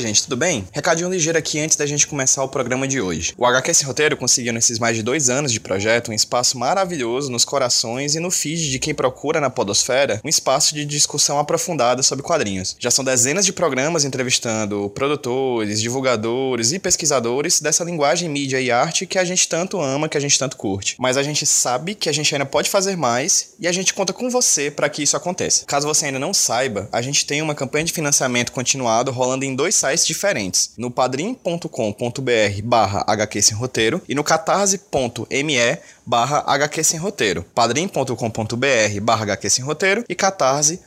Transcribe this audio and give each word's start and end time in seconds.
Oi, 0.00 0.06
gente, 0.06 0.22
tudo 0.22 0.36
bem? 0.38 0.66
Recadinho 0.72 1.10
ligeiro 1.10 1.38
aqui 1.38 1.60
antes 1.60 1.76
da 1.76 1.84
gente 1.84 2.06
começar 2.06 2.42
o 2.42 2.48
programa 2.48 2.88
de 2.88 3.02
hoje. 3.02 3.34
O 3.36 3.44
HQ 3.44 3.74
Sem 3.74 3.86
Roteiro 3.86 4.16
conseguiu, 4.16 4.50
nesses 4.50 4.78
mais 4.78 4.96
de 4.96 5.02
dois 5.02 5.28
anos 5.28 5.52
de 5.52 5.60
projeto, 5.60 6.10
um 6.10 6.14
espaço 6.14 6.56
maravilhoso 6.56 7.30
nos 7.30 7.44
corações 7.44 8.14
e 8.14 8.18
no 8.18 8.30
feed 8.30 8.70
de 8.70 8.78
quem 8.78 8.94
procura 8.94 9.42
na 9.42 9.50
Podosfera 9.50 10.18
um 10.24 10.28
espaço 10.30 10.74
de 10.74 10.86
discussão 10.86 11.38
aprofundada 11.38 12.02
sobre 12.02 12.24
quadrinhos. 12.24 12.74
Já 12.78 12.90
são 12.90 13.04
dezenas 13.04 13.44
de 13.44 13.52
programas 13.52 14.06
entrevistando 14.06 14.88
produtores, 14.94 15.82
divulgadores 15.82 16.72
e 16.72 16.78
pesquisadores 16.78 17.60
dessa 17.60 17.84
linguagem, 17.84 18.26
mídia 18.26 18.58
e 18.58 18.70
arte 18.70 19.04
que 19.04 19.18
a 19.18 19.24
gente 19.24 19.46
tanto 19.46 19.78
ama, 19.78 20.08
que 20.08 20.16
a 20.16 20.20
gente 20.20 20.38
tanto 20.38 20.56
curte. 20.56 20.96
Mas 20.98 21.18
a 21.18 21.22
gente 21.22 21.44
sabe 21.44 21.94
que 21.94 22.08
a 22.08 22.12
gente 22.12 22.34
ainda 22.34 22.46
pode 22.46 22.70
fazer 22.70 22.96
mais 22.96 23.50
e 23.60 23.68
a 23.68 23.72
gente 23.72 23.92
conta 23.92 24.14
com 24.14 24.30
você 24.30 24.70
para 24.70 24.88
que 24.88 25.02
isso 25.02 25.14
aconteça. 25.14 25.66
Caso 25.66 25.86
você 25.86 26.06
ainda 26.06 26.18
não 26.18 26.32
saiba, 26.32 26.88
a 26.90 27.02
gente 27.02 27.26
tem 27.26 27.42
uma 27.42 27.54
campanha 27.54 27.84
de 27.84 27.92
financiamento 27.92 28.50
continuado 28.50 29.10
rolando 29.10 29.44
em 29.44 29.54
dois 29.54 29.74
sites 29.74 29.89
diferentes, 29.98 30.72
no 30.76 30.90
padrim.com.br 30.90 32.62
barra 32.64 33.04
HQ 33.06 33.42
Sem 33.42 33.56
Roteiro 33.56 34.00
e 34.08 34.14
no 34.14 34.24
catarse.me 34.24 35.78
barra 36.06 36.44
HQ 36.46 36.84
Sem 36.84 36.98
Roteiro, 36.98 37.44
padrim.com.br 37.54 39.00
barra 39.02 39.22
HQ 39.24 39.50
Sem 39.50 39.64
Roteiro 39.64 40.04
e 40.08 40.14
catarse 40.14 40.80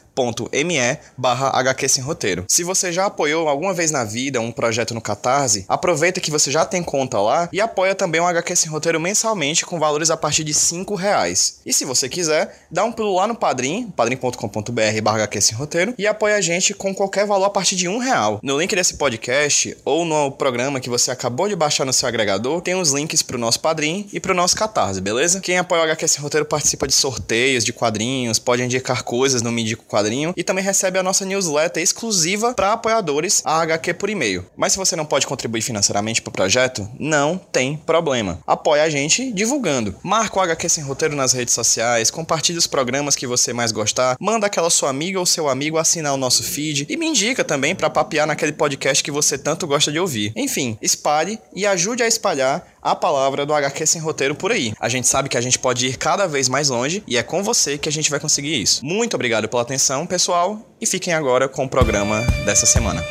me 0.64 1.00
barra 1.18 1.50
HQ 1.60 1.90
Sem 1.90 2.04
Roteiro. 2.04 2.46
Se 2.48 2.64
você 2.64 2.92
já 2.92 3.06
apoiou 3.06 3.48
alguma 3.48 3.74
vez 3.74 3.92
na 3.92 4.04
vida 4.04 4.40
um 4.40 4.52
projeto 4.52 4.94
no 4.94 5.02
Catarse, 5.02 5.66
aproveita 5.68 6.22
que 6.22 6.32
você 6.32 6.52
já 6.52 6.66
tem 6.66 6.84
conta 6.84 7.20
lá 7.20 7.50
e 7.52 7.60
apoia 7.60 7.96
também 7.96 8.22
o 8.22 8.26
HQ 8.26 8.56
Sem 8.56 8.72
Roteiro 8.72 9.00
mensalmente 9.00 9.66
com 9.66 9.80
valores 9.80 10.10
a 10.10 10.18
partir 10.18 10.44
de 10.44 10.54
5 10.54 10.96
reais. 10.96 11.60
E 11.66 11.74
se 11.74 11.86
você 11.86 12.08
quiser, 12.08 12.66
dá 12.70 12.84
um 12.84 12.92
pulo 12.92 13.16
lá 13.16 13.28
no 13.28 13.36
Padrim, 13.36 13.92
padrim.com.br 13.96 15.02
barra 15.02 15.18
HQ 15.24 15.42
Sem 15.42 15.58
Roteiro 15.58 15.94
e 15.98 16.06
apoia 16.06 16.36
a 16.36 16.42
gente 16.42 16.74
com 16.74 16.94
qualquer 16.94 17.26
valor 17.26 17.46
a 17.46 17.50
partir 17.50 17.76
de 17.76 17.88
um 17.88 17.98
real. 17.98 18.40
No 18.44 18.60
link 18.60 18.76
desse 18.76 18.96
podcast 18.96 19.76
ou 19.84 20.06
no 20.06 20.32
programa 20.32 20.80
que 20.80 20.90
você 20.90 21.12
acabou 21.12 21.50
de 21.50 21.56
baixar 21.56 21.86
no 21.86 21.94
seu 21.94 22.08
agregador, 22.08 22.62
tem 22.62 22.76
os 22.76 22.92
links 22.92 23.22
pro 23.22 23.38
nosso 23.38 23.60
Padrim 23.60 24.08
e 24.14 24.20
pro 24.20 24.34
nosso 24.34 24.56
Catarse, 24.56 25.02
beleza? 25.02 25.40
Quem 25.40 25.58
apoia 25.58 25.82
o 25.82 25.84
HQ 25.86 26.08
Sem 26.08 26.22
Roteiro 26.22 26.46
participa 26.46 26.88
de 26.88 26.94
sorteios 26.94 27.64
de 27.64 27.74
quadrinhos, 27.74 28.40
pode 28.40 28.64
indicar 28.64 29.04
coisas 29.04 29.42
no 29.42 29.52
Me 29.52 29.64
Quadrinho 29.76 30.03
e 30.36 30.44
também 30.44 30.64
recebe 30.64 31.00
a 31.00 31.04
nossa 31.04 31.26
newsletter 31.26 31.82
exclusiva 31.82 32.54
para 32.54 32.74
apoiadores, 32.74 33.42
a 33.46 33.62
HQ 33.62 33.94
por 33.96 34.10
e-mail. 34.10 34.46
Mas 34.56 34.74
se 34.74 34.78
você 34.78 34.96
não 34.96 35.06
pode 35.06 35.28
contribuir 35.28 35.62
financeiramente 35.62 36.22
para 36.22 36.30
o 36.30 36.34
projeto, 36.34 36.88
não 37.00 37.38
tem 37.38 37.78
problema. 37.78 38.40
Apoia 38.46 38.84
a 38.84 38.90
gente 38.90 39.32
divulgando. 39.32 39.96
Marca 40.04 40.40
o 40.40 40.42
HQ 40.42 40.70
Sem 40.70 40.84
Roteiro 40.84 41.16
nas 41.16 41.34
redes 41.34 41.54
sociais, 41.54 42.12
compartilhe 42.12 42.58
os 42.58 42.68
programas 42.68 43.16
que 43.16 43.28
você 43.28 43.54
mais 43.54 43.72
gostar, 43.72 44.18
manda 44.20 44.48
aquela 44.48 44.70
sua 44.70 44.90
amiga 44.90 45.20
ou 45.20 45.26
seu 45.26 45.48
amigo 45.48 45.78
assinar 45.78 46.14
o 46.14 46.18
nosso 46.18 46.44
feed 46.44 46.86
e 46.90 46.98
me 46.98 47.08
indica 47.08 47.44
também 47.44 47.76
para 47.76 47.90
papear 47.90 48.28
naquele 48.28 48.52
podcast 48.52 49.04
que 49.04 49.12
você 49.12 49.38
tanto 49.38 49.68
gosta 49.68 49.92
de 49.92 50.00
ouvir. 50.00 50.34
Enfim, 50.36 50.78
espalhe 50.82 51.40
e 51.56 51.66
ajude 51.66 52.04
a 52.04 52.08
espalhar 52.08 52.74
a 52.84 52.96
palavra 52.96 53.46
do 53.46 53.54
HQ 53.54 53.86
Sem 53.86 54.02
Roteiro 54.02 54.36
por 54.36 54.52
aí. 54.52 54.74
A 54.80 54.90
gente 54.90 55.08
sabe 55.08 55.30
que 55.30 55.38
a 55.38 55.42
gente 55.42 55.58
pode 55.58 55.88
ir 55.88 55.98
cada 55.98 56.28
vez 56.28 56.50
mais 56.50 56.70
longe 56.70 57.02
e 57.08 57.18
é 57.18 57.24
com 57.24 57.42
você 57.42 57.78
que 57.78 57.88
a 57.88 57.92
gente 57.92 58.10
vai 58.10 58.20
conseguir 58.20 58.62
isso. 58.62 58.86
Muito 58.86 59.16
obrigado 59.16 59.48
pela 59.48 59.62
atenção, 59.62 59.93
pessoal, 60.08 60.58
e 60.82 60.88
fiquem 60.88 61.14
agora 61.14 61.48
com 61.48 61.66
o 61.66 61.70
programa 61.70 62.22
dessa 62.46 62.66
semana. 62.66 63.04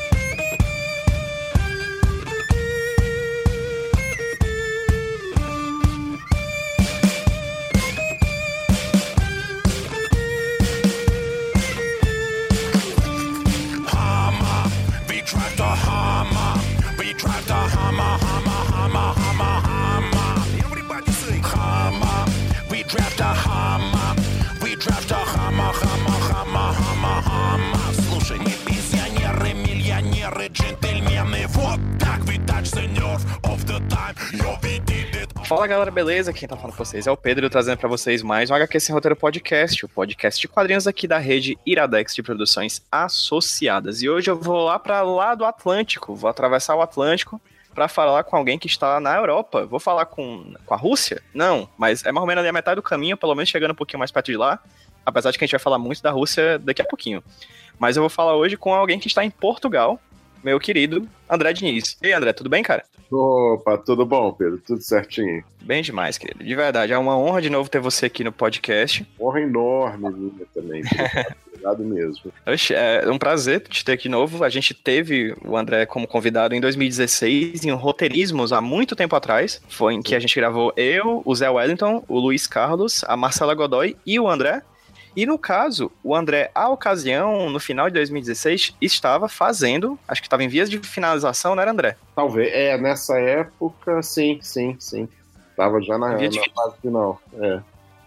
Fala 35.55 35.67
galera, 35.67 35.91
beleza? 35.91 36.33
Quem 36.33 36.49
tá 36.49 36.57
falando 36.57 36.75
com 36.75 36.83
vocês 36.83 37.07
é 37.07 37.11
o 37.11 37.17
Pedro, 37.17 37.51
trazendo 37.51 37.77
para 37.77 37.87
vocês 37.87 38.23
mais 38.23 38.51
um 38.51 38.55
HQ 38.55 38.81
Sem 38.81 38.95
Roteiro 38.95 39.15
Podcast, 39.15 39.85
o 39.85 39.89
podcast 39.89 40.41
de 40.41 40.49
quadrinhos 40.49 40.87
aqui 40.87 41.07
da 41.07 41.19
rede 41.19 41.59
Iradex 41.67 42.15
de 42.15 42.23
Produções 42.23 42.83
Associadas. 42.91 44.01
E 44.01 44.09
hoje 44.09 44.31
eu 44.31 44.41
vou 44.41 44.65
lá 44.65 44.79
para 44.79 45.03
lá 45.03 45.35
do 45.35 45.45
Atlântico, 45.45 46.15
vou 46.15 46.31
atravessar 46.31 46.75
o 46.75 46.81
Atlântico 46.81 47.39
para 47.75 47.87
falar 47.87 48.25
com 48.25 48.35
alguém 48.35 48.59
que 48.59 48.67
está 48.67 48.99
na 48.99 49.15
Europa. 49.15 49.67
Vou 49.67 49.79
falar 49.79 50.07
com, 50.07 50.55
com 50.65 50.73
a 50.73 50.77
Rússia? 50.77 51.23
Não, 51.35 51.69
mas 51.77 52.03
é 52.03 52.11
mais 52.11 52.23
ou 52.23 52.27
menos 52.27 52.41
ali 52.41 52.49
a 52.49 52.53
metade 52.53 52.77
do 52.77 52.83
caminho, 52.83 53.19
pelo 53.19 53.35
menos 53.35 53.51
chegando 53.51 53.73
um 53.73 53.77
pouquinho 53.77 53.99
mais 53.99 54.11
perto 54.11 54.33
de 54.33 54.39
lá. 54.39 54.59
Apesar 55.05 55.33
de 55.33 55.39
que 55.39 55.45
a 55.45 55.47
gente 55.47 55.53
vai 55.53 55.61
falar 55.61 55.79
muito 55.79 56.03
da 56.03 56.11
Rússia 56.11 56.59
daqui 56.59 56.81
a 56.81 56.87
pouquinho. 56.87 57.23
Mas 57.79 57.99
eu 57.99 58.03
vou 58.03 58.11
falar 58.11 58.35
hoje 58.37 58.57
com 58.57 58.73
alguém 58.73 58.99
que 58.99 59.07
está 59.07 59.23
em 59.23 59.31
Portugal, 59.31 60.01
meu 60.43 60.59
querido 60.59 61.09
André 61.29 61.53
Diniz. 61.53 61.97
E 62.03 62.07
aí, 62.07 62.13
André, 62.13 62.33
tudo 62.33 62.51
bem, 62.51 62.63
cara? 62.63 62.85
Opa, 63.11 63.77
tudo 63.79 64.07
bom, 64.07 64.33
Pedro? 64.33 64.59
Tudo 64.59 64.81
certinho. 64.81 65.45
Bem 65.61 65.83
demais, 65.83 66.17
querido. 66.17 66.43
De 66.43 66.55
verdade, 66.55 66.93
é 66.93 66.99
uma 66.99 67.17
honra 67.17 67.43
de 67.43 67.51
novo 67.51 67.69
ter 67.69 67.79
você 67.79 68.07
aqui 68.07 68.25
no 68.25 68.33
podcast. 68.33 69.07
Honra 69.21 69.41
enorme 69.43 70.11
minha 70.11 70.47
também. 70.55 70.83
Obrigado 71.47 71.85
mesmo. 71.85 72.33
Oxe, 72.47 72.75
é 72.75 73.09
um 73.09 73.19
prazer 73.19 73.61
te 73.61 73.85
ter 73.85 73.93
aqui 73.93 74.05
de 74.05 74.09
novo. 74.09 74.43
A 74.43 74.49
gente 74.49 74.75
teve 74.75 75.35
o 75.45 75.57
André 75.57 75.87
como 75.87 76.09
convidado 76.09 76.55
em 76.55 76.61
2016 76.61 77.65
em 77.65 77.71
Roteirismos, 77.71 78.53
há 78.53 78.61
muito 78.61 78.97
tempo 78.97 79.15
atrás. 79.15 79.63
Foi 79.69 79.95
em 79.95 80.03
que 80.03 80.15
a 80.15 80.19
gente 80.19 80.35
gravou 80.35 80.73
eu, 80.77 81.23
o 81.25 81.35
Zé 81.35 81.49
Wellington, 81.49 82.03
o 82.09 82.19
Luiz 82.19 82.47
Carlos, 82.47 83.05
a 83.07 83.17
Marcela 83.17 83.55
Godoy 83.55 83.97
e 84.05 84.19
o 84.19 84.29
André. 84.29 84.63
E 85.15 85.27
no 85.27 85.39
caso, 85.39 85.93
o 86.03 86.15
André, 86.15 86.51
à 86.55 86.69
ocasião, 86.69 87.51
no 87.51 87.61
final 87.61 87.89
de 87.89 87.95
2016, 87.95 88.77
estava 88.81 89.29
fazendo, 89.29 89.99
acho 90.09 90.21
que 90.21 90.27
estava 90.27 90.43
em 90.43 90.49
vias 90.49 90.71
de 90.71 90.79
finalização, 90.79 91.55
não 91.55 91.63
era, 91.63 91.71
André? 91.71 91.97
Talvez, 92.15 92.51
é, 92.53 92.79
nessa 92.79 93.19
época, 93.19 94.03
sim, 94.03 94.39
sim, 94.43 94.77
sim. 94.79 95.09
Tava 95.57 95.83
já 95.83 95.99
na, 95.99 96.13
na 96.13 96.31
fase 96.55 96.77
final, 96.81 97.21
é. 97.39 97.61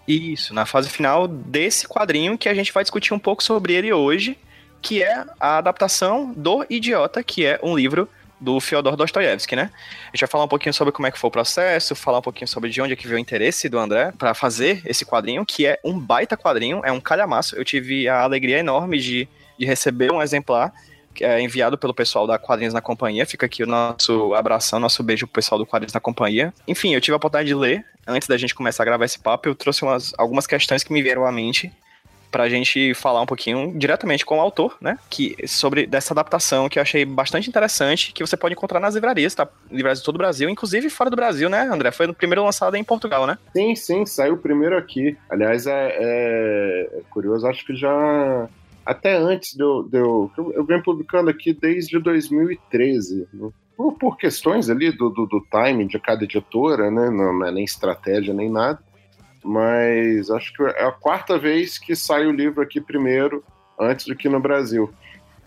Isso, 0.07 0.53
na 0.53 0.65
fase 0.65 0.89
final 0.89 1.27
desse 1.27 1.87
quadrinho 1.87 2.37
que 2.37 2.47
a 2.47 2.53
gente 2.53 2.71
vai 2.71 2.83
discutir 2.83 3.13
um 3.13 3.19
pouco 3.19 3.43
sobre 3.43 3.73
ele 3.73 3.91
hoje, 3.91 4.37
que 4.81 5.01
é 5.01 5.25
a 5.39 5.57
adaptação 5.57 6.31
do 6.35 6.65
Idiota, 6.69 7.23
que 7.23 7.45
é 7.45 7.59
um 7.63 7.75
livro 7.75 8.07
do 8.39 8.59
Fyodor 8.59 8.95
Dostoiévski, 8.95 9.55
né? 9.55 9.71
A 10.03 10.07
gente 10.07 10.21
vai 10.21 10.29
falar 10.29 10.43
um 10.43 10.47
pouquinho 10.47 10.73
sobre 10.73 10.91
como 10.91 11.07
é 11.07 11.11
que 11.11 11.17
foi 11.17 11.27
o 11.27 11.31
processo, 11.31 11.95
falar 11.95 12.19
um 12.19 12.21
pouquinho 12.21 12.47
sobre 12.47 12.69
de 12.69 12.81
onde 12.81 12.93
é 12.93 12.95
que 12.95 13.07
veio 13.07 13.17
o 13.17 13.19
interesse 13.19 13.69
do 13.69 13.79
André 13.79 14.11
para 14.17 14.33
fazer 14.33 14.81
esse 14.85 15.05
quadrinho, 15.05 15.45
que 15.45 15.65
é 15.65 15.79
um 15.83 15.97
baita 15.97 16.35
quadrinho, 16.35 16.81
é 16.83 16.91
um 16.91 16.99
calhamaço. 16.99 17.55
Eu 17.55 17.63
tive 17.63 18.07
a 18.07 18.21
alegria 18.21 18.59
enorme 18.59 18.99
de, 18.99 19.27
de 19.57 19.65
receber 19.65 20.11
um 20.11 20.21
exemplar 20.21 20.73
é 21.21 21.39
enviado 21.39 21.77
pelo 21.77 21.93
pessoal 21.93 22.27
da 22.27 22.37
Quadrinhos 22.37 22.73
na 22.73 22.81
Companhia. 22.81 23.25
Fica 23.25 23.45
aqui 23.45 23.63
o 23.63 23.67
nosso 23.67 24.33
abração, 24.33 24.79
nosso 24.79 25.01
beijo 25.03 25.25
pro 25.27 25.35
pessoal 25.35 25.57
do 25.57 25.65
Quadrinhos 25.65 25.93
na 25.93 25.99
Companhia. 25.99 26.53
Enfim, 26.67 26.93
eu 26.93 26.99
tive 26.99 27.13
a 27.13 27.17
oportunidade 27.17 27.47
de 27.47 27.55
ler 27.55 27.85
antes 28.05 28.27
da 28.27 28.37
gente 28.37 28.53
começar 28.53 28.83
a 28.83 28.85
gravar 28.85 29.05
esse 29.05 29.19
papo. 29.19 29.47
Eu 29.47 29.55
trouxe 29.55 29.83
umas, 29.83 30.13
algumas 30.17 30.45
questões 30.45 30.83
que 30.83 30.91
me 30.91 31.01
vieram 31.01 31.25
à 31.25 31.31
mente 31.31 31.71
pra 32.35 32.49
gente 32.49 32.93
falar 32.93 33.21
um 33.21 33.25
pouquinho 33.25 33.71
diretamente 33.79 34.25
com 34.25 34.39
o 34.39 34.41
autor, 34.41 34.75
né? 34.81 34.99
Que, 35.09 35.37
sobre 35.47 35.87
dessa 35.87 36.13
adaptação 36.13 36.67
que 36.67 36.77
eu 36.77 36.81
achei 36.81 37.05
bastante 37.05 37.47
interessante, 37.47 38.11
que 38.11 38.21
você 38.21 38.35
pode 38.35 38.53
encontrar 38.53 38.81
nas 38.81 38.93
livrarias, 38.93 39.33
tá? 39.33 39.47
Livrarias 39.71 39.99
de 39.99 40.03
todo 40.03 40.15
o 40.15 40.17
Brasil, 40.17 40.49
inclusive 40.49 40.89
fora 40.89 41.09
do 41.09 41.15
Brasil, 41.15 41.49
né, 41.49 41.61
André? 41.61 41.91
Foi 41.91 42.07
o 42.07 42.13
primeiro 42.13 42.43
lançado 42.43 42.75
em 42.75 42.83
Portugal, 42.83 43.25
né? 43.25 43.37
Sim, 43.55 43.73
sim, 43.73 44.05
saiu 44.05 44.37
primeiro 44.37 44.77
aqui. 44.77 45.17
Aliás, 45.29 45.65
é, 45.65 45.95
é 45.97 47.01
curioso, 47.09 47.47
acho 47.47 47.65
que 47.65 47.73
já 47.73 48.49
até 48.85 49.15
antes 49.15 49.55
de 49.55 49.63
eu, 49.63 49.89
eu, 49.93 50.53
eu 50.55 50.65
venho 50.65 50.83
publicando 50.83 51.29
aqui 51.29 51.53
desde 51.53 51.97
2013, 51.97 53.29
né? 53.33 53.49
por, 53.77 53.93
por, 53.93 54.17
questões 54.17 54.69
ali 54.69 54.91
do, 54.91 55.09
do, 55.09 55.25
do 55.25 55.39
timing 55.49 55.87
de 55.87 55.99
cada 55.99 56.25
editora, 56.25 56.91
né? 56.91 57.09
Não, 57.09 57.39
não 57.39 57.47
é 57.47 57.51
nem 57.53 57.63
estratégia 57.63 58.33
nem 58.33 58.49
nada 58.49 58.79
mas 59.45 60.31
acho 60.31 60.51
que 60.53 60.63
é 60.63 60.85
a 60.85 60.91
quarta 60.91 61.37
vez 61.37 61.77
que 61.77 61.95
sai 61.95 62.25
o 62.25 62.31
livro 62.31 62.63
aqui 62.63 62.81
primeiro, 62.81 63.43
antes 63.79 64.07
do 64.07 64.15
que 64.15 64.27
no 64.27 64.39
Brasil. 64.39 64.91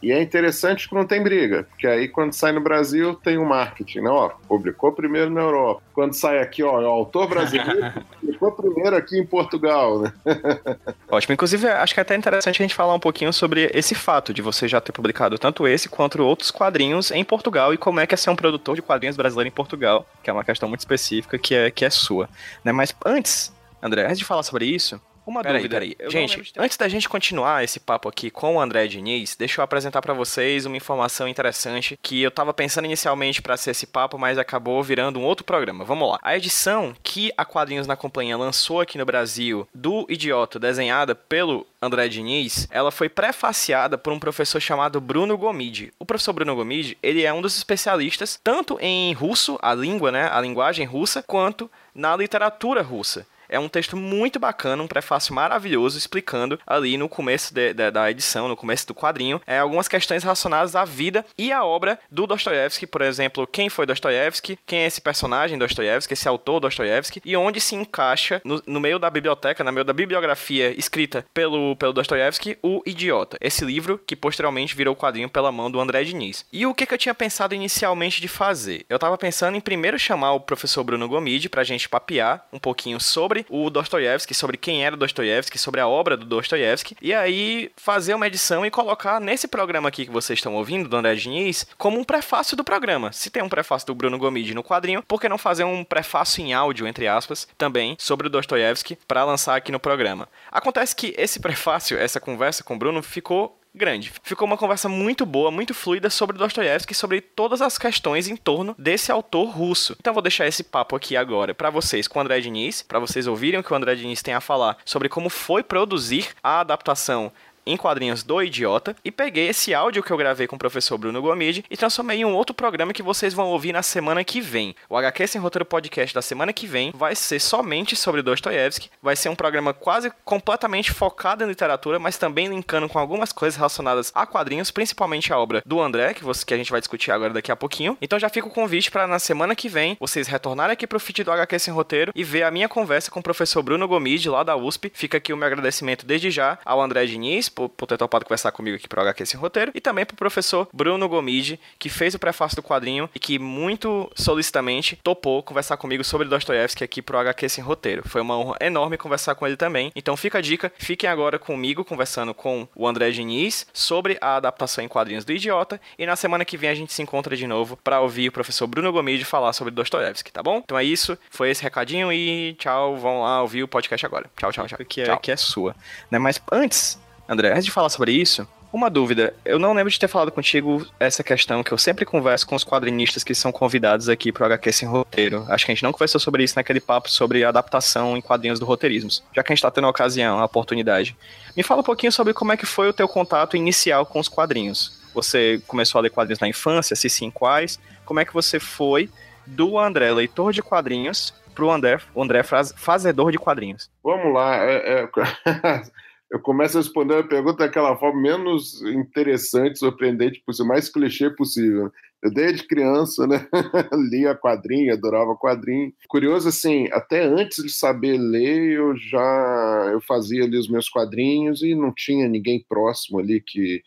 E 0.01 0.13
é 0.13 0.23
interessante 0.23 0.89
que 0.89 0.95
não 0.95 1.05
tem 1.05 1.21
briga, 1.21 1.65
porque 1.65 1.85
aí 1.85 2.07
quando 2.07 2.33
sai 2.33 2.53
no 2.53 2.61
Brasil 2.61 3.17
tem 3.17 3.37
o 3.37 3.43
um 3.43 3.45
marketing, 3.45 4.03
né? 4.03 4.11
Ó, 4.11 4.29
publicou 4.47 4.93
primeiro 4.93 5.29
na 5.29 5.41
Europa. 5.41 5.83
Quando 5.93 6.13
sai 6.13 6.39
aqui, 6.39 6.63
ó, 6.63 6.81
o 6.81 6.87
autor 6.87 7.29
brasileiro 7.29 7.93
publicou 8.21 8.53
primeiro 8.53 8.95
aqui 8.95 9.19
em 9.19 9.27
Portugal, 9.27 10.03
né? 10.03 10.13
Ótimo. 11.11 11.35
Inclusive, 11.35 11.67
acho 11.67 11.93
que 11.93 11.99
é 11.99 12.03
até 12.03 12.15
interessante 12.15 12.63
a 12.63 12.65
gente 12.65 12.77
falar 12.77 12.95
um 12.95 13.01
pouquinho 13.01 13.33
sobre 13.33 13.69
esse 13.75 13.97
fato 13.97 14.33
de 14.33 14.41
você 14.41 14.69
já 14.69 14.81
ter 14.81 14.93
publicado 14.93 15.37
tanto 15.37 15.67
esse 15.67 15.89
quanto 15.89 16.23
outros 16.23 16.53
quadrinhos 16.53 17.11
em 17.11 17.25
Portugal 17.25 17.75
e 17.75 17.77
como 17.77 17.99
é 17.99 18.07
que 18.07 18.15
é 18.15 18.17
ser 18.17 18.31
um 18.31 18.37
produtor 18.37 18.77
de 18.77 18.83
quadrinhos 18.83 19.17
brasileiro 19.17 19.49
em 19.49 19.53
Portugal, 19.53 20.07
que 20.23 20.31
é 20.31 20.33
uma 20.33 20.45
questão 20.45 20.69
muito 20.69 20.81
específica 20.81 21.37
que 21.37 21.57
é, 21.57 21.73
que 21.73 21.85
é 21.85 21.91
sua. 21.91 22.29
Né? 22.65 22.71
Mas 22.71 22.95
antes 23.05 23.53
André, 23.83 24.05
antes 24.05 24.19
de 24.19 24.25
falar 24.25 24.43
sobre 24.43 24.67
isso, 24.67 25.01
Uma 25.27 25.43
peraí, 25.43 25.59
dúvida. 25.63 25.77
Peraí. 25.77 25.97
Gente, 26.11 26.53
antes 26.57 26.77
da 26.79 26.89
gente 26.89 27.07
continuar 27.07 27.63
esse 27.63 27.79
papo 27.79 28.09
aqui 28.09 28.31
com 28.31 28.57
o 28.57 28.61
André 28.61 28.87
Diniz, 28.87 29.37
deixa 29.37 29.61
eu 29.61 29.65
apresentar 29.65 30.01
para 30.01 30.15
vocês 30.15 30.65
uma 30.65 30.77
informação 30.77 31.29
interessante 31.29 31.99
que 32.03 32.23
eu 32.23 32.31
tava 32.31 32.55
pensando 32.55 32.87
inicialmente 32.87 33.43
para 33.43 33.57
ser 33.57 33.73
esse 33.73 33.87
papo, 33.87 34.19
mas 34.19 34.39
acabou 34.39 34.83
virando 34.83 35.19
um 35.21 35.25
outro 35.25 35.45
programa. 35.45 35.85
Vamos 35.85 36.11
lá. 36.11 36.19
A 36.23 36.35
edição 36.35 36.95
que 37.03 37.31
a 37.37 37.45
Quadrinhos 37.45 37.87
na 37.87 37.95
Companhia 37.95 38.39
lançou 38.39 38.81
aqui 38.81 38.97
no 38.97 39.05
Brasil 39.05 39.69
do 39.75 40.07
Idiota, 40.09 40.59
desenhada 40.59 41.15
pelo 41.15 41.67
André 41.81 42.09
Diniz, 42.09 42.67
ela 42.71 42.91
foi 42.91 43.09
prefaciada 43.11 43.99
por 43.99 44.13
um 44.13 44.19
professor 44.19 44.61
chamado 44.61 44.99
Bruno 45.01 45.37
Gomide. 45.37 45.93
O 45.99 46.07
professor 46.07 46.33
Bruno 46.33 46.57
Gomide, 46.57 46.97
ele 47.03 47.23
é 47.23 47.33
um 47.33 47.43
dos 47.43 47.55
especialistas 47.57 48.41
tanto 48.43 48.79
em 48.81 49.13
russo, 49.13 49.59
a 49.61 49.75
língua, 49.75 50.11
né, 50.11 50.29
a 50.33 50.41
linguagem 50.41 50.87
russa, 50.87 51.23
quanto 51.23 51.71
na 51.95 52.17
literatura 52.17 52.83
russa. 52.83 53.27
É 53.49 53.59
um 53.59 53.69
texto 53.69 53.97
muito 53.97 54.39
bacana, 54.39 54.83
um 54.83 54.89
prefácio 54.89 55.35
maravilhoso 55.35 55.97
explicando 55.97 56.59
ali 56.67 56.97
no 56.97 57.09
começo 57.09 57.55
de, 57.55 57.73
de, 57.73 57.91
da 57.91 58.11
edição, 58.11 58.49
no 58.49 58.57
começo 58.57 58.87
do 58.87 58.95
quadrinho, 58.95 59.41
é, 59.47 59.59
algumas 59.59 59.89
questões 59.89 60.23
relacionadas 60.23 60.77
à 60.77 60.85
vida 60.85 61.25
e 61.37 61.51
à 61.51 61.65
obra 61.65 61.99
do 62.11 62.27
Dostoiévski, 62.27 62.87
por 62.87 63.03
exemplo, 63.03 63.47
quem 63.47 63.69
foi 63.69 63.87
Dostoiévski, 63.87 64.59
quem 64.67 64.81
é 64.81 64.87
esse 64.87 65.01
personagem 65.01 65.59
Dostoiévski, 65.59 66.13
esse 66.13 66.29
autor 66.29 66.61
Dostoiévski, 66.61 67.23
e 67.25 67.37
onde 67.37 67.61
se 67.61 67.75
encaixa 67.75 68.41
no, 68.45 68.63
no, 68.67 68.81
meio 68.81 68.99
da 68.99 69.09
biblioteca, 69.09 69.65
no 69.65 69.73
meio 69.73 69.85
da 69.85 69.93
bibliografia 69.93 70.79
escrita 70.79 71.25
pelo, 71.33 71.75
pelo 71.77 71.93
Dostoiévski, 71.93 72.59
O 72.63 72.83
Idiota, 72.85 73.39
esse 73.41 73.65
livro 73.65 73.99
que 74.07 74.17
posteriormente 74.17 74.77
virou 74.77 74.95
quadrinho 74.95 75.29
pela 75.29 75.51
mão 75.51 75.71
do 75.71 75.81
André 75.81 76.05
Diniz. 76.05 76.45
E 76.53 76.67
o 76.67 76.75
que, 76.75 76.87
que 76.87 76.95
eu 76.95 76.99
tinha 76.99 77.15
pensado 77.15 77.55
inicialmente 77.55 78.21
de 78.21 78.29
fazer? 78.29 78.85
Eu 78.89 78.99
tava 78.99 79.17
pensando 79.17 79.57
em 79.57 79.61
primeiro 79.61 79.99
chamar 79.99 80.33
o 80.33 80.41
professor 80.41 80.85
Bruno 80.85 81.09
Gomide 81.09 81.49
pra 81.49 81.65
gente 81.65 81.89
papear 81.89 82.47
um 82.53 82.59
pouquinho 82.59 83.01
sobre 83.01 83.38
sobre 83.39 83.47
o 83.49 83.71
Dostoiévski, 83.71 84.35
sobre 84.35 84.57
quem 84.57 84.85
era 84.85 84.95
o 84.95 84.99
Dostoiévski, 84.99 85.59
sobre 85.59 85.81
a 85.81 85.89
obra 85.89 86.17
do 86.17 86.25
Dostoiévski, 86.25 86.97
e 87.01 87.15
aí 87.15 87.71
fazer 87.77 88.15
uma 88.15 88.27
edição 88.27 88.65
e 88.65 88.71
colocar 88.71 89.21
nesse 89.21 89.47
programa 89.47 89.89
aqui 89.89 90.07
que 90.07 90.13
vocês 90.13 90.39
estão 90.39 90.55
ouvindo, 90.55 90.89
do 90.89 90.97
André 90.97 91.15
Diniz, 91.15 91.67
como 91.77 91.99
um 91.99 92.05
prefácio 92.05 92.57
do 92.57 92.65
programa. 92.65 93.13
Se 93.13 93.31
tem 93.31 93.43
um 93.43 93.49
prefácio 93.49 93.87
do 93.87 93.95
Bruno 93.95 94.19
Gomide 94.19 94.55
no 94.55 94.65
quadrinho, 94.65 95.03
por 95.03 95.21
que 95.21 95.29
não 95.29 95.39
fazer 95.39 95.65
um 95.65 95.85
prefácio 95.85 96.43
em 96.43 96.53
áudio, 96.53 96.87
entre 96.87 97.07
aspas, 97.07 97.47
também 97.57 97.97
sobre 97.99 98.27
o 98.27 98.31
Dostoiévski 98.31 98.99
para 99.07 99.25
lançar 99.25 99.57
aqui 99.57 99.73
no 99.73 99.81
programa? 99.81 100.29
Acontece 100.51 100.95
que 100.95 101.15
esse 101.17 101.41
prefácio, 101.41 101.99
essa 101.99 102.21
conversa 102.21 102.65
com 102.65 102.75
o 102.75 102.79
Bruno 102.79 103.03
ficou 103.03 103.58
grande. 103.79 104.13
Ficou 104.23 104.47
uma 104.47 104.59
conversa 104.59 104.89
muito 104.89 105.25
boa, 105.25 105.51
muito 105.51 105.73
fluida 105.73 106.11
sobre 106.11 106.37
Dostoiévski, 106.37 106.95
sobre 106.95 107.21
todas 107.21 107.63
as 107.63 107.79
questões 107.79 108.29
em 108.29 108.37
torno 108.37 108.75
desse 108.79 109.11
autor 109.11 109.49
russo. 109.49 109.97
Então 109.99 110.13
vou 110.13 110.23
deixar 110.23 110.47
esse 110.47 110.63
papo 110.63 110.97
aqui 110.97 111.17
agora 111.17 111.55
para 111.55 111.71
vocês 111.71 112.07
com 112.07 112.19
o 112.19 112.23
André 112.23 112.41
Diniz, 112.41 112.83
para 112.83 112.99
vocês 112.99 113.27
ouvirem 113.27 113.61
o 113.61 113.63
que 113.63 113.73
o 113.73 113.77
André 113.77 113.95
Diniz 113.95 114.21
tem 114.21 114.35
a 114.35 114.41
falar 114.41 114.77
sobre 114.85 115.09
como 115.09 115.31
foi 115.31 115.63
produzir 115.63 116.29
a 116.43 116.61
adaptação 116.61 117.33
em 117.69 117.77
quadrinhos 117.77 118.23
do 118.23 118.43
Idiota 118.43 118.97
e 119.05 119.11
peguei 119.11 119.49
esse 119.49 119.75
áudio 119.75 120.03
que 120.03 120.11
eu 120.11 120.17
gravei 120.17 120.47
com 120.47 120.57
o 120.57 120.59
professor 120.59 120.97
Bruno 120.97 121.21
Gomide 121.21 121.65
e 121.71 121.77
transformei 121.77 122.19
em 122.19 122.25
um 122.25 122.35
outro 122.35 122.55
programa 122.55 122.93
que 122.93 123.03
vocês 123.03 123.35
vão 123.35 123.49
ouvir 123.49 123.73
na 123.73 123.83
semana 123.83 124.25
que 124.25 124.41
vem. 124.41 124.75
O 124.89 124.97
HQ 124.97 125.27
Sem 125.27 125.41
Roteiro 125.41 125.65
Podcast 125.65 126.15
da 126.15 126.23
semana 126.23 126.53
que 126.53 126.67
vem 126.67 126.93
vai 126.95 127.15
ser 127.15 127.39
somente 127.41 127.95
sobre 127.95 128.23
Dostoiévski, 128.23 128.91
vai 129.03 129.15
ser 129.15 129.29
um 129.29 129.37
programa 129.37 129.75
quase 129.75 130.11
completamente 130.25 130.93
focado 130.93 131.45
em 131.45 131.49
literatura, 131.49 131.99
mas 131.99 132.17
também 132.17 132.49
linkando 132.49 132.89
com 132.89 132.99
algumas 132.99 133.33
coisas 133.33 133.57
relacionadas 133.57 134.11
a 134.15 134.27
quadrinhos, 134.27 134.71
principalmente 134.71 135.33
a 135.33 135.39
obra 135.39 135.63
do 135.67 135.81
André, 135.81 136.15
que, 136.15 136.25
você, 136.25 136.45
que 136.45 136.55
a 136.55 136.57
gente 136.57 136.71
vai 136.71 136.81
discutir 136.81 137.11
agora 137.11 137.33
daqui 137.35 137.53
a 137.53 137.57
pouquinho. 137.57 137.97
Então 138.01 138.19
já 138.19 138.29
fica 138.29 138.47
o 138.47 138.51
convite 138.51 138.91
para 138.91 139.07
na 139.07 139.19
semana 139.19 139.55
que 139.55 139.69
vem 139.69 139.97
vocês 140.01 140.27
retornarem 140.27 140.73
aqui 140.73 140.87
pro 140.87 141.01
feed 141.01 141.25
do 141.25 141.33
HQ 141.33 141.59
Sem 141.59 141.75
Roteiro 141.75 142.13
e 142.15 142.25
ver 142.25 142.45
a 142.45 142.51
minha 142.51 142.69
conversa 142.69 143.11
com 143.11 143.21
o 143.21 143.23
professor 143.23 143.63
Bruno 143.63 143.87
Gomide 143.87 144.29
lá 144.29 144.43
da 144.43 144.57
USP. 144.57 144.91
Fica 144.95 145.19
aqui 145.19 145.33
o 145.33 145.37
meu 145.37 145.47
agradecimento 145.47 146.07
desde 146.07 146.31
já 146.31 146.59
ao 146.65 146.81
André 146.81 147.05
Diniz 147.07 147.49
por, 147.59 147.69
por 147.71 147.87
ter 147.87 147.99
topado 147.99 148.25
conversar 148.25 148.53
comigo 148.53 148.77
aqui 148.77 148.87
para 148.87 149.01
o 149.01 149.03
HQ 149.03 149.27
Sem 149.27 149.41
Roteiro, 149.41 149.73
e 149.75 149.81
também 149.81 150.07
para 150.07 150.15
o 150.15 150.17
professor 150.17 150.69
Bruno 150.73 151.09
Gomide, 151.09 151.59
que 151.77 151.89
fez 151.89 152.15
o 152.15 152.19
prefácio 152.19 152.55
do 152.55 152.63
quadrinho 152.63 153.11
e 153.13 153.19
que 153.19 153.37
muito 153.37 154.09
solicitamente 154.15 154.97
topou 155.03 155.43
conversar 155.43 155.77
comigo 155.77 156.05
sobre 156.05 156.29
Dostoiévski 156.29 156.85
aqui 156.85 157.03
para 157.03 157.17
o 157.17 157.21
HQ 157.21 157.49
Sem 157.49 157.65
Roteiro. 157.65 158.09
Foi 158.09 158.21
uma 158.21 158.39
honra 158.39 158.59
enorme 158.61 158.97
conversar 158.97 159.35
com 159.35 159.45
ele 159.45 159.57
também. 159.57 159.91
Então 159.97 160.17
fica 160.17 160.39
a 160.39 160.41
dica, 160.41 160.73
fiquem 160.79 161.11
agora 161.11 161.37
comigo 161.37 161.85
conversando 161.85 162.33
com 162.33 162.69
o 162.77 162.87
André 162.87 163.11
Diniz 163.11 163.67
sobre 163.73 164.17
a 164.21 164.37
adaptação 164.37 164.85
em 164.85 164.89
quadrinhos 164.89 165.25
do 165.25 165.33
Idiota, 165.33 165.81
e 165.99 166.07
na 166.07 166.15
semana 166.15 166.45
que 166.45 166.57
vem 166.57 166.71
a 166.71 166.75
gente 166.75 166.93
se 166.93 167.03
encontra 167.03 167.35
de 167.35 167.47
novo 167.47 167.77
para 167.83 168.01
ouvir 168.01 168.29
o 168.29 168.33
professor 168.33 168.69
Bruno 168.69 168.93
Gomide 168.93 169.25
falar 169.25 169.53
sobre 169.53 169.73
Dostoiévski, 169.73 170.31
tá 170.31 170.45
bom? 170.45 170.59
Então 170.59 170.79
é 170.79 170.85
isso, 170.85 171.19
foi 171.29 171.51
esse 171.51 171.63
recadinho 171.63 172.13
e 172.13 172.55
tchau, 172.55 172.97
vão 172.97 173.23
lá 173.23 173.43
ouvir 173.43 173.65
o 173.65 173.69
podcast 173.69 174.07
agora. 174.07 174.31
Tchau, 174.37 174.53
tchau, 174.53 174.69
tchau. 174.69 174.79
Que 174.89 175.01
é, 175.01 175.05
tchau. 175.07 175.19
Que 175.19 175.33
é 175.33 175.37
sua. 175.37 175.75
Né? 176.09 176.19
Mas 176.19 176.41
antes 176.53 176.99
André, 177.29 177.53
antes 177.53 177.65
de 177.65 177.71
falar 177.71 177.91
sobre 177.91 178.13
isso, 178.13 178.49
uma 178.73 178.91
dúvida. 178.91 179.35
Eu 179.45 179.59
não 179.59 179.73
lembro 179.73 179.91
de 179.91 179.99
ter 179.99 180.09
falado 180.09 180.31
contigo 180.31 180.87
essa 180.99 181.23
questão 181.23 181.63
que 181.63 181.73
eu 181.73 181.79
sempre 181.79 182.05
converso 182.05 182.47
com 182.47 182.55
os 182.55 182.65
quadrinistas 182.65 183.25
que 183.25 183.35
são 183.35 183.51
convidados 183.51 184.09
aqui 184.09 184.33
pro 184.33 184.45
HQ 184.45 184.73
Sem 184.73 184.89
Roteiro. 184.89 185.45
Acho 185.49 185.65
que 185.65 185.73
a 185.73 185.75
gente 185.75 185.83
não 185.83 185.93
conversou 185.93 186.21
sobre 186.21 186.43
isso 186.43 186.57
naquele 186.57 186.81
papo 186.81 187.11
sobre 187.11 187.45
adaptação 187.45 188.17
em 188.17 188.21
quadrinhos 188.21 188.59
do 188.59 188.67
roteirismo. 188.67 189.11
Já 189.35 189.43
que 189.43 189.53
a 189.53 189.55
gente 189.55 189.63
tá 189.63 189.71
tendo 189.71 189.87
a 189.87 189.91
ocasião, 189.91 190.39
a 190.39 190.45
oportunidade. 190.45 191.17
Me 191.57 191.63
fala 191.63 191.81
um 191.81 191.85
pouquinho 191.85 192.13
sobre 192.13 192.35
como 192.35 192.53
é 192.53 192.57
que 192.57 192.67
foi 192.67 192.89
o 192.89 192.93
teu 192.93 193.09
contato 193.09 193.57
inicial 193.57 194.05
com 194.05 194.21
os 194.21 194.29
quadrinhos. 194.29 194.99
Você 195.15 195.61
começou 195.67 195.99
a 195.99 196.03
ler 196.03 196.11
quadrinhos 196.11 196.41
na 196.41 196.49
infância, 196.49 196.95
se 196.95 197.09
sim, 197.09 197.31
quais? 197.31 197.79
Como 198.05 198.21
é 198.21 198.25
que 198.25 198.35
você 198.35 198.61
foi 198.61 199.11
do 199.47 199.79
André, 199.79 200.13
leitor 200.13 200.53
de 200.53 200.63
quadrinhos, 200.63 201.35
pro 201.55 201.71
André, 201.71 201.99
o 202.15 202.23
André 202.23 202.43
fazedor 202.77 203.33
de 203.33 203.39
quadrinhos? 203.39 203.91
Vamos 204.05 204.33
lá. 204.33 204.57
É, 204.57 205.03
é... 205.03 205.09
eu 206.31 206.41
começo 206.41 206.77
a 206.77 206.81
responder 206.81 207.17
a 207.17 207.25
pergunta 207.25 207.65
daquela 207.65 207.97
forma 207.97 208.21
menos 208.21 208.83
interessante, 208.83 209.79
surpreendente 209.79 210.43
possível, 210.45 210.69
mais 210.69 210.89
clichê 210.89 211.31
possível. 211.31 211.91
Eu 212.23 212.33
desde 212.33 212.67
criança, 212.67 213.27
né, 213.27 213.47
lia 214.11 214.35
quadrinho, 214.35 214.93
adorava 214.93 215.37
quadrinho. 215.37 215.93
Curioso 216.09 216.49
assim, 216.49 216.89
até 216.93 217.23
antes 217.23 217.63
de 217.63 217.73
saber 217.73 218.19
ler, 218.19 218.73
eu 218.73 218.97
já 218.97 219.91
eu 219.93 220.01
fazia 220.03 220.45
ali 220.45 220.59
os 220.59 220.69
meus 220.69 220.89
quadrinhos 220.89 221.63
e 221.63 221.75
não 221.75 221.93
tinha 221.95 222.29
ninguém 222.29 222.65
próximo 222.69 223.19
ali 223.19 223.41
que 223.41 223.83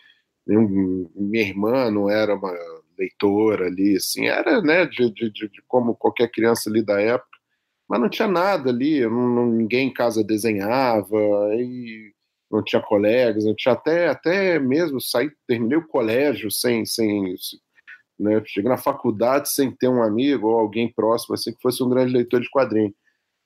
minha 0.47 1.43
irmã 1.43 1.91
não 1.91 2.09
era 2.09 2.35
uma 2.35 2.53
leitora 2.97 3.67
ali, 3.67 3.95
assim, 3.95 4.27
era, 4.27 4.61
né, 4.61 4.85
de, 4.85 5.11
de, 5.11 5.29
de 5.31 5.61
como 5.67 5.95
qualquer 5.95 6.29
criança 6.29 6.69
ali 6.69 6.83
da 6.83 6.99
época, 6.99 7.29
mas 7.87 7.99
não 7.99 8.09
tinha 8.09 8.27
nada 8.27 8.69
ali, 8.69 9.01
não, 9.01 9.45
ninguém 9.47 9.87
em 9.89 9.93
casa 9.93 10.23
desenhava 10.23 11.17
e 11.55 12.13
não 12.51 12.63
tinha 12.63 12.81
colegas, 12.81 13.45
não 13.45 13.55
tinha 13.55 13.73
até, 13.73 14.07
até 14.09 14.59
mesmo 14.59 14.99
saí, 14.99 15.31
terminei 15.47 15.77
o 15.77 15.87
colégio 15.87 16.51
sem, 16.51 16.85
sem 16.85 17.35
né, 18.19 18.41
cheguei 18.45 18.69
na 18.69 18.77
faculdade 18.77 19.49
sem 19.49 19.71
ter 19.71 19.87
um 19.87 20.03
amigo 20.03 20.47
ou 20.47 20.59
alguém 20.59 20.91
próximo 20.91 21.33
assim 21.33 21.53
que 21.53 21.61
fosse 21.61 21.81
um 21.83 21.89
grande 21.89 22.13
leitor 22.13 22.41
de 22.41 22.49
quadrinhos. 22.49 22.93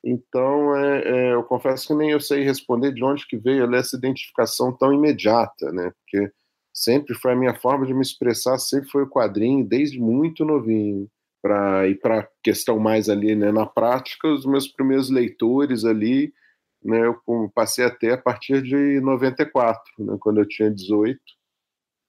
Então, 0.04 0.76
é, 0.76 1.02
é, 1.04 1.34
eu 1.34 1.44
confesso 1.44 1.88
que 1.88 1.96
nem 1.96 2.12
eu 2.12 2.20
sei 2.20 2.44
responder 2.44 2.94
de 2.94 3.04
onde 3.04 3.26
que 3.26 3.38
veio 3.38 3.74
essa 3.74 3.98
identificação 3.98 4.72
tão 4.72 4.94
imediata, 4.94 5.72
né? 5.72 5.92
Porque 5.92 6.32
sempre 6.72 7.16
foi 7.16 7.32
a 7.32 7.36
minha 7.36 7.56
forma 7.56 7.88
de 7.88 7.94
me 7.94 8.04
expressar, 8.04 8.60
sempre 8.60 8.88
foi 8.90 9.02
o 9.04 9.10
quadrinho, 9.10 9.66
desde 9.66 10.00
muito 10.00 10.46
novinho. 10.46 11.10
Para 11.42 11.88
ir 11.88 11.96
para 12.00 12.28
questão 12.44 12.78
mais 12.80 13.10
ali, 13.10 13.36
né, 13.36 13.52
na 13.52 13.66
prática, 13.66 14.28
os 14.28 14.46
meus 14.46 14.68
primeiros 14.68 15.10
leitores 15.10 15.86
ali 15.86 16.32
né, 16.86 17.02
eu 17.04 17.52
passei 17.54 17.84
até 17.84 18.14
a 18.14 18.18
partir 18.18 18.62
de 18.62 19.02
94, 19.02 19.82
né, 19.98 20.18
quando 20.20 20.40
eu 20.40 20.48
tinha 20.48 20.70
18, 20.70 21.20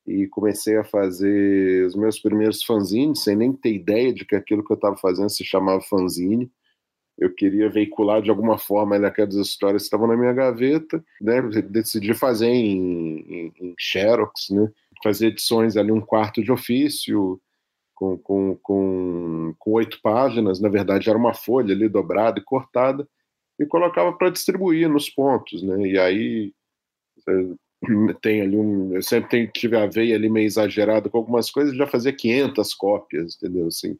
e 0.06 0.28
comecei 0.28 0.76
a 0.76 0.84
fazer 0.84 1.86
os 1.86 1.96
meus 1.96 2.20
primeiros 2.20 2.62
fanzines, 2.62 3.24
sem 3.24 3.34
nem 3.34 3.52
ter 3.52 3.72
ideia 3.72 4.12
de 4.12 4.24
que 4.24 4.36
aquilo 4.36 4.62
que 4.62 4.70
eu 4.70 4.76
estava 4.76 4.96
fazendo 4.96 5.30
se 5.30 5.44
chamava 5.44 5.80
fanzine. 5.80 6.50
Eu 7.18 7.34
queria 7.34 7.70
veicular 7.70 8.20
de 8.20 8.28
alguma 8.28 8.58
forma 8.58 8.96
aquelas 8.98 9.34
histórias 9.34 9.82
que 9.82 9.86
estavam 9.86 10.06
na 10.06 10.16
minha 10.16 10.34
gaveta, 10.34 11.02
né, 11.20 11.40
decidi 11.70 12.12
fazer 12.12 12.48
em, 12.48 13.20
em, 13.20 13.52
em 13.58 13.74
Xerox, 13.78 14.50
né, 14.50 14.70
fazer 15.02 15.28
edições 15.28 15.76
ali, 15.76 15.90
um 15.90 16.02
quarto 16.02 16.44
de 16.44 16.52
ofício, 16.52 17.40
com, 17.94 18.18
com, 18.18 18.56
com, 18.62 19.54
com 19.58 19.70
oito 19.72 20.00
páginas, 20.02 20.60
na 20.60 20.68
verdade 20.68 21.08
era 21.08 21.18
uma 21.18 21.32
folha 21.32 21.74
ali 21.74 21.88
dobrada 21.88 22.38
e 22.38 22.44
cortada, 22.44 23.08
e 23.58 23.66
colocava 23.66 24.12
para 24.12 24.30
distribuir 24.30 24.88
nos 24.88 25.08
pontos, 25.08 25.62
né? 25.62 25.86
E 25.86 25.98
aí 25.98 26.52
tem 28.20 28.42
ali 28.42 28.56
um, 28.56 28.94
eu 28.94 29.02
sempre 29.02 29.30
tem, 29.30 29.46
tive 29.46 29.76
a 29.76 29.86
veia 29.86 30.16
ali 30.16 30.28
meio 30.28 30.46
exagerada 30.46 31.08
com 31.08 31.18
algumas 31.18 31.50
coisas, 31.50 31.76
já 31.76 31.86
fazia 31.86 32.12
500 32.12 32.74
cópias, 32.74 33.36
entendeu? 33.36 33.66
Assim, 33.68 33.98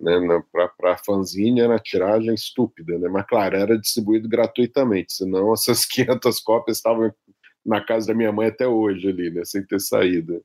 né? 0.00 0.42
Para 0.76 0.98
fanzine 0.98 1.60
era 1.60 1.78
tiragem 1.78 2.34
estúpida, 2.34 2.98
né? 2.98 3.08
Mas 3.08 3.26
claro, 3.26 3.56
era 3.56 3.78
distribuído 3.78 4.28
gratuitamente, 4.28 5.12
senão 5.12 5.52
essas 5.54 5.84
500 5.84 6.40
cópias 6.40 6.78
estavam 6.78 7.12
na 7.64 7.84
casa 7.84 8.08
da 8.08 8.14
minha 8.14 8.32
mãe 8.32 8.48
até 8.48 8.66
hoje 8.66 9.08
ali, 9.08 9.30
né? 9.30 9.44
Sem 9.44 9.64
ter 9.66 9.80
saído. 9.80 10.42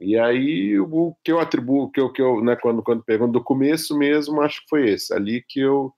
E 0.00 0.18
aí 0.18 0.78
o 0.80 1.14
que 1.22 1.30
eu 1.32 1.38
atribuo, 1.38 1.90
que 1.90 2.00
eu, 2.00 2.10
que 2.12 2.22
eu 2.22 2.42
né, 2.42 2.56
quando, 2.56 2.82
quando 2.82 3.04
pergunto 3.04 3.32
do 3.32 3.44
começo 3.44 3.96
mesmo, 3.98 4.40
acho 4.40 4.62
que 4.62 4.68
foi 4.70 4.90
esse, 4.90 5.12
ali 5.12 5.44
que 5.46 5.60
eu 5.60 5.92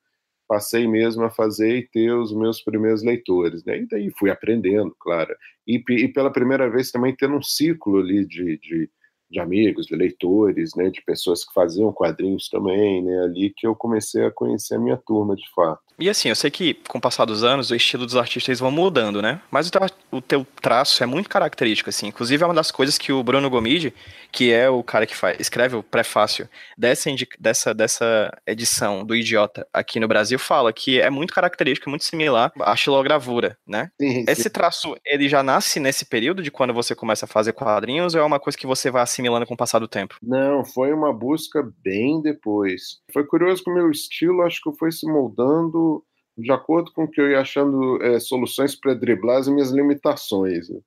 passei 0.52 0.86
mesmo 0.86 1.24
a 1.24 1.30
fazer 1.30 1.78
e 1.78 1.88
ter 1.88 2.12
os 2.12 2.30
meus 2.30 2.60
primeiros 2.60 3.02
leitores. 3.02 3.64
Né? 3.64 3.78
E 3.78 3.86
daí 3.86 4.12
fui 4.18 4.30
aprendendo, 4.30 4.94
claro. 5.00 5.34
E, 5.66 5.82
e 5.88 6.08
pela 6.08 6.30
primeira 6.30 6.68
vez 6.68 6.90
também 6.90 7.16
tendo 7.16 7.36
um 7.36 7.42
ciclo 7.42 8.00
ali 8.00 8.26
de, 8.26 8.58
de 8.58 8.90
de 9.30 9.40
amigos, 9.40 9.86
de 9.86 9.96
leitores, 9.96 10.74
né, 10.76 10.90
de 10.90 11.00
pessoas 11.00 11.42
que 11.42 11.54
faziam 11.54 11.90
quadrinhos 11.90 12.50
também, 12.50 13.02
né, 13.02 13.22
ali 13.22 13.50
que 13.56 13.66
eu 13.66 13.74
comecei 13.74 14.26
a 14.26 14.30
conhecer 14.30 14.74
a 14.74 14.78
minha 14.78 14.98
turma 14.98 15.34
de 15.34 15.50
fato. 15.54 15.80
E 16.02 16.10
assim, 16.10 16.28
eu 16.28 16.34
sei 16.34 16.50
que 16.50 16.74
com 16.88 16.98
o 16.98 17.00
passar 17.00 17.24
dos 17.24 17.44
anos 17.44 17.70
o 17.70 17.76
estilo 17.76 18.04
dos 18.04 18.16
artistas 18.16 18.58
vão 18.58 18.72
mudando, 18.72 19.22
né? 19.22 19.40
Mas 19.52 19.68
o, 19.68 19.70
teu, 19.70 19.80
o 20.10 20.20
teu 20.20 20.46
traço 20.60 21.00
é 21.00 21.06
muito 21.06 21.28
característico, 21.28 21.88
assim. 21.88 22.08
Inclusive 22.08 22.42
é 22.42 22.46
uma 22.46 22.52
das 22.52 22.72
coisas 22.72 22.98
que 22.98 23.12
o 23.12 23.22
Bruno 23.22 23.48
Gomide, 23.48 23.94
que 24.32 24.52
é 24.52 24.68
o 24.68 24.82
cara 24.82 25.06
que 25.06 25.14
faz, 25.14 25.38
escreve 25.38 25.76
o 25.76 25.82
prefácio 25.82 26.48
dessa, 26.76 27.08
dessa, 27.38 27.72
dessa 27.72 28.36
edição 28.44 29.04
do 29.04 29.14
Idiota 29.14 29.64
aqui 29.72 30.00
no 30.00 30.08
Brasil, 30.08 30.40
fala 30.40 30.72
que 30.72 31.00
é 31.00 31.08
muito 31.08 31.32
característico, 31.32 31.88
muito 31.88 32.04
similar 32.04 32.50
à 32.62 32.74
xilogravura, 32.74 33.56
né? 33.64 33.88
Sim, 34.00 34.10
sim. 34.10 34.24
Esse 34.26 34.50
traço, 34.50 34.96
ele 35.06 35.28
já 35.28 35.40
nasce 35.40 35.78
nesse 35.78 36.04
período 36.04 36.42
de 36.42 36.50
quando 36.50 36.74
você 36.74 36.96
começa 36.96 37.26
a 37.26 37.28
fazer 37.28 37.52
quadrinhos 37.52 38.16
ou 38.16 38.20
é 38.20 38.24
uma 38.24 38.40
coisa 38.40 38.58
que 38.58 38.66
você 38.66 38.90
vai 38.90 39.02
assimilando 39.02 39.46
com 39.46 39.54
o 39.54 39.56
passar 39.56 39.78
do 39.78 39.86
tempo? 39.86 40.16
Não, 40.20 40.64
foi 40.64 40.92
uma 40.92 41.12
busca 41.12 41.62
bem 41.84 42.20
depois. 42.20 43.00
Foi 43.12 43.24
curioso 43.24 43.62
que 43.62 43.70
o 43.70 43.74
meu 43.74 43.88
estilo, 43.88 44.42
acho 44.42 44.60
que 44.60 44.76
foi 44.76 44.90
se 44.90 45.06
moldando 45.06 45.91
de 46.36 46.50
acordo 46.52 46.92
com 46.92 47.04
o 47.04 47.10
que 47.10 47.20
eu 47.20 47.30
ia 47.30 47.40
achando 47.40 48.02
é, 48.02 48.18
soluções 48.20 48.74
para 48.74 48.94
driblar 48.94 49.38
as 49.38 49.48
minhas 49.48 49.70
limitações. 49.70 50.68
Né? 50.68 50.80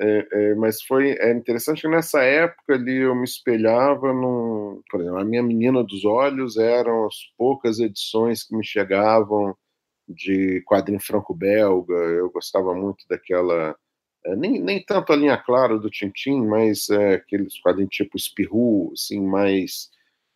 É, 0.00 0.28
é, 0.32 0.54
mas 0.54 0.82
foi 0.82 1.10
é 1.18 1.32
interessante 1.32 1.82
que 1.82 1.88
nessa 1.88 2.22
época 2.22 2.74
ali 2.74 2.98
eu 2.98 3.14
me 3.14 3.24
espelhava 3.24 4.12
num, 4.12 4.80
por 4.90 5.00
exemplo, 5.00 5.18
a 5.18 5.24
minha 5.24 5.42
menina 5.42 5.82
dos 5.82 6.04
olhos 6.04 6.56
eram 6.56 7.06
as 7.06 7.16
poucas 7.36 7.80
edições 7.80 8.44
que 8.44 8.56
me 8.56 8.64
chegavam 8.64 9.56
de 10.08 10.62
quadrinho 10.66 11.00
franco-belga. 11.00 11.94
Eu 11.94 12.30
gostava 12.30 12.74
muito 12.74 13.04
daquela 13.08 13.76
é, 14.26 14.36
nem, 14.36 14.60
nem 14.60 14.84
tanto 14.84 15.12
a 15.12 15.16
linha 15.16 15.36
clara 15.36 15.78
do 15.78 15.90
Tintin, 15.90 16.46
mas 16.46 16.88
é, 16.90 17.14
aqueles 17.14 17.60
quadrinhos 17.60 17.94
tipo 17.94 18.16
Espirru, 18.16 18.92
assim, 18.92 19.20
mais 19.20 19.90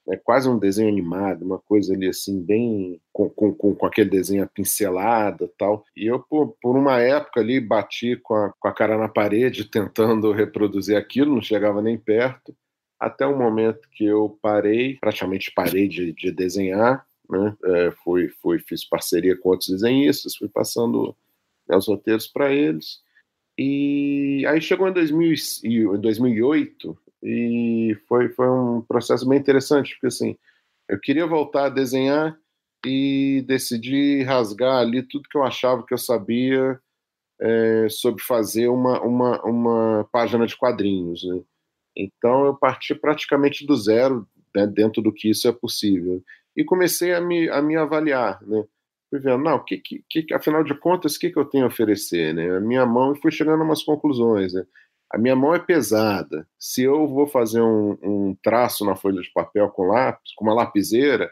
é 0.09 0.17
quase 0.17 0.49
um 0.49 0.59
desenho 0.59 0.89
animado, 0.89 1.45
uma 1.45 1.59
coisa 1.59 1.95
ali 1.95 2.09
assim, 2.09 2.43
bem 2.43 3.01
com, 3.13 3.29
com, 3.31 3.53
com 3.53 3.87
aquele 3.87 4.11
desenho 4.11 4.49
pincelada 4.49 5.49
tal. 5.57 5.85
E 5.97 6.07
eu, 6.07 6.19
por, 6.21 6.57
por 6.61 6.77
uma 6.77 7.01
época 7.01 7.41
ali, 7.41 7.61
bati 7.61 8.17
com 8.17 8.35
a, 8.35 8.53
com 8.53 8.69
a 8.69 8.73
cara 8.73 8.99
na 8.99 9.09
parede 9.09 9.65
tentando 9.71 10.33
reproduzir 10.33 10.97
aquilo, 10.97 11.35
não 11.35 11.43
chegava 11.43 11.81
nem 11.81 11.97
perto, 11.97 12.55
até 12.99 13.27
o 13.27 13.37
momento 13.37 13.89
que 13.91 14.05
eu 14.05 14.39
parei, 14.41 14.97
praticamente 14.97 15.53
parei 15.53 15.89
de, 15.89 16.13
de 16.13 16.31
desenhar, 16.31 17.05
né? 17.29 17.57
É, 17.65 17.91
fui, 18.05 18.29
fui, 18.41 18.59
fiz 18.59 18.85
parceria 18.85 19.37
com 19.37 19.49
outros 19.49 19.71
desenhistas, 19.71 20.37
fui 20.37 20.49
passando 20.49 21.17
né, 21.69 21.77
os 21.77 21.89
roteiros 21.89 22.27
para 22.27 22.53
eles. 22.53 23.01
E 23.59 24.45
aí 24.47 24.61
chegou 24.61 24.89
em, 24.89 24.93
2000, 24.93 25.35
em 25.65 26.01
2008, 26.01 26.99
e 27.23 27.97
foi, 28.09 28.29
foi 28.31 28.49
um 28.49 28.83
processo 28.83 29.29
bem 29.29 29.39
interessante, 29.39 29.93
porque 29.95 30.09
assim, 30.09 30.37
eu 30.89 30.99
queria 30.99 31.27
voltar 31.27 31.67
a 31.67 31.71
desenhar 31.71 32.37
e 32.85 33.45
decidi 33.47 34.23
rasgar 34.25 34.79
ali 34.79 35.03
tudo 35.03 35.29
que 35.29 35.39
eu 35.39 35.45
achava 35.45 35.85
que 35.87 35.95
eu 35.95 35.99
sabia 35.99 36.81
é, 37.41 37.87
sobre 37.89 38.23
fazer 38.23 38.69
uma, 38.69 39.01
uma, 39.03 39.43
uma 39.43 40.09
página 40.13 40.47
de 40.47 40.57
quadrinhos. 40.57 41.23
Né? 41.25 41.41
Então 41.97 42.47
eu 42.47 42.57
parti 42.57 42.95
praticamente 42.95 43.67
do 43.67 43.77
zero, 43.77 44.27
né, 44.55 44.67
dentro 44.67 45.01
do 45.01 45.13
que 45.13 45.31
isso 45.31 45.49
é 45.49 45.53
possível. 45.53 46.23
E 46.57 46.65
comecei 46.65 47.15
a 47.15 47.21
me, 47.21 47.49
a 47.49 47.63
me 47.63 47.77
avaliar. 47.77 48.41
Né? 48.43 48.65
Fui 49.11 49.21
vendo, 49.21 49.43
não, 49.43 49.63
que, 49.63 49.79
que, 49.79 50.05
que, 50.09 50.35
afinal 50.35 50.65
de 50.65 50.75
contas, 50.75 51.15
o 51.15 51.19
que, 51.19 51.31
que 51.31 51.39
eu 51.39 51.45
tenho 51.45 51.65
a 51.65 51.69
oferecer? 51.69 52.35
Né? 52.35 52.57
A 52.57 52.61
minha 52.61 52.85
mão, 52.87 53.13
e 53.13 53.21
fui 53.21 53.31
chegando 53.31 53.61
a 53.63 53.65
umas 53.65 53.83
conclusões. 53.83 54.53
Né? 54.53 54.65
A 55.13 55.19
minha 55.19 55.37
mão 55.37 55.55
é 55.55 55.59
pesada. 55.59 56.49
Se 56.59 56.83
eu 56.83 57.07
vou 57.07 57.27
fazer 57.27 57.61
um, 57.61 57.99
um 58.03 58.37
traço 58.43 58.85
na 58.85 58.97
folha 58.97 59.21
de 59.21 59.31
papel 59.33 59.69
com 59.69 59.85
lápis, 59.85 60.33
com 60.35 60.45
uma 60.45 60.55
lapiseira, 60.55 61.31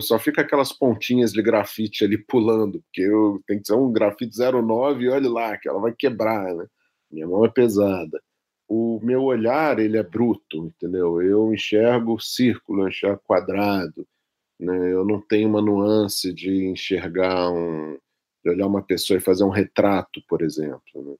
só 0.00 0.18
fica 0.18 0.42
aquelas 0.42 0.72
pontinhas 0.72 1.32
de 1.32 1.42
grafite 1.42 2.04
ali 2.04 2.18
pulando, 2.26 2.80
porque 2.82 3.02
eu 3.02 3.40
tenho 3.46 3.60
que 3.60 3.66
ser 3.66 3.74
um 3.74 3.92
grafite 3.92 4.36
09 4.38 5.04
e 5.04 5.08
olhe 5.08 5.28
lá, 5.28 5.56
que 5.56 5.68
ela 5.68 5.80
vai 5.80 5.92
quebrar, 5.96 6.54
né? 6.54 6.66
Minha 7.10 7.26
mão 7.26 7.44
é 7.44 7.48
pesada. 7.48 8.20
O 8.68 9.00
meu 9.02 9.22
olhar, 9.24 9.78
ele 9.78 9.96
é 9.96 10.02
bruto, 10.02 10.66
entendeu? 10.66 11.22
Eu 11.22 11.54
enxergo 11.54 12.20
círculo, 12.20 12.82
eu 12.82 12.88
enxergo 12.88 13.20
quadrado, 13.24 14.06
né? 14.60 14.92
Eu 14.92 15.04
não 15.04 15.20
tenho 15.20 15.48
uma 15.48 15.62
nuance 15.62 16.32
de 16.32 16.66
enxergar 16.66 17.50
um... 17.50 17.96
de 18.44 18.50
olhar 18.50 18.66
uma 18.66 18.82
pessoa 18.82 19.18
e 19.18 19.20
fazer 19.20 19.44
um 19.44 19.50
retrato, 19.50 20.22
por 20.28 20.42
exemplo, 20.42 20.82
né? 20.96 21.14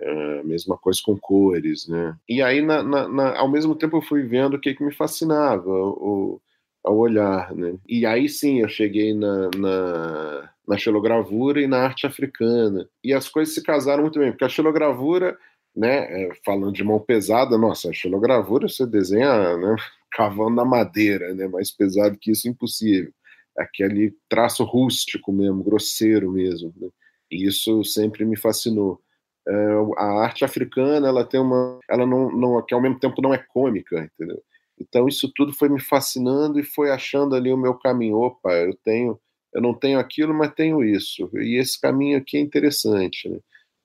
É, 0.00 0.42
mesma 0.44 0.78
coisa 0.78 1.00
com 1.04 1.18
cores, 1.18 1.88
né? 1.88 2.16
E 2.28 2.40
aí, 2.40 2.62
na, 2.62 2.82
na, 2.82 3.08
na, 3.08 3.38
ao 3.38 3.50
mesmo 3.50 3.74
tempo, 3.74 3.96
eu 3.96 4.02
fui 4.02 4.22
vendo 4.22 4.54
o 4.54 4.60
que, 4.60 4.74
que 4.74 4.84
me 4.84 4.92
fascinava, 4.92 5.68
o, 5.68 6.40
ao 6.84 6.96
olhar, 6.96 7.54
né? 7.54 7.76
E 7.86 8.06
aí 8.06 8.28
sim, 8.28 8.60
eu 8.60 8.68
cheguei 8.68 9.12
na, 9.14 9.50
na, 9.56 10.50
na 10.66 10.78
xilogravura 10.78 11.60
e 11.60 11.66
na 11.66 11.78
arte 11.78 12.06
africana. 12.06 12.88
E 13.02 13.12
as 13.12 13.28
coisas 13.28 13.54
se 13.54 13.62
casaram 13.62 14.02
muito 14.02 14.18
bem, 14.18 14.30
porque 14.30 14.44
a 14.44 14.48
xilogravura, 14.48 15.36
né, 15.74 16.26
é, 16.26 16.30
falando 16.44 16.72
de 16.72 16.84
mão 16.84 16.98
pesada, 16.98 17.58
nossa, 17.58 17.90
a 17.90 17.92
xilogravura 17.92 18.68
você 18.68 18.86
desenha 18.86 19.56
né, 19.56 19.76
cavando 20.12 20.56
na 20.56 20.64
madeira, 20.64 21.34
né? 21.34 21.48
Mais 21.48 21.70
pesado 21.70 22.18
que 22.18 22.30
isso, 22.30 22.48
impossível. 22.48 23.12
Aquele 23.56 24.14
traço 24.28 24.64
rústico 24.64 25.32
mesmo, 25.32 25.64
grosseiro 25.64 26.30
mesmo. 26.30 26.72
Né? 26.76 26.88
E 27.30 27.46
isso 27.46 27.84
sempre 27.84 28.24
me 28.24 28.36
fascinou. 28.36 29.00
É, 29.48 29.52
a 29.96 30.04
arte 30.22 30.44
africana 30.44 31.08
ela 31.08 31.24
tem 31.24 31.40
uma 31.40 31.80
ela 31.88 32.06
não, 32.06 32.30
não 32.30 32.62
que 32.62 32.74
ao 32.74 32.82
mesmo 32.82 32.98
tempo 33.00 33.22
não 33.22 33.32
é 33.32 33.38
cômica 33.38 33.98
entendeu? 34.04 34.42
Então 34.78 35.08
isso 35.08 35.32
tudo 35.34 35.54
foi 35.54 35.70
me 35.70 35.80
fascinando 35.80 36.60
e 36.60 36.64
foi 36.64 36.90
achando 36.90 37.34
ali 37.34 37.50
o 37.50 37.56
meu 37.56 37.74
caminho. 37.74 38.18
Opa 38.18 38.52
eu 38.52 38.76
tenho 38.84 39.18
eu 39.54 39.62
não 39.62 39.72
tenho 39.74 39.98
aquilo 39.98 40.34
mas 40.34 40.52
tenho 40.54 40.84
isso. 40.84 41.30
E 41.34 41.58
esse 41.58 41.80
caminho 41.80 42.18
aqui 42.18 42.36
é 42.36 42.40
interessante 42.40 43.28
né? 43.28 43.38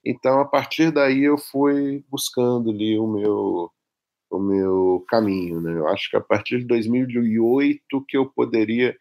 então 0.05 0.39
a 0.41 0.46
partir 0.46 0.91
daí 0.91 1.24
eu 1.24 1.38
fui 1.38 2.03
buscando 2.10 2.72
ali 2.72 3.00
o 3.00 3.08
meu 3.08 3.72
o 4.32 4.39
meu 4.39 5.05
caminho 5.10 5.62
né? 5.62 5.74
Eu 5.77 5.88
acho 5.88 6.10
que 6.10 6.17
a 6.17 6.22
partir 6.22 6.60
de 6.60 6.65
2008 6.65 8.05
que 8.08 8.17
eu 8.17 8.25
poderia 8.29 8.98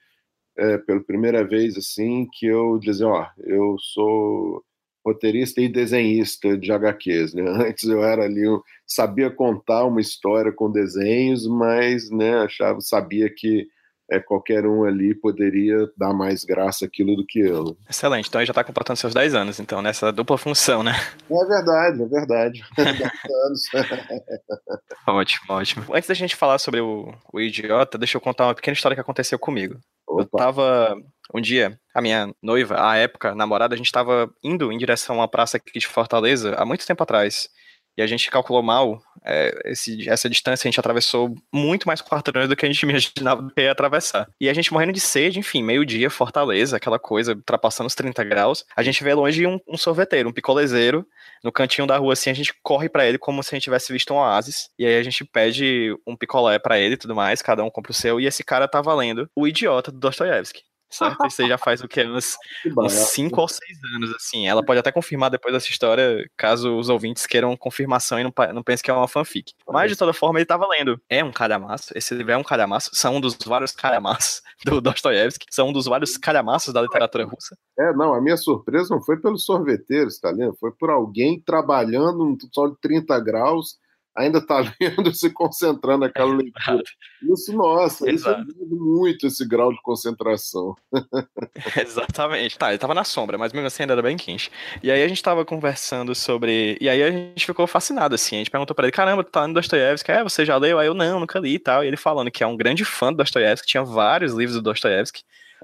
é, 0.56 0.78
pela 0.78 1.00
primeira 1.02 1.44
vez 1.46 1.76
assim 1.76 2.28
que 2.32 2.46
eu 2.46 2.78
dizer 2.78 3.06
ó 3.06 3.26
eu 3.38 3.76
sou 3.80 4.64
roteirista 5.04 5.60
e 5.60 5.68
desenhista 5.68 6.56
de 6.56 6.72
HQs, 6.72 7.34
né? 7.34 7.42
Antes 7.68 7.88
eu 7.88 8.02
era 8.02 8.24
ali, 8.24 8.44
eu 8.44 8.62
sabia 8.86 9.30
contar 9.30 9.84
uma 9.84 10.00
história 10.00 10.52
com 10.52 10.70
desenhos, 10.70 11.46
mas, 11.46 12.10
né, 12.10 12.38
achava, 12.38 12.80
sabia 12.80 13.28
que 13.34 13.66
é, 14.10 14.20
qualquer 14.20 14.66
um 14.66 14.84
ali 14.84 15.14
poderia 15.14 15.88
dar 15.96 16.12
mais 16.12 16.44
graça 16.44 16.84
aquilo 16.84 17.16
do 17.16 17.24
que 17.26 17.40
eu. 17.40 17.76
Excelente, 17.88 18.28
então 18.28 18.40
ele 18.40 18.46
já 18.46 18.52
está 18.52 18.62
completando 18.62 18.98
seus 18.98 19.14
10 19.14 19.34
anos, 19.34 19.58
então, 19.58 19.80
nessa 19.80 20.12
dupla 20.12 20.36
função, 20.36 20.82
né? 20.82 20.92
É 21.30 21.44
verdade, 21.46 22.02
é 22.02 22.06
verdade. 22.06 22.64
10 22.76 23.00
anos. 23.00 23.62
ótimo, 25.08 25.46
ótimo. 25.48 25.84
Antes 25.94 26.08
da 26.08 26.14
gente 26.14 26.36
falar 26.36 26.58
sobre 26.58 26.80
o, 26.80 27.14
o 27.32 27.40
Idiota, 27.40 27.96
deixa 27.96 28.16
eu 28.16 28.20
contar 28.20 28.46
uma 28.46 28.54
pequena 28.54 28.74
história 28.74 28.94
que 28.94 29.00
aconteceu 29.00 29.38
comigo. 29.38 29.80
Eu 30.22 30.38
tava 30.38 30.96
um 31.34 31.40
dia, 31.40 31.78
a 31.94 32.00
minha 32.00 32.32
noiva, 32.42 32.76
à 32.78 32.96
época, 32.96 33.34
namorada, 33.34 33.74
a 33.74 33.78
gente 33.78 33.92
tava 33.92 34.32
indo 34.42 34.70
em 34.72 34.78
direção 34.78 35.16
a 35.16 35.18
uma 35.20 35.28
praça 35.28 35.56
aqui 35.56 35.78
de 35.78 35.86
Fortaleza 35.86 36.54
há 36.56 36.64
muito 36.64 36.86
tempo 36.86 37.02
atrás. 37.02 37.48
E 37.96 38.02
a 38.02 38.06
gente 38.06 38.30
calculou 38.30 38.62
mal 38.62 39.00
é, 39.24 39.52
esse, 39.66 40.08
essa 40.08 40.28
distância, 40.28 40.66
a 40.66 40.70
gente 40.70 40.80
atravessou 40.80 41.34
muito 41.52 41.86
mais 41.86 42.00
quarteirões 42.00 42.48
do 42.48 42.56
que 42.56 42.66
a 42.66 42.68
gente 42.68 42.82
imaginava 42.86 43.50
que 43.54 43.66
atravessar. 43.66 44.28
E 44.40 44.48
a 44.48 44.54
gente 44.54 44.72
morrendo 44.72 44.92
de 44.92 45.00
sede, 45.00 45.38
enfim, 45.38 45.62
meio-dia, 45.62 46.10
Fortaleza, 46.10 46.76
aquela 46.76 46.98
coisa, 46.98 47.32
ultrapassando 47.32 47.86
os 47.86 47.94
30 47.94 48.24
graus. 48.24 48.64
A 48.76 48.82
gente 48.82 49.02
vê 49.02 49.14
longe 49.14 49.46
um, 49.46 49.58
um 49.68 49.76
sorveteiro, 49.76 50.28
um 50.28 50.32
picolezeiro, 50.32 51.06
no 51.42 51.52
cantinho 51.52 51.86
da 51.86 51.96
rua, 51.96 52.12
assim, 52.12 52.30
a 52.30 52.34
gente 52.34 52.54
corre 52.62 52.88
para 52.88 53.06
ele 53.06 53.18
como 53.18 53.42
se 53.42 53.54
a 53.54 53.56
gente 53.56 53.64
tivesse 53.64 53.92
visto 53.92 54.12
um 54.12 54.18
oásis. 54.18 54.70
E 54.78 54.86
aí 54.86 54.96
a 54.96 55.02
gente 55.02 55.24
pede 55.24 55.94
um 56.06 56.16
picolé 56.16 56.58
para 56.58 56.78
ele 56.78 56.94
e 56.94 56.98
tudo 56.98 57.14
mais, 57.14 57.42
cada 57.42 57.64
um 57.64 57.70
compra 57.70 57.92
o 57.92 57.94
seu. 57.94 58.20
E 58.20 58.26
esse 58.26 58.44
cara 58.44 58.68
tá 58.68 58.80
valendo 58.80 59.28
o 59.34 59.46
idiota 59.46 59.90
do 59.90 59.98
Dostoiévski 59.98 60.62
certo? 60.92 61.26
Isso 61.26 61.42
aí 61.42 61.48
já 61.48 61.58
faz 61.58 61.82
o 61.82 61.88
que? 61.88 62.04
Uns, 62.04 62.36
uns 62.78 62.92
cinco 62.92 63.40
ou 63.40 63.48
seis 63.48 63.78
anos, 63.94 64.14
assim. 64.14 64.46
Ela 64.46 64.64
pode 64.64 64.78
até 64.78 64.92
confirmar 64.92 65.30
depois 65.30 65.52
dessa 65.54 65.68
história, 65.68 66.24
caso 66.36 66.76
os 66.76 66.88
ouvintes 66.88 67.26
queiram 67.26 67.56
confirmação 67.56 68.18
e 68.20 68.24
não, 68.24 68.32
não 68.54 68.62
pensem 68.62 68.84
que 68.84 68.90
é 68.90 68.94
uma 68.94 69.08
fanfic. 69.08 69.52
Mas, 69.68 69.90
de 69.90 69.96
toda 69.96 70.12
forma, 70.12 70.38
ele 70.38 70.46
tava 70.46 70.66
lendo. 70.68 71.00
É 71.08 71.24
um 71.24 71.32
calhamaço, 71.32 71.92
esse 71.94 72.14
livro 72.14 72.32
é 72.32 72.36
um 72.36 72.44
calhamaço, 72.44 72.90
são 72.92 73.16
um 73.16 73.20
dos 73.20 73.36
vários 73.44 73.72
calhamaços 73.72 74.42
do 74.64 74.80
Dostoiévski, 74.80 75.46
são 75.50 75.68
um 75.68 75.72
dos 75.72 75.86
vários 75.86 76.16
calhamaços 76.16 76.72
da 76.72 76.82
literatura 76.82 77.24
russa. 77.24 77.56
É, 77.78 77.92
não, 77.94 78.14
a 78.14 78.20
minha 78.20 78.36
surpresa 78.36 78.94
não 78.94 79.02
foi 79.02 79.16
pelo 79.18 79.38
sorveteiro, 79.38 80.08
tá 80.20 80.30
lendo? 80.30 80.54
Foi 80.58 80.70
por 80.72 80.90
alguém 80.90 81.40
trabalhando 81.40 82.24
no 82.24 82.36
sol 82.52 82.70
de 82.70 82.80
30 82.80 83.18
graus 83.20 83.78
ainda 84.16 84.38
está 84.38 84.64
lendo, 84.80 85.14
se 85.14 85.30
concentrando 85.30 86.00
naquela 86.00 86.34
leitura. 86.34 86.82
Isso, 87.22 87.52
nossa, 87.52 88.08
Exato. 88.10 88.42
isso 88.48 88.66
muito 88.66 89.26
esse 89.26 89.46
grau 89.46 89.72
de 89.72 89.80
concentração. 89.82 90.74
Exatamente. 91.76 92.58
Tá, 92.58 92.68
ele 92.68 92.76
estava 92.76 92.94
na 92.94 93.04
sombra, 93.04 93.38
mas 93.38 93.52
mesmo 93.52 93.66
assim 93.66 93.84
ainda 93.84 93.94
era 93.94 94.02
bem 94.02 94.16
quente. 94.16 94.50
E 94.82 94.90
aí 94.90 95.02
a 95.02 95.08
gente 95.08 95.18
estava 95.18 95.44
conversando 95.44 96.14
sobre. 96.14 96.76
E 96.80 96.88
aí 96.88 97.02
a 97.02 97.10
gente 97.10 97.46
ficou 97.46 97.66
fascinado, 97.66 98.14
assim. 98.14 98.36
A 98.36 98.38
gente 98.38 98.50
perguntou 98.50 98.74
para 98.74 98.86
ele: 98.86 98.92
caramba, 98.92 99.24
tu 99.24 99.30
tá 99.30 99.42
lendo 99.42 99.54
Dostoiévski? 99.54 100.10
É, 100.10 100.22
você 100.22 100.44
já 100.44 100.56
leu? 100.56 100.78
Aí 100.78 100.86
eu 100.86 100.94
não, 100.94 101.20
nunca 101.20 101.38
li 101.38 101.54
e 101.54 101.58
tal. 101.58 101.84
E 101.84 101.86
ele 101.86 101.96
falando 101.96 102.30
que 102.30 102.42
é 102.42 102.46
um 102.46 102.56
grande 102.56 102.84
fã 102.84 103.12
do 103.12 103.18
Dostoiévski, 103.18 103.66
tinha 103.66 103.84
vários 103.84 104.32
livros 104.32 104.56
do 104.56 104.62
Dostoiévski. 104.62 105.22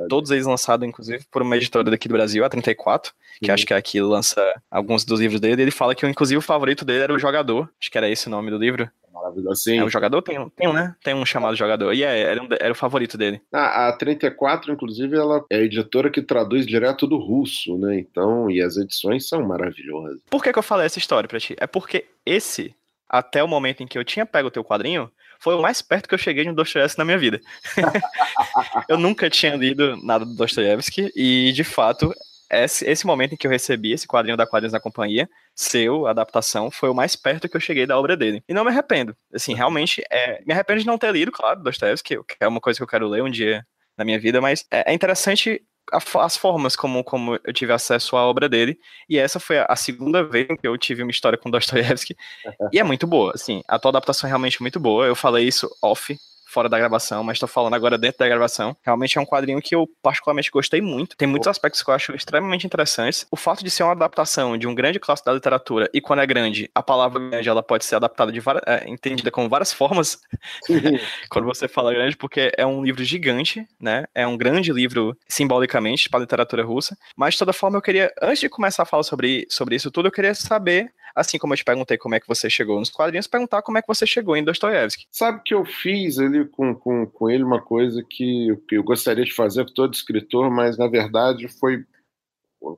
Todos 0.08 0.30
eles 0.30 0.46
lançados, 0.46 0.86
inclusive, 0.86 1.24
por 1.30 1.42
uma 1.42 1.56
editora 1.56 1.90
daqui 1.90 2.08
do 2.08 2.12
Brasil, 2.12 2.44
a 2.44 2.48
34, 2.48 3.12
que 3.42 3.50
acho 3.50 3.66
que 3.66 3.72
é 3.72 3.76
aqui 3.76 4.00
lança 4.00 4.40
alguns 4.70 5.04
dos 5.04 5.20
livros 5.20 5.40
dele. 5.40 5.62
Ele 5.62 5.70
fala 5.70 5.94
que, 5.94 6.06
inclusive, 6.06 6.38
o 6.38 6.42
favorito 6.42 6.84
dele 6.84 7.04
era 7.04 7.14
o 7.14 7.18
Jogador. 7.18 7.68
Acho 7.80 7.90
que 7.90 7.98
era 7.98 8.08
esse 8.08 8.26
o 8.26 8.30
nome 8.30 8.50
do 8.50 8.58
livro. 8.58 8.90
Maravilhoso, 9.12 9.62
sim. 9.62 9.78
É 9.78 9.84
o 9.84 9.90
jogador? 9.90 10.22
Tem 10.22 10.38
um, 10.38 10.48
tem 10.48 10.68
um, 10.68 10.72
né? 10.72 10.94
Tem 11.02 11.14
um 11.14 11.26
chamado 11.26 11.56
jogador. 11.56 11.92
E 11.92 12.04
é, 12.04 12.20
era, 12.20 12.42
um, 12.42 12.48
era 12.58 12.72
o 12.72 12.76
favorito 12.76 13.18
dele. 13.18 13.40
Ah, 13.52 13.88
a 13.88 13.92
34, 13.92 14.72
inclusive, 14.72 15.16
ela 15.16 15.44
é 15.50 15.56
a 15.56 15.62
editora 15.62 16.10
que 16.10 16.22
traduz 16.22 16.66
direto 16.66 17.06
do 17.06 17.18
russo, 17.18 17.76
né? 17.78 17.98
Então, 17.98 18.50
e 18.50 18.62
as 18.62 18.76
edições 18.76 19.28
são 19.28 19.46
maravilhosas. 19.46 20.20
Por 20.30 20.42
que, 20.42 20.52
que 20.52 20.58
eu 20.58 20.62
falei 20.62 20.86
essa 20.86 20.98
história 20.98 21.28
pra 21.28 21.40
ti? 21.40 21.56
É 21.58 21.66
porque 21.66 22.06
esse, 22.24 22.74
até 23.08 23.42
o 23.42 23.48
momento 23.48 23.82
em 23.82 23.86
que 23.86 23.98
eu 23.98 24.04
tinha 24.04 24.24
pego 24.24 24.48
o 24.48 24.52
teu 24.52 24.64
quadrinho, 24.64 25.10
foi 25.38 25.54
o 25.54 25.62
mais 25.62 25.80
perto 25.80 26.08
que 26.08 26.14
eu 26.14 26.18
cheguei 26.18 26.44
de 26.44 26.50
um 26.50 26.54
Dostoiévski 26.54 26.98
na 26.98 27.04
minha 27.04 27.18
vida. 27.18 27.40
eu 28.88 28.98
nunca 28.98 29.30
tinha 29.30 29.54
lido 29.54 29.96
nada 30.02 30.24
do 30.24 30.34
Dostoiévski 30.34 31.12
e, 31.14 31.52
de 31.52 31.64
fato, 31.64 32.12
esse, 32.50 32.88
esse 32.88 33.06
momento 33.06 33.34
em 33.34 33.36
que 33.36 33.46
eu 33.46 33.50
recebi 33.50 33.92
esse 33.92 34.06
quadrinho 34.06 34.36
da 34.36 34.46
Quadrinhos 34.46 34.72
da 34.72 34.80
Companhia, 34.80 35.28
seu, 35.54 36.06
adaptação, 36.06 36.70
foi 36.70 36.88
o 36.88 36.94
mais 36.94 37.14
perto 37.14 37.48
que 37.48 37.56
eu 37.56 37.60
cheguei 37.60 37.86
da 37.86 37.98
obra 37.98 38.16
dele. 38.16 38.42
E 38.48 38.54
não 38.54 38.64
me 38.64 38.70
arrependo. 38.70 39.16
Assim, 39.32 39.54
realmente, 39.54 40.02
é, 40.10 40.42
me 40.46 40.52
arrependo 40.52 40.80
de 40.80 40.86
não 40.86 40.98
ter 40.98 41.12
lido, 41.12 41.30
claro, 41.30 41.62
Dostoiévski, 41.62 42.16
que 42.24 42.36
é 42.40 42.48
uma 42.48 42.60
coisa 42.60 42.78
que 42.78 42.82
eu 42.82 42.88
quero 42.88 43.08
ler 43.08 43.22
um 43.22 43.30
dia 43.30 43.64
na 43.96 44.04
minha 44.04 44.18
vida, 44.18 44.40
mas 44.40 44.64
é, 44.70 44.92
é 44.92 44.94
interessante 44.94 45.60
as 45.92 46.36
formas 46.36 46.76
como, 46.76 47.02
como 47.02 47.38
eu 47.44 47.52
tive 47.52 47.72
acesso 47.72 48.16
à 48.16 48.26
obra 48.26 48.48
dele. 48.48 48.78
E 49.08 49.18
essa 49.18 49.40
foi 49.40 49.58
a 49.58 49.76
segunda 49.76 50.22
vez 50.22 50.46
que 50.46 50.66
eu 50.66 50.76
tive 50.76 51.02
uma 51.02 51.10
história 51.10 51.38
com 51.38 51.50
Dostoiévski. 51.50 52.16
e 52.72 52.78
é 52.78 52.84
muito 52.84 53.06
boa, 53.06 53.32
assim. 53.34 53.62
A 53.66 53.78
tua 53.78 53.90
adaptação 53.90 54.26
é 54.26 54.30
realmente 54.30 54.60
muito 54.60 54.78
boa. 54.78 55.06
Eu 55.06 55.14
falei 55.14 55.46
isso 55.46 55.68
off 55.82 56.18
fora 56.48 56.68
da 56.68 56.78
gravação, 56.78 57.22
mas 57.22 57.36
estou 57.36 57.48
falando 57.48 57.74
agora 57.74 57.98
dentro 57.98 58.18
da 58.18 58.28
gravação. 58.28 58.76
Realmente 58.82 59.18
é 59.18 59.20
um 59.20 59.26
quadrinho 59.26 59.60
que 59.60 59.74
eu 59.74 59.88
particularmente 60.02 60.50
gostei 60.50 60.80
muito. 60.80 61.16
Tem 61.16 61.28
muitos 61.28 61.46
aspectos 61.46 61.82
que 61.82 61.90
eu 61.90 61.94
acho 61.94 62.14
extremamente 62.14 62.66
interessantes. 62.66 63.26
O 63.30 63.36
fato 63.36 63.62
de 63.62 63.70
ser 63.70 63.82
uma 63.82 63.92
adaptação 63.92 64.56
de 64.56 64.66
um 64.66 64.74
grande 64.74 64.98
clássico 64.98 65.26
da 65.26 65.34
literatura 65.34 65.88
e 65.92 66.00
quando 66.00 66.22
é 66.22 66.26
grande, 66.26 66.70
a 66.74 66.82
palavra 66.82 67.20
grande 67.20 67.48
ela 67.48 67.62
pode 67.62 67.84
ser 67.84 67.96
adaptada 67.96 68.32
de 68.32 68.40
várias, 68.40 68.64
é, 68.66 68.88
entendida 68.88 69.30
como 69.30 69.48
várias 69.48 69.72
formas. 69.72 70.20
quando 71.28 71.44
você 71.44 71.68
fala 71.68 71.92
grande, 71.92 72.16
porque 72.16 72.50
é 72.56 72.66
um 72.66 72.82
livro 72.82 73.04
gigante, 73.04 73.66
né? 73.80 74.04
É 74.14 74.26
um 74.26 74.36
grande 74.36 74.72
livro 74.72 75.16
simbolicamente 75.28 76.08
para 76.08 76.20
a 76.20 76.22
literatura 76.22 76.64
russa. 76.64 76.96
Mas 77.16 77.34
de 77.34 77.40
toda 77.40 77.52
forma 77.52 77.76
eu 77.76 77.82
queria, 77.82 78.12
antes 78.22 78.40
de 78.40 78.48
começar 78.48 78.84
a 78.84 78.86
falar 78.86 79.02
sobre, 79.02 79.46
sobre 79.50 79.76
isso 79.76 79.90
tudo, 79.90 80.08
eu 80.08 80.12
queria 80.12 80.34
saber 80.34 80.92
assim 81.18 81.38
como 81.38 81.52
eu 81.52 81.56
te 81.56 81.64
perguntei 81.64 81.98
como 81.98 82.14
é 82.14 82.20
que 82.20 82.28
você 82.28 82.48
chegou 82.48 82.78
nos 82.78 82.90
quadrinhos, 82.90 83.26
perguntar 83.26 83.62
como 83.62 83.78
é 83.78 83.82
que 83.82 83.88
você 83.88 84.06
chegou 84.06 84.36
em 84.36 84.44
Dostoiévski. 84.44 85.06
Sabe 85.10 85.42
que 85.44 85.52
eu 85.52 85.64
fiz 85.64 86.18
ali 86.18 86.46
com, 86.46 86.74
com, 86.74 87.06
com 87.06 87.28
ele 87.28 87.42
uma 87.42 87.60
coisa 87.60 88.04
que, 88.08 88.56
que 88.68 88.76
eu 88.76 88.84
gostaria 88.84 89.24
de 89.24 89.34
fazer 89.34 89.66
com 89.66 89.72
todo 89.72 89.94
escritor, 89.94 90.50
mas 90.50 90.78
na 90.78 90.86
verdade 90.86 91.48
foi 91.48 91.84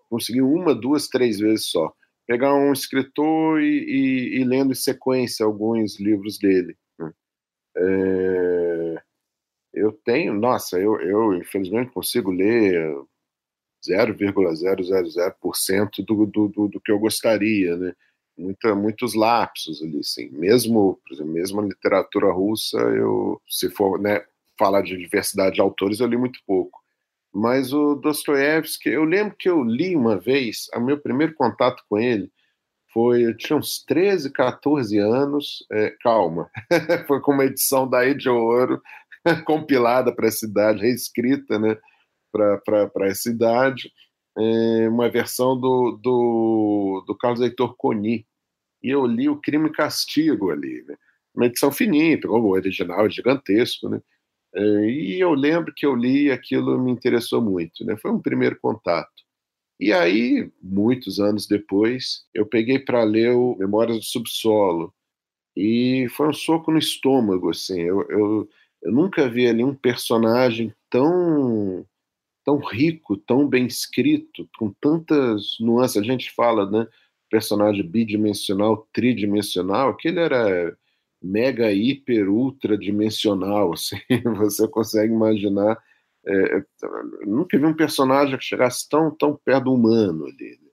consegui 0.09 0.43
uma, 0.43 0.75
duas, 0.75 1.09
três 1.09 1.39
vezes 1.39 1.71
só. 1.71 1.93
Pegar 2.27 2.55
um 2.55 2.73
escritor 2.73 3.61
e, 3.61 3.67
e, 3.67 4.41
e 4.41 4.45
lendo 4.45 4.73
em 4.73 4.77
sequência 4.77 5.45
alguns 5.45 5.99
livros 5.99 6.39
dele. 6.39 6.77
É, 7.77 9.03
eu 9.75 9.93
tenho, 10.05 10.35
nossa, 10.35 10.79
eu, 10.79 11.01
eu 11.01 11.35
infelizmente 11.35 11.93
consigo 11.93 12.31
ler 12.31 12.95
0,000% 13.89 16.05
do, 16.05 16.27
do, 16.27 16.49
do, 16.49 16.69
do 16.69 16.81
que 16.81 16.93
eu 16.93 16.99
gostaria, 16.99 17.77
né? 17.77 17.95
Muita, 18.41 18.75
muitos 18.75 19.15
lapsos 19.15 19.83
ali, 19.83 19.99
assim. 19.99 20.31
Mesmo, 20.31 20.99
por 21.07 21.15
exemplo, 21.15 21.33
mesmo 21.33 21.61
a 21.61 21.65
literatura 21.65 22.33
russa, 22.33 22.79
eu, 22.79 23.41
se 23.49 23.71
for 23.71 24.01
né, 24.01 24.25
falar 24.59 24.83
de 24.83 24.97
diversidade 24.97 25.57
de 25.57 25.61
autores, 25.61 26.01
eu 26.01 26.07
li 26.07 26.17
muito 26.17 26.41
pouco. 26.47 26.81
Mas 27.33 27.73
o 27.73 27.95
Dostoiévski, 27.95 28.89
eu 28.89 29.05
lembro 29.05 29.37
que 29.39 29.49
eu 29.49 29.63
li 29.63 29.95
uma 29.95 30.19
vez, 30.19 30.67
o 30.75 30.81
meu 30.81 30.99
primeiro 30.99 31.35
contato 31.35 31.83
com 31.89 31.99
ele 31.99 32.31
foi, 32.93 33.25
eu 33.25 33.37
tinha 33.37 33.57
uns 33.57 33.85
13, 33.85 34.33
14 34.33 34.99
anos, 34.99 35.65
é, 35.71 35.91
calma, 36.03 36.51
foi 37.07 37.21
com 37.21 37.33
uma 37.33 37.45
edição 37.45 37.89
da 37.89 38.13
de 38.13 38.29
Ouro, 38.29 38.83
compilada 39.47 40.13
para 40.13 40.27
essa 40.27 40.45
idade, 40.45 40.81
reescrita, 40.81 41.59
né, 41.59 41.77
para 42.33 43.07
essa 43.07 43.31
idade, 43.31 43.93
é, 44.37 44.89
uma 44.89 45.09
versão 45.09 45.59
do, 45.59 45.99
do, 46.03 47.05
do 47.07 47.17
Carlos 47.17 47.41
Heitor 47.41 47.77
Coni, 47.77 48.27
e 48.83 48.91
eu 48.91 49.07
li 49.07 49.29
o 49.29 49.37
Crime 49.37 49.69
e 49.69 49.73
Castigo 49.73 50.51
ali, 50.51 50.85
né? 50.87 50.97
uma 51.35 51.47
edição 51.47 51.71
fininha, 51.71 52.19
o 52.27 52.49
original 52.49 53.07
é 53.07 53.11
gigantesco, 53.11 53.89
né? 53.89 54.01
É, 54.55 54.61
e 54.91 55.21
eu 55.21 55.33
lembro 55.33 55.73
que 55.75 55.87
eu 55.87 55.95
li 55.95 56.27
e 56.27 56.31
aquilo 56.33 56.79
me 56.83 56.91
interessou 56.91 57.41
muito, 57.41 57.85
né? 57.85 57.97
Foi 57.97 58.11
um 58.11 58.21
primeiro 58.21 58.59
contato. 58.61 59.23
E 59.79 59.93
aí, 59.93 60.51
muitos 60.63 61.21
anos 61.21 61.47
depois, 61.47 62.25
eu 62.35 62.47
peguei 62.47 62.79
para 62.79 63.03
ler 63.05 63.33
o 63.33 63.57
Memórias 63.59 63.99
do 63.99 64.05
Subsolo 64.05 64.93
e 65.57 66.09
foi 66.11 66.29
um 66.29 66.33
soco 66.35 66.73
no 66.73 66.79
estômago, 66.79 67.51
assim. 67.51 67.81
Eu, 67.81 68.03
eu, 68.11 68.49
eu 68.83 68.93
nunca 68.93 69.29
vi 69.29 69.47
ali 69.49 69.65
um 69.65 69.75
personagem 69.75 70.75
tão 70.91 71.87
tão 72.45 72.59
rico, 72.59 73.17
tão 73.17 73.47
bem 73.49 73.67
escrito, 73.67 74.49
com 74.59 74.73
tantas 74.81 75.57
nuances. 75.61 75.99
A 75.99 76.03
gente 76.03 76.31
fala, 76.33 76.69
né? 76.71 76.87
Personagem 77.31 77.87
bidimensional, 77.87 78.89
tridimensional, 78.93 79.91
aquele 79.91 80.21
era 80.21 80.77
mega, 81.23 81.73
hiper, 81.73 82.29
ultra 82.29 82.77
dimensional, 82.77 83.73
assim, 83.75 83.99
você 84.37 84.67
consegue 84.69 85.13
imaginar, 85.13 85.79
é, 86.27 86.57
é, 86.57 86.65
nunca 87.27 87.59
vi 87.59 87.65
um 87.65 87.75
personagem 87.75 88.37
que 88.37 88.45
chegasse 88.45 88.89
tão, 88.89 89.15
tão 89.15 89.39
perto 89.45 89.65
do 89.65 89.75
humano 89.75 90.27
ali, 90.27 90.59
né? 90.63 90.71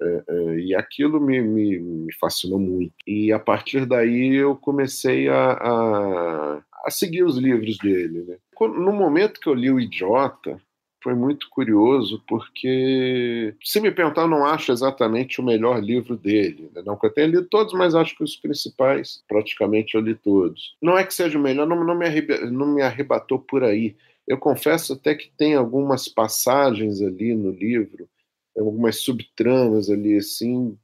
é, 0.00 0.24
é, 0.28 0.58
e 0.60 0.74
aquilo 0.74 1.20
me, 1.20 1.40
me, 1.40 1.78
me, 1.78 2.12
fascinou 2.14 2.58
muito, 2.58 2.94
e 3.06 3.32
a 3.32 3.38
partir 3.38 3.84
daí 3.84 4.34
eu 4.36 4.56
comecei 4.56 5.28
a, 5.28 5.52
a, 5.52 6.62
a 6.84 6.90
seguir 6.90 7.24
os 7.24 7.36
livros 7.36 7.76
dele, 7.78 8.24
né? 8.24 8.36
No 8.60 8.92
momento 8.92 9.40
que 9.40 9.48
eu 9.48 9.54
li 9.54 9.70
O 9.70 9.78
Idiota, 9.78 10.60
foi 11.02 11.14
muito 11.14 11.48
curioso, 11.50 12.22
porque, 12.26 13.54
se 13.62 13.80
me 13.80 13.90
perguntar, 13.90 14.22
eu 14.22 14.28
não 14.28 14.44
acho 14.44 14.72
exatamente 14.72 15.40
o 15.40 15.44
melhor 15.44 15.82
livro 15.82 16.16
dele. 16.16 16.70
Né? 16.74 16.82
Não 16.84 16.96
que 16.96 17.06
eu 17.06 17.12
tenha 17.12 17.26
lido 17.26 17.44
todos, 17.44 17.72
mas 17.72 17.94
acho 17.94 18.16
que 18.16 18.24
os 18.24 18.36
principais, 18.36 19.22
praticamente, 19.28 19.94
eu 19.94 20.00
li 20.00 20.14
todos. 20.14 20.76
Não 20.82 20.98
é 20.98 21.04
que 21.04 21.14
seja 21.14 21.38
o 21.38 21.42
melhor, 21.42 21.66
não, 21.66 21.84
não, 21.84 21.94
me, 21.94 22.08
não 22.50 22.74
me 22.74 22.82
arrebatou 22.82 23.38
por 23.38 23.62
aí. 23.62 23.96
Eu 24.26 24.38
confesso 24.38 24.94
até 24.94 25.14
que 25.14 25.30
tem 25.36 25.54
algumas 25.54 26.08
passagens 26.08 27.00
ali 27.00 27.34
no 27.34 27.50
livro, 27.50 28.08
algumas 28.56 29.00
subtramas 29.00 29.88
ali, 29.88 30.16
assim, 30.16 30.76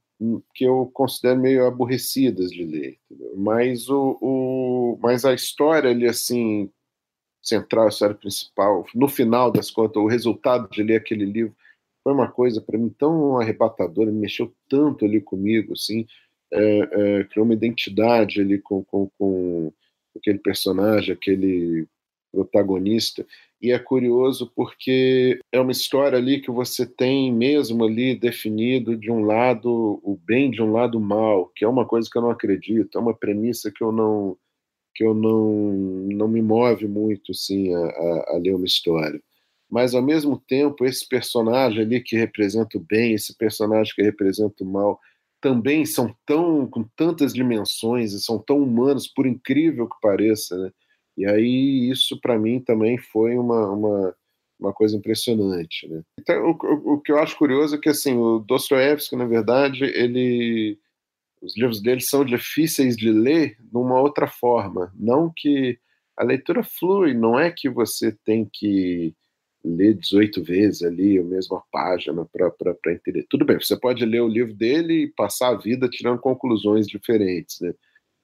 que 0.54 0.64
eu 0.64 0.90
considero 0.94 1.40
meio 1.40 1.66
aborrecidas 1.66 2.50
de 2.50 2.64
ler. 2.64 2.98
Entendeu? 3.10 3.34
Mas, 3.36 3.88
o, 3.88 4.16
o, 4.20 4.98
mas 5.02 5.24
a 5.24 5.34
história 5.34 5.90
ali, 5.90 6.06
assim, 6.06 6.70
central, 7.44 7.86
a 7.86 7.88
história 7.88 8.14
principal, 8.14 8.86
no 8.94 9.06
final 9.06 9.50
das 9.50 9.70
contas, 9.70 10.02
o 10.02 10.06
resultado 10.06 10.68
de 10.70 10.82
ler 10.82 10.96
aquele 10.96 11.24
livro 11.24 11.54
foi 12.02 12.12
uma 12.12 12.30
coisa 12.30 12.60
para 12.60 12.78
mim 12.78 12.90
tão 12.98 13.38
arrebatadora, 13.38 14.10
me 14.10 14.20
mexeu 14.20 14.52
tanto 14.68 15.04
ali 15.04 15.20
comigo, 15.20 15.72
assim, 15.72 16.06
é, 16.52 16.60
é, 16.60 17.24
criou 17.24 17.44
uma 17.44 17.54
identidade 17.54 18.40
ali 18.40 18.58
com, 18.58 18.84
com, 18.84 19.08
com 19.18 19.72
aquele 20.16 20.38
personagem, 20.38 21.12
aquele 21.12 21.86
protagonista. 22.30 23.26
E 23.62 23.72
é 23.72 23.78
curioso 23.78 24.52
porque 24.54 25.40
é 25.50 25.58
uma 25.58 25.72
história 25.72 26.18
ali 26.18 26.40
que 26.40 26.50
você 26.50 26.84
tem 26.84 27.32
mesmo 27.32 27.84
ali 27.84 28.14
definido 28.14 28.96
de 28.96 29.10
um 29.10 29.24
lado 29.24 30.00
o 30.02 30.18
bem, 30.22 30.50
de 30.50 30.60
um 30.60 30.70
lado 30.70 30.98
o 30.98 31.00
mal, 31.00 31.50
que 31.56 31.64
é 31.64 31.68
uma 31.68 31.86
coisa 31.86 32.08
que 32.10 32.18
eu 32.18 32.22
não 32.22 32.30
acredito, 32.30 32.98
é 32.98 33.00
uma 33.00 33.14
premissa 33.14 33.72
que 33.74 33.82
eu 33.82 33.90
não 33.90 34.36
que 34.94 35.04
eu 35.04 35.14
não, 35.14 35.72
não 36.14 36.28
me 36.28 36.40
move 36.40 36.86
muito 36.86 37.32
assim, 37.32 37.74
a, 37.74 37.78
a, 37.78 38.34
a, 38.34 38.38
ler 38.38 38.54
uma 38.54 38.64
história. 38.64 39.20
Mas, 39.70 39.94
ao 39.94 40.02
mesmo 40.02 40.40
tempo, 40.46 40.84
esse 40.84 41.08
personagem 41.08 41.82
ali 41.82 42.00
que 42.00 42.16
representa 42.16 42.78
o 42.78 42.80
bem, 42.80 43.14
esse 43.14 43.36
personagem 43.36 43.92
que 43.94 44.02
representa 44.02 44.62
o 44.62 44.66
mal, 44.66 45.00
também 45.40 45.84
são 45.84 46.14
tão 46.24 46.66
com 46.66 46.84
tantas 46.96 47.34
dimensões 47.34 48.12
e 48.12 48.22
são 48.22 48.38
tão 48.38 48.62
humanos, 48.62 49.06
por 49.06 49.26
incrível 49.26 49.88
que 49.88 49.96
pareça, 50.00 50.56
né? 50.56 50.70
E 51.16 51.26
aí 51.26 51.90
isso 51.90 52.18
para 52.20 52.38
mim 52.38 52.60
também 52.60 52.98
foi 52.98 53.36
uma, 53.36 53.70
uma, 53.70 54.16
uma 54.58 54.72
coisa 54.72 54.96
impressionante, 54.96 55.88
né? 55.88 56.02
Então, 56.18 56.50
o, 56.50 56.50
o, 56.52 56.94
o, 56.94 57.00
que 57.00 57.12
eu 57.12 57.18
acho 57.18 57.36
curioso 57.36 57.76
é 57.76 57.78
que 57.78 57.88
assim 57.88 58.16
o 58.16 58.38
Dostoiévski, 58.38 59.16
na 59.16 59.26
verdade, 59.26 59.84
ele 59.84 60.78
os 61.44 61.56
livros 61.56 61.82
dele 61.82 62.00
são 62.00 62.24
difíceis 62.24 62.96
de 62.96 63.10
ler 63.10 63.56
numa 63.72 64.00
outra 64.00 64.26
forma. 64.26 64.92
Não 64.94 65.30
que 65.34 65.78
a 66.16 66.24
leitura 66.24 66.62
flui, 66.62 67.12
não 67.12 67.38
é 67.38 67.50
que 67.50 67.68
você 67.68 68.16
tem 68.24 68.48
que 68.50 69.14
ler 69.64 69.94
18 69.94 70.42
vezes 70.42 70.82
ali 70.82 71.18
a 71.18 71.22
mesma 71.22 71.62
página 71.72 72.26
para 72.26 72.92
entender. 72.92 73.26
Tudo 73.28 73.44
bem, 73.44 73.58
você 73.58 73.78
pode 73.78 74.04
ler 74.04 74.20
o 74.20 74.28
livro 74.28 74.54
dele 74.54 75.04
e 75.04 75.12
passar 75.12 75.48
a 75.48 75.56
vida 75.56 75.88
tirando 75.88 76.18
conclusões 76.18 76.86
diferentes, 76.86 77.60
né? 77.60 77.72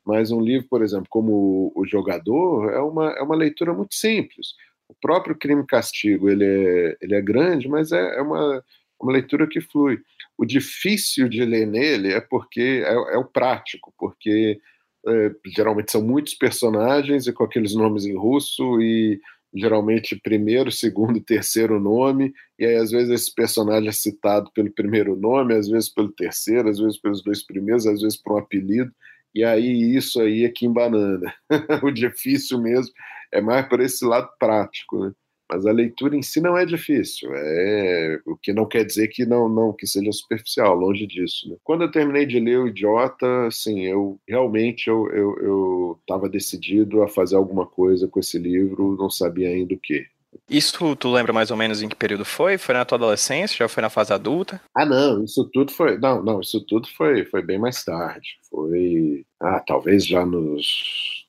Mas 0.05 0.31
um 0.31 0.41
livro, 0.41 0.67
por 0.69 0.83
exemplo, 0.83 1.07
como 1.09 1.73
O 1.75 1.87
Jogador, 1.87 2.71
é 2.73 2.81
uma, 2.81 3.11
é 3.13 3.23
uma 3.23 3.37
leitura 3.37 3.73
muito 3.73 3.95
simples. 3.95 4.49
O 4.89 4.95
próprio 5.01 5.37
Crime 5.37 5.63
e 5.63 5.67
Castigo, 5.67 6.29
ele 6.29 6.45
é, 6.45 6.97
ele 7.01 7.15
é 7.15 7.21
grande, 7.21 7.69
mas 7.69 7.93
é, 7.93 8.17
é 8.19 8.23
uma, 8.23 8.65
uma 9.01 9.13
leitura 9.13 9.47
que 9.47 9.61
flui. 9.61 9.99
O 10.41 10.47
difícil 10.47 11.29
de 11.29 11.45
ler 11.45 11.67
nele 11.67 12.15
é 12.15 12.21
porque 12.21 12.83
é, 12.83 12.95
é 12.95 13.19
o 13.19 13.27
prático, 13.27 13.93
porque 13.99 14.59
é, 15.07 15.31
geralmente 15.55 15.93
são 15.93 16.01
muitos 16.01 16.33
personagens 16.33 17.27
e 17.27 17.33
com 17.35 17.45
aqueles 17.45 17.75
nomes 17.75 18.07
em 18.07 18.17
russo 18.17 18.81
e 18.81 19.21
geralmente 19.55 20.19
primeiro, 20.19 20.73
segundo, 20.73 21.21
terceiro 21.21 21.79
nome, 21.79 22.33
e 22.59 22.65
aí 22.65 22.77
às 22.77 22.91
vezes 22.91 23.11
esse 23.11 23.35
personagem 23.35 23.91
é 23.91 23.93
citado 23.93 24.51
pelo 24.55 24.73
primeiro 24.73 25.15
nome, 25.15 25.53
às 25.53 25.69
vezes 25.69 25.91
pelo 25.91 26.11
terceiro, 26.11 26.71
às 26.71 26.79
vezes 26.79 26.99
pelos 26.99 27.23
dois 27.23 27.45
primeiros, 27.45 27.87
às 27.87 28.01
vezes 28.01 28.17
por 28.17 28.33
um 28.37 28.39
apelido, 28.39 28.91
e 29.35 29.45
aí 29.45 29.95
isso 29.95 30.23
aí 30.23 30.45
é 30.47 30.49
que 30.49 30.65
embanana. 30.65 31.35
o 31.85 31.91
difícil 31.91 32.59
mesmo 32.63 32.95
é 33.31 33.43
mais 33.43 33.69
por 33.69 33.79
esse 33.81 34.07
lado 34.07 34.31
prático, 34.39 35.05
né? 35.05 35.13
Mas 35.51 35.67
a 35.67 35.73
leitura 35.73 36.17
em 36.17 36.23
si 36.23 36.41
não 36.41 36.57
é 36.57 36.65
difícil, 36.65 37.29
é 37.35 38.21
o 38.25 38.37
que 38.37 38.53
não 38.53 38.67
quer 38.67 38.85
dizer 38.85 39.09
que 39.09 39.27
não, 39.27 39.49
não 39.49 39.73
que 39.73 39.85
seja 39.87 40.13
superficial, 40.13 40.77
longe 40.77 41.07
disso. 41.09 41.51
Né? 41.51 41.57
Quando 41.65 41.83
eu 41.83 41.91
terminei 41.91 42.25
de 42.25 42.39
ler 42.39 42.61
o 42.61 42.69
Idiota, 42.69 43.47
assim, 43.47 43.85
eu 43.85 44.21
realmente 44.29 44.89
eu 44.89 45.09
eu 45.13 45.99
estava 46.01 46.29
decidido 46.29 47.03
a 47.03 47.09
fazer 47.09 47.35
alguma 47.35 47.67
coisa 47.67 48.07
com 48.07 48.21
esse 48.21 48.39
livro, 48.39 48.97
não 48.97 49.11
sabia 49.11 49.49
ainda 49.49 49.75
o 49.75 49.79
que. 49.79 50.07
Isso 50.49 50.95
tu 50.95 51.11
lembra 51.11 51.33
mais 51.33 51.51
ou 51.51 51.57
menos 51.57 51.83
em 51.83 51.89
que 51.89 51.97
período 51.97 52.25
foi? 52.25 52.57
Foi 52.57 52.73
na 52.73 52.85
tua 52.85 52.97
adolescência? 52.97 53.57
Já 53.57 53.69
foi 53.69 53.83
na 53.83 53.91
fase 53.91 54.13
adulta? 54.13 54.61
Ah, 54.77 54.87
não, 54.87 55.25
isso 55.25 55.49
tudo 55.53 55.73
foi. 55.73 55.99
Não, 55.99 56.23
não, 56.23 56.41
isso 56.41 56.65
tudo 56.65 56.87
foi, 56.97 57.25
foi 57.25 57.43
bem 57.43 57.59
mais 57.59 57.85
tarde. 57.85 58.39
Foi. 58.49 59.25
Ah, 59.41 59.61
talvez 59.67 60.07
já 60.07 60.25
nos 60.25 61.27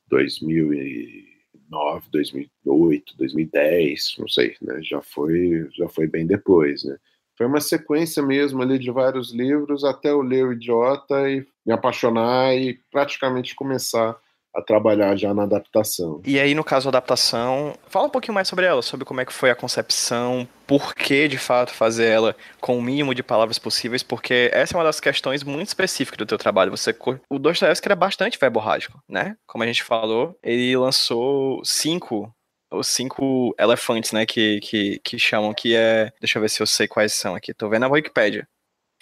2009, 1.71 2.07
2008, 2.11 3.17
2010, 3.17 4.15
não 4.19 4.27
sei, 4.27 4.55
né? 4.61 4.81
Já 4.83 5.01
foi, 5.01 5.67
já 5.73 5.87
foi 5.87 6.05
bem 6.05 6.27
depois, 6.27 6.83
né? 6.83 6.97
Foi 7.37 7.47
uma 7.47 7.61
sequência 7.61 8.21
mesmo 8.21 8.61
ali 8.61 8.77
de 8.77 8.91
vários 8.91 9.33
livros 9.33 9.83
até 9.83 10.09
eu 10.11 10.21
ler 10.21 10.45
o 10.45 10.53
Idiota 10.53 11.29
e 11.29 11.47
me 11.65 11.73
apaixonar 11.73 12.55
e 12.55 12.79
praticamente 12.91 13.55
começar 13.55 14.15
a 14.53 14.61
trabalhar 14.61 15.15
já 15.15 15.33
na 15.33 15.43
adaptação. 15.43 16.21
E 16.25 16.39
aí, 16.39 16.53
no 16.53 16.63
caso 16.63 16.91
da 16.91 16.97
adaptação, 16.97 17.73
fala 17.87 18.07
um 18.07 18.09
pouquinho 18.09 18.33
mais 18.33 18.47
sobre 18.47 18.65
ela, 18.65 18.81
sobre 18.81 19.05
como 19.05 19.21
é 19.21 19.25
que 19.25 19.33
foi 19.33 19.49
a 19.49 19.55
concepção, 19.55 20.47
por 20.67 20.93
que, 20.93 21.27
de 21.27 21.37
fato, 21.37 21.73
fazer 21.73 22.05
ela 22.05 22.35
com 22.59 22.77
o 22.77 22.81
mínimo 22.81 23.15
de 23.15 23.23
palavras 23.23 23.57
possíveis, 23.57 24.03
porque 24.03 24.49
essa 24.53 24.75
é 24.75 24.77
uma 24.77 24.83
das 24.83 24.99
questões 24.99 25.43
muito 25.43 25.69
específicas 25.69 26.17
do 26.17 26.25
teu 26.25 26.37
trabalho. 26.37 26.71
Você, 26.71 26.95
o 27.29 27.39
Dostoevsky 27.39 27.87
era 27.87 27.95
bastante 27.95 28.37
verborrágico, 28.37 29.01
né? 29.07 29.35
Como 29.47 29.63
a 29.63 29.67
gente 29.67 29.83
falou, 29.83 30.37
ele 30.43 30.75
lançou 30.75 31.61
cinco 31.63 32.33
os 32.73 32.87
cinco 32.87 33.53
elefantes, 33.59 34.13
né, 34.13 34.25
que, 34.25 34.61
que, 34.61 34.99
que 35.03 35.19
chamam, 35.19 35.53
que 35.53 35.75
é... 35.75 36.09
Deixa 36.21 36.37
eu 36.37 36.41
ver 36.41 36.49
se 36.49 36.61
eu 36.61 36.65
sei 36.65 36.87
quais 36.87 37.13
são 37.13 37.35
aqui. 37.35 37.53
Tô 37.53 37.67
vendo 37.67 37.83
a 37.83 37.89
Wikipedia. 37.89 38.47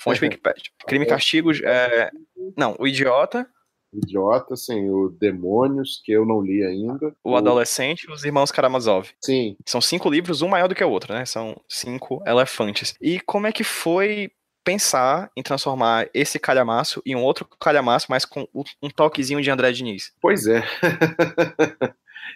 Fonte 0.01 0.19
uhum. 0.19 0.27
Wikipedia. 0.27 0.63
Crime 0.88 1.05
e 1.05 1.07
Castigo, 1.07 1.51
é... 1.63 2.09
Não, 2.57 2.75
o 2.79 2.88
Idiota, 2.88 3.47
idiota, 3.93 4.54
assim, 4.54 4.89
o 4.89 5.10
Demônios, 5.10 6.02
que 6.04 6.12
eu 6.12 6.25
não 6.25 6.41
li 6.41 6.63
ainda. 6.63 7.13
O, 7.23 7.32
o... 7.32 7.36
Adolescente 7.36 8.04
e 8.04 8.12
os 8.12 8.23
Irmãos 8.23 8.52
Karamazov. 8.52 9.10
Sim. 9.21 9.56
São 9.65 9.82
cinco 9.82 10.10
livros, 10.10 10.41
um 10.41 10.47
maior 10.47 10.67
do 10.67 10.75
que 10.75 10.84
o 10.84 10.89
outro, 10.89 11.13
né? 11.13 11.25
São 11.25 11.60
cinco 11.67 12.21
elefantes. 12.25 12.95
E 13.02 13.19
como 13.19 13.47
é 13.47 13.52
que 13.52 13.63
foi 13.63 14.32
pensar 14.63 15.32
em 15.36 15.41
transformar 15.41 16.08
esse 16.13 16.38
calhamaço 16.38 17.02
em 17.06 17.15
um 17.15 17.23
outro 17.23 17.47
calhamaço, 17.60 18.08
mas 18.10 18.25
com 18.25 18.47
um 18.54 18.89
toquezinho 18.89 19.41
de 19.41 19.49
André 19.49 19.71
Diniz? 19.71 20.12
Pois 20.21 20.45
é. 20.45 20.63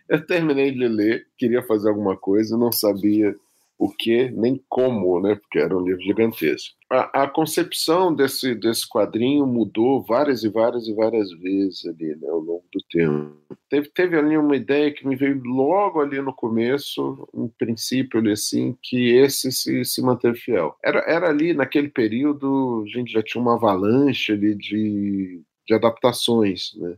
eu 0.10 0.26
terminei 0.26 0.72
de 0.72 0.88
ler, 0.88 1.28
queria 1.38 1.62
fazer 1.64 1.90
alguma 1.90 2.18
coisa, 2.18 2.58
não 2.58 2.72
sabia 2.72 3.36
o 3.84 3.90
que 3.90 4.32
nem 4.32 4.64
como, 4.70 5.20
né? 5.20 5.36
Porque 5.36 5.60
era 5.60 5.76
um 5.76 5.82
livro 5.82 6.02
gigantesco. 6.02 6.74
A, 6.90 7.24
a, 7.24 7.28
concepção 7.28 8.16
desse, 8.16 8.56
desse 8.56 8.88
quadrinho 8.88 9.46
mudou 9.46 10.02
várias 10.02 10.42
e 10.46 10.50
várias 10.50 10.88
e 10.88 10.94
várias 10.94 11.30
vezes 11.34 11.86
ali, 11.86 12.16
né, 12.16 12.30
ao 12.30 12.40
longo 12.40 12.64
do 12.72 12.80
tempo. 12.90 13.36
Teve, 13.70 13.90
teve 13.90 14.18
ali 14.18 14.38
uma 14.38 14.56
ideia 14.56 14.94
que 14.94 15.06
me 15.06 15.18
veio 15.18 15.42
logo 15.44 16.00
ali 16.00 16.22
no 16.22 16.34
começo, 16.34 17.28
um 17.34 17.50
princípio 17.50 18.22
ali 18.22 18.32
assim, 18.32 18.78
que 18.82 19.18
esse 19.18 19.52
se, 19.52 19.84
se 19.84 20.02
manteve 20.02 20.38
fiel. 20.38 20.78
Era, 20.82 21.00
era 21.06 21.28
ali, 21.28 21.54
naquele 21.54 21.90
período, 21.90 22.86
a 22.86 22.90
gente 22.90 23.12
já 23.12 23.22
tinha 23.22 23.42
uma 23.42 23.56
avalanche 23.56 24.32
ali 24.32 24.56
de, 24.56 25.42
de 25.68 25.74
adaptações, 25.74 26.72
né? 26.78 26.96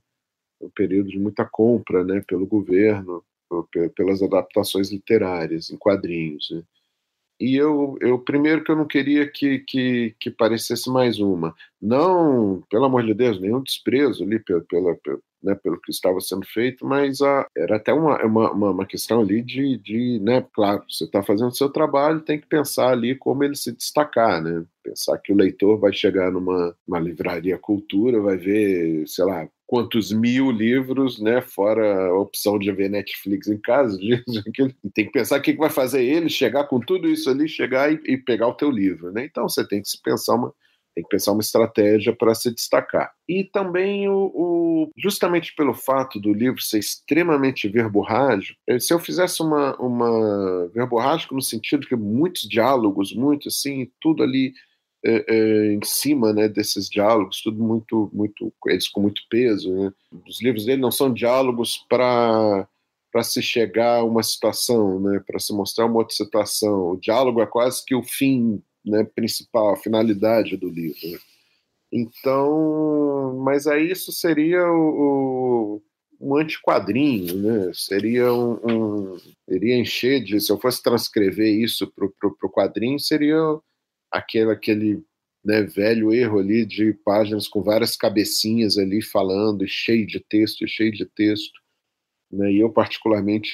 Um 0.62 0.70
período 0.70 1.10
de 1.10 1.18
muita 1.18 1.46
compra, 1.46 2.04
né, 2.04 2.24
pelo 2.28 2.46
governo, 2.46 3.24
pelas 3.96 4.22
adaptações 4.22 4.92
literárias 4.92 5.70
em 5.70 5.78
quadrinhos. 5.78 6.50
Né? 6.52 6.64
E 7.40 7.56
eu, 7.56 7.98
eu, 8.00 8.18
primeiro 8.20 8.64
que 8.64 8.72
eu 8.72 8.76
não 8.76 8.88
queria 8.88 9.30
que, 9.30 9.60
que, 9.60 10.16
que 10.20 10.32
parecesse 10.32 10.90
mais 10.90 11.20
uma. 11.20 11.54
Não, 11.82 12.64
pelo 12.70 12.86
amor 12.86 13.04
de 13.06 13.14
Deus, 13.14 13.40
nenhum 13.40 13.62
desprezo 13.62 14.24
ali 14.24 14.40
pela, 14.40 14.62
pela, 14.62 14.98
né, 15.46 15.56
pelo 15.56 15.80
que 15.80 15.92
estava 15.92 16.20
sendo 16.20 16.46
feito, 16.46 16.86
mas 16.86 17.22
a, 17.22 17.48
era 17.56 17.76
até 17.76 17.94
uma, 17.94 18.18
uma, 18.26 18.52
uma 18.52 18.86
questão 18.86 19.22
ali 19.22 19.42
de, 19.42 19.78
de 19.78 20.20
né, 20.20 20.44
claro, 20.54 20.84
você 20.90 21.04
está 21.04 21.22
fazendo 21.22 21.50
o 21.50 21.56
seu 21.56 21.70
trabalho, 21.70 22.20
tem 22.20 22.40
que 22.40 22.48
pensar 22.48 22.90
ali 22.90 23.16
como 23.16 23.44
ele 23.44 23.56
se 23.56 23.72
destacar, 23.72 24.42
né? 24.42 24.66
Pensar 24.84 25.18
que 25.20 25.32
o 25.32 25.36
leitor 25.36 25.80
vai 25.80 25.94
chegar 25.94 26.32
numa 26.32 26.76
uma 26.88 27.00
livraria 27.00 27.58
cultura, 27.58 28.22
vai 28.22 28.38
ver, 28.38 29.08
sei 29.08 29.26
lá, 29.26 29.48
quantos 29.68 30.12
mil 30.12 30.52
livros, 30.52 31.20
né? 31.20 31.42
Fora 31.42 32.08
a 32.08 32.20
opção 32.20 32.60
de 32.60 32.72
ver 32.72 32.90
Netflix 32.90 33.48
em 33.48 33.58
casa. 33.58 33.98
tem 34.94 35.06
que 35.06 35.12
pensar 35.12 35.40
o 35.40 35.42
que 35.42 35.54
vai 35.54 35.70
fazer 35.70 36.04
ele 36.04 36.30
chegar 36.30 36.66
com 36.66 36.80
tudo 36.80 37.08
isso 37.08 37.30
ali, 37.30 37.48
chegar 37.48 37.92
e, 37.92 38.00
e 38.06 38.18
pegar 38.18 38.48
o 38.48 38.54
teu 38.54 38.70
livro, 38.70 39.12
né? 39.12 39.26
Então 39.26 39.48
você 39.50 39.68
tem 39.68 39.82
que 39.82 39.90
pensar 40.04 40.36
uma 40.36 40.54
tem 40.96 41.04
que 41.04 41.10
pensar 41.10 41.34
uma 41.34 41.42
estratégia 41.42 42.16
para 42.16 42.34
se 42.34 42.50
destacar. 42.52 43.12
E 43.28 43.44
também 43.44 44.08
o, 44.08 44.32
o, 44.34 44.92
justamente 44.98 45.54
pelo 45.54 45.74
fato 45.74 46.20
do 46.20 46.34
livro 46.34 46.62
ser 46.62 46.80
extremamente 46.80 47.68
verborrágico, 47.68 48.58
eh, 48.68 48.80
se 48.80 48.94
eu 48.94 49.00
fizesse 49.00 49.42
uma, 49.44 49.76
uma 49.76 50.72
no 51.32 51.42
sentido 51.42 51.86
que 51.86 51.96
muitos 51.96 52.44
diálogos, 52.44 53.14
muito 53.14 53.50
assim, 53.50 53.92
tudo 54.00 54.24
ali 54.24 54.54
é, 55.06 55.26
é, 55.28 55.74
em 55.74 55.84
cima 55.84 56.32
né, 56.32 56.48
desses 56.48 56.90
diálogos, 56.90 57.42
tudo 57.42 57.62
muito, 57.62 58.10
muito, 58.14 58.52
eles 58.68 58.88
com 58.88 59.02
muito 59.02 59.22
peso. 59.30 59.72
Né? 59.74 59.92
Os 60.28 60.42
livros 60.42 60.66
dele 60.66 60.82
não 60.82 60.92
são 60.92 61.14
diálogos 61.14 61.86
para 61.90 62.68
para 63.12 63.24
se 63.24 63.42
chegar 63.42 64.00
a 64.00 64.04
uma 64.04 64.22
situação, 64.22 65.00
né, 65.00 65.24
para 65.26 65.40
se 65.40 65.54
mostrar 65.54 65.86
uma 65.86 66.00
outra 66.00 66.14
situação. 66.14 66.92
O 66.92 66.98
diálogo 66.98 67.42
é 67.42 67.46
quase 67.46 67.82
que 67.86 67.96
o 67.96 68.04
fim 68.04 68.62
né, 68.86 69.04
principal, 69.16 69.74
a 69.74 69.78
finalidade 69.78 70.56
do 70.58 70.70
livro. 70.70 71.00
Né? 71.10 71.20
Então, 71.92 73.38
mas 73.44 73.68
aí 73.68 73.92
isso 73.92 74.12
seria 74.12 74.66
o, 74.68 75.82
o 75.82 75.82
um 76.20 76.36
antiquadrinho, 76.36 77.36
né? 77.38 77.72
Seria 77.74 78.34
um, 78.34 78.54
um, 78.64 79.18
iria 79.50 79.78
encher 79.78 80.24
de, 80.24 80.40
se 80.40 80.52
eu 80.52 80.60
fosse 80.60 80.82
transcrever 80.82 81.54
isso 81.54 81.92
para 81.92 82.06
o 82.06 82.52
quadrinho, 82.52 83.00
seria 83.00 83.38
aquele, 84.12 84.52
aquele 84.52 85.04
né, 85.44 85.62
velho 85.64 86.14
erro 86.14 86.40
ali 86.40 86.66
de 86.66 86.94
páginas 87.06 87.48
com 87.48 87.62
várias 87.62 87.96
cabecinhas 87.96 88.78
ali 88.78 89.02
falando, 89.02 89.68
cheio 89.68 90.08
de 90.08 90.20
texto, 90.20 90.68
cheio 90.68 90.92
de 90.92 91.06
texto. 91.06 91.60
Né, 92.32 92.54
e 92.54 92.60
eu, 92.60 92.72
particularmente, 92.72 93.52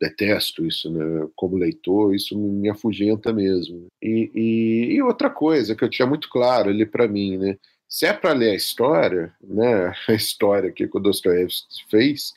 detesto 0.00 0.64
isso, 0.64 0.90
né, 0.90 1.28
como 1.34 1.56
leitor, 1.56 2.14
isso 2.14 2.38
me 2.38 2.68
afugenta 2.68 3.32
mesmo. 3.32 3.86
E, 4.02 4.30
e, 4.34 4.94
e 4.94 5.02
outra 5.02 5.28
coisa 5.28 5.74
que 5.74 5.84
eu 5.84 5.90
tinha 5.90 6.06
muito 6.06 6.28
claro 6.30 6.70
ali 6.70 6.86
para 6.86 7.08
mim, 7.08 7.36
né, 7.36 7.58
se 7.88 8.06
é 8.06 8.12
para 8.12 8.32
ler 8.32 8.50
a 8.50 8.54
história, 8.54 9.34
né, 9.42 9.92
a 10.08 10.12
história 10.12 10.70
que 10.70 10.84
o 10.84 11.00
Dostoiévski 11.00 11.84
fez, 11.90 12.32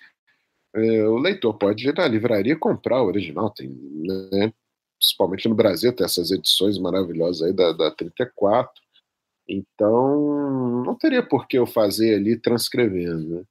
é, 0.73 1.07
o 1.07 1.17
leitor 1.17 1.53
pode 1.57 1.87
ir 1.87 1.93
na 1.93 2.07
livraria 2.07 2.55
comprar 2.55 3.01
o 3.01 3.07
original, 3.07 3.49
tem, 3.49 3.69
né, 3.69 4.53
principalmente 4.97 5.49
no 5.49 5.55
Brasil, 5.55 5.93
tem 5.93 6.05
essas 6.05 6.31
edições 6.31 6.77
maravilhosas 6.77 7.41
aí 7.41 7.53
da, 7.53 7.73
da 7.73 7.91
34. 7.91 8.81
Então, 9.49 10.83
não 10.85 10.95
teria 10.95 11.23
por 11.23 11.47
que 11.47 11.57
eu 11.57 11.65
fazer 11.65 12.15
ali 12.15 12.37
transcrevendo. 12.37 13.39
Né? 13.39 13.43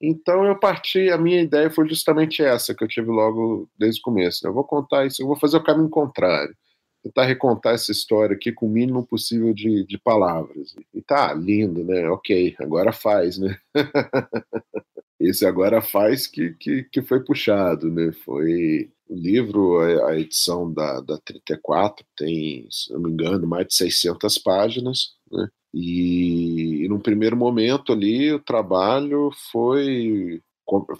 Então, 0.00 0.44
eu 0.44 0.58
parti, 0.58 1.10
a 1.10 1.16
minha 1.16 1.40
ideia 1.40 1.70
foi 1.70 1.88
justamente 1.88 2.42
essa 2.42 2.74
que 2.74 2.84
eu 2.84 2.88
tive 2.88 3.08
logo 3.10 3.68
desde 3.78 4.00
o 4.00 4.02
começo. 4.02 4.44
Né? 4.44 4.50
Eu 4.50 4.54
vou 4.54 4.64
contar 4.64 5.06
isso, 5.06 5.22
eu 5.22 5.26
vou 5.26 5.36
fazer 5.36 5.56
o 5.56 5.64
caminho 5.64 5.88
contrário. 5.88 6.54
tentar 7.02 7.24
recontar 7.24 7.74
essa 7.74 7.92
história 7.92 8.36
aqui 8.36 8.52
com 8.52 8.66
o 8.66 8.70
mínimo 8.70 9.06
possível 9.06 9.54
de, 9.54 9.84
de 9.86 9.98
palavras. 9.98 10.74
E 10.94 11.00
tá 11.02 11.32
lindo, 11.34 11.84
né? 11.84 12.08
Ok, 12.10 12.54
agora 12.58 12.92
faz, 12.92 13.38
né? 13.38 13.56
Esse 15.18 15.46
agora 15.46 15.80
faz 15.80 16.26
que, 16.26 16.54
que, 16.54 16.84
que 16.84 17.02
foi 17.02 17.24
puxado, 17.24 17.90
né? 17.90 18.12
Foi 18.24 18.90
o 19.08 19.14
livro, 19.14 19.80
a 20.06 20.18
edição 20.18 20.70
da, 20.72 21.00
da 21.00 21.16
34, 21.18 22.04
tem, 22.16 22.66
se 22.70 22.92
não 22.92 23.00
me 23.00 23.10
engano, 23.10 23.46
mais 23.46 23.66
de 23.68 23.74
600 23.74 24.38
páginas, 24.38 25.14
né? 25.30 25.48
E, 25.78 26.84
e 26.84 26.88
num 26.88 26.98
primeiro 26.98 27.36
momento 27.36 27.92
ali, 27.92 28.32
o 28.32 28.38
trabalho 28.38 29.30
foi, 29.52 30.40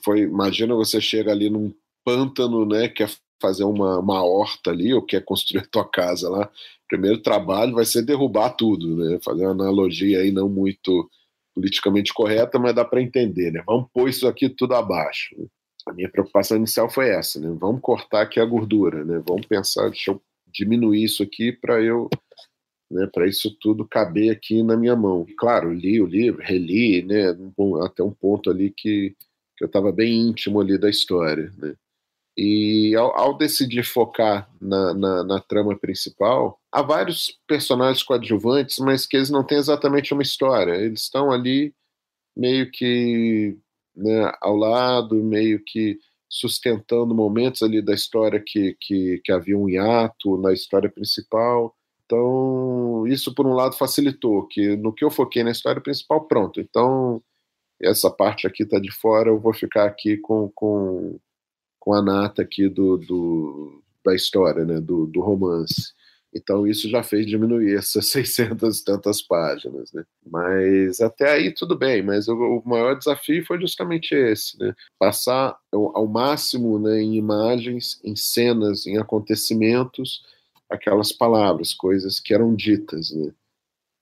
foi 0.05 0.21
imagina 0.21 0.75
você 0.75 1.01
chega 1.01 1.33
ali 1.33 1.49
num 1.49 1.73
pântano, 2.05 2.67
né, 2.67 2.87
quer 2.87 3.11
fazer 3.41 3.65
uma, 3.65 3.99
uma 3.99 4.23
horta 4.23 4.71
ali, 4.71 4.93
ou 4.93 5.01
quer 5.01 5.25
construir 5.25 5.63
a 5.63 5.67
tua 5.67 5.89
casa 5.89 6.29
lá, 6.29 6.45
o 6.45 6.89
primeiro 6.89 7.23
trabalho 7.23 7.75
vai 7.75 7.87
ser 7.87 8.03
derrubar 8.03 8.51
tudo, 8.51 8.97
né, 8.97 9.19
fazer 9.25 9.47
uma 9.47 9.53
analogia 9.53 10.21
aí 10.21 10.31
não 10.31 10.47
muito 10.47 11.09
politicamente 11.55 12.13
correta, 12.13 12.59
mas 12.59 12.75
dá 12.75 12.85
para 12.85 13.01
entender, 13.01 13.51
né, 13.53 13.63
vamos 13.67 13.89
pôr 13.95 14.11
isso 14.11 14.29
aqui 14.29 14.47
tudo 14.51 14.75
abaixo. 14.75 15.35
Né? 15.39 15.47
A 15.89 15.93
minha 15.95 16.11
preocupação 16.11 16.55
inicial 16.55 16.91
foi 16.91 17.09
essa, 17.09 17.41
né, 17.41 17.49
vamos 17.59 17.81
cortar 17.81 18.21
aqui 18.21 18.39
a 18.39 18.45
gordura, 18.45 19.07
né, 19.07 19.23
vamos 19.27 19.47
pensar, 19.47 19.89
deixa 19.89 20.11
eu 20.11 20.21
diminuir 20.53 21.03
isso 21.03 21.23
aqui 21.23 21.51
para 21.51 21.81
eu 21.81 22.11
né, 22.91 23.07
para 23.13 23.27
isso 23.27 23.57
tudo 23.61 23.87
caber 23.87 24.31
aqui 24.31 24.63
na 24.63 24.77
minha 24.77 24.97
mão. 24.97 25.27
Claro, 25.39 25.73
li 25.73 26.01
o 26.01 26.07
livro, 26.07 26.43
reli, 26.43 27.03
né, 27.03 27.37
até 27.85 28.03
um 28.03 28.13
ponto 28.13 28.51
ali 28.51 28.71
que, 28.71 29.15
que 29.57 29.65
eu 29.65 29.67
estava 29.67 29.93
bem 29.93 30.29
íntimo 30.29 30.61
ali 30.61 30.79
da 30.79 30.89
história. 30.91 31.53
Né. 31.59 31.75
E 32.37 32.95
ao, 32.95 33.19
ao 33.19 33.37
decidir 33.39 33.83
focar 33.85 34.51
na, 34.61 34.93
na, 34.93 35.25
na, 35.25 35.41
trama 35.41 35.77
principal, 35.79 36.61
há 36.71 36.83
vários 36.83 37.39
personagens 37.47 38.03
coadjuvantes, 38.03 38.79
mas 38.79 39.07
que 39.07 39.17
eles 39.17 39.31
não 39.31 39.43
têm 39.45 39.59
exatamente 39.59 40.13
uma 40.13 40.23
história. 40.23 40.75
Eles 40.75 41.03
estão 41.03 41.33
ali 41.33 41.75
meio 42.37 42.71
que 42.71 43.57
né, 43.97 44.33
ao 44.43 44.55
lado, 44.57 45.17
meio 45.17 45.63
que 45.65 45.99
sustentando 46.29 47.15
momentos 47.15 47.63
ali 47.63 47.81
da 47.81 47.95
história 47.95 48.43
que, 48.45 48.77
que, 48.81 49.21
que 49.25 49.33
havia 49.33 49.57
um 49.57 49.69
hiato 49.69 50.37
na 50.39 50.53
história 50.53 50.91
principal. 50.91 51.75
Então, 52.07 53.07
isso 53.07 53.35
por 53.35 53.47
um 53.47 53.53
lado 53.53 53.77
facilitou, 53.77 54.47
que 54.47 54.77
no 54.77 54.93
que 54.93 55.05
eu 55.05 55.11
foquei 55.11 55.43
na 55.45 55.51
história 55.51 55.83
principal, 55.83 56.27
pronto. 56.27 56.61
Então, 56.61 57.23
essa 57.83 58.11
parte 58.11 58.47
aqui 58.47 58.63
está 58.63 58.79
de 58.79 58.93
fora, 58.93 59.29
eu 59.29 59.41
vou 59.41 59.53
ficar 59.53 59.85
aqui 59.87 60.17
com, 60.17 60.51
com 60.55 61.19
com 61.87 61.95
a 61.95 62.03
nata 62.03 62.43
aqui 62.43 62.69
do, 62.69 62.97
do 62.97 63.81
da 64.05 64.13
história, 64.13 64.65
né, 64.65 64.81
do, 64.81 65.07
do, 65.07 65.21
romance. 65.21 65.95
Então 66.35 66.67
isso 66.67 66.89
já 66.91 67.03
fez 67.03 67.25
diminuir 67.27 67.77
essas 67.77 68.07
600 68.11 68.81
e 68.81 68.85
tantas 68.85 69.23
páginas, 69.23 69.93
né? 69.93 70.05
Mas 70.29 71.01
até 71.01 71.31
aí 71.31 71.55
tudo 71.55 71.79
bem, 71.79 72.03
mas 72.03 72.27
o, 72.27 72.35
o 72.35 72.69
maior 72.69 72.99
desafio 72.99 73.47
foi 73.47 73.61
justamente 73.61 74.15
esse, 74.17 74.59
né? 74.59 74.75
Passar 74.99 75.57
ao, 75.73 75.97
ao 75.97 76.07
máximo 76.09 76.77
né, 76.79 77.01
em 77.01 77.15
imagens, 77.15 78.01
em 78.05 78.17
cenas, 78.17 78.85
em 78.85 78.99
acontecimentos, 78.99 80.25
aquelas 80.71 81.13
palavras, 81.13 81.75
coisas 81.75 82.21
que 82.21 82.35
eram 82.35 82.55
ditas, 82.55 83.11
né? 83.13 83.33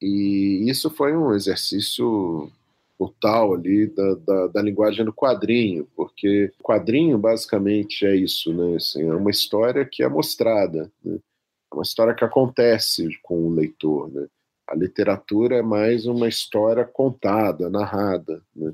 E 0.00 0.68
isso 0.68 0.90
foi 0.90 1.16
um 1.16 1.32
exercício 1.34 2.50
total 2.98 3.54
ali 3.54 3.86
da, 3.86 4.14
da, 4.14 4.46
da, 4.48 4.62
linguagem 4.62 5.04
do 5.04 5.12
quadrinho, 5.12 5.88
porque 5.96 6.52
quadrinho 6.62 7.18
basicamente 7.18 8.06
é 8.06 8.14
isso, 8.14 8.52
né? 8.52 8.76
Assim, 8.76 9.02
é 9.02 9.14
uma 9.14 9.30
história 9.30 9.84
que 9.84 10.02
é 10.02 10.08
mostrada, 10.08 10.90
né? 11.04 11.16
é 11.16 11.74
uma 11.74 11.82
história 11.82 12.14
que 12.14 12.24
acontece 12.24 13.08
com 13.22 13.46
o 13.46 13.54
leitor, 13.54 14.10
né? 14.12 14.26
A 14.68 14.74
literatura 14.74 15.56
é 15.56 15.62
mais 15.62 16.06
uma 16.06 16.28
história 16.28 16.84
contada, 16.84 17.68
narrada, 17.68 18.42
né? 18.54 18.72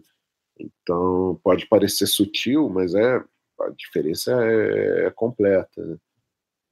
Então 0.58 1.40
pode 1.42 1.66
parecer 1.66 2.06
sutil, 2.06 2.68
mas 2.68 2.94
é 2.94 3.16
a 3.60 3.70
diferença 3.76 4.32
é, 4.44 5.06
é 5.06 5.10
completa. 5.10 5.84
Né? 5.84 5.96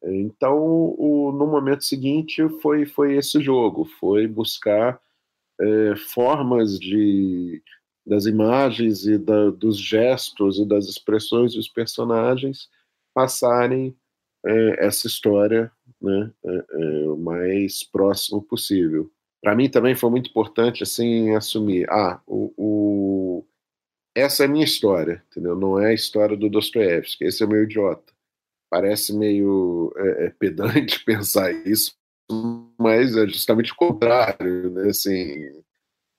Então, 0.04 0.56
o, 0.58 1.32
no 1.32 1.46
momento 1.46 1.84
seguinte 1.84 2.48
foi 2.60 2.86
foi 2.86 3.16
esse 3.16 3.40
jogo, 3.40 3.84
foi 3.98 4.26
buscar 4.26 5.00
é, 5.60 5.96
formas 5.96 6.78
de 6.78 7.62
das 8.06 8.24
imagens 8.24 9.06
e 9.06 9.18
da, 9.18 9.50
dos 9.50 9.78
gestos 9.78 10.58
e 10.58 10.64
das 10.64 10.86
expressões 10.86 11.54
dos 11.54 11.68
personagens 11.68 12.68
passarem 13.12 13.94
é, 14.46 14.86
essa 14.86 15.06
história 15.06 15.70
né, 16.00 16.32
é, 16.44 17.08
o 17.08 17.16
mais 17.16 17.84
próximo 17.84 18.42
possível. 18.42 19.10
Para 19.42 19.54
mim 19.54 19.68
também 19.68 19.94
foi 19.94 20.10
muito 20.10 20.30
importante 20.30 20.82
assim 20.82 21.34
assumir, 21.34 21.86
ah, 21.90 22.20
o, 22.26 22.52
o, 22.56 23.46
essa 24.14 24.44
é 24.44 24.46
a 24.46 24.48
minha 24.48 24.64
história, 24.64 25.22
entendeu? 25.30 25.54
Não 25.54 25.78
é 25.78 25.88
a 25.90 25.94
história 25.94 26.36
do 26.36 26.48
Dostoiévski. 26.48 27.24
Esse 27.24 27.42
é 27.42 27.46
o 27.46 27.48
meu 27.48 27.62
idiota. 27.62 28.12
Parece 28.70 29.16
meio 29.16 29.92
é, 29.96 30.26
é 30.26 30.30
pedante 30.30 31.02
pensar 31.04 31.50
isso, 31.66 31.94
mas 32.78 33.16
é 33.16 33.26
justamente 33.26 33.72
o 33.72 33.76
contrário, 33.76 34.70
né? 34.70 34.88
Assim, 34.88 35.44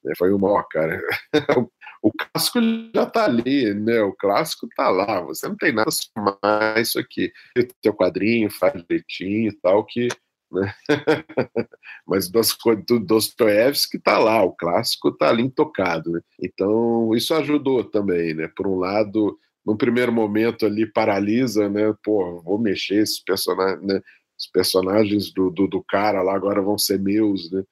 né? 0.04 0.12
foi 0.16 0.32
o 0.32 0.38
maior, 0.38 0.66
cara. 0.68 1.00
o 2.02 2.10
clássico 2.12 2.58
já 2.94 3.06
tá 3.06 3.24
ali, 3.24 3.74
né? 3.74 4.00
O 4.02 4.12
clássico 4.12 4.66
tá 4.76 4.88
lá, 4.88 5.20
você 5.20 5.46
não 5.48 5.56
tem 5.56 5.72
nada 5.72 5.90
somar 5.90 6.78
isso 6.78 6.98
aqui. 6.98 7.32
O 7.56 7.62
teu 7.82 7.94
quadrinho 7.94 8.50
faz 8.50 8.82
direitinho 8.82 9.50
e 9.50 9.56
tal, 9.60 9.84
que. 9.84 10.08
Né? 10.50 10.74
Mas 12.06 12.28
do 12.28 12.98
Dostoiévski 12.98 13.98
tá 14.00 14.18
lá, 14.18 14.42
o 14.42 14.52
clássico 14.52 15.12
tá 15.12 15.28
ali 15.28 15.42
intocado. 15.44 16.10
Né? 16.10 16.20
Então, 16.42 17.14
isso 17.14 17.32
ajudou 17.34 17.84
também, 17.84 18.34
né? 18.34 18.48
Por 18.56 18.66
um 18.66 18.76
lado, 18.76 19.38
num 19.70 19.76
primeiro 19.76 20.12
momento 20.12 20.66
ali 20.66 20.84
paralisa, 20.84 21.68
né? 21.68 21.94
Pô, 22.02 22.42
vou 22.42 22.58
mexer 22.58 22.96
esses 22.96 23.22
personagens, 23.22 23.80
né? 23.86 24.00
os 24.36 24.46
personagens 24.48 25.32
do, 25.32 25.48
do, 25.50 25.68
do, 25.68 25.84
cara 25.84 26.22
lá 26.22 26.34
agora 26.34 26.60
vão 26.60 26.76
ser 26.76 26.98
meus, 26.98 27.50
né? 27.52 27.62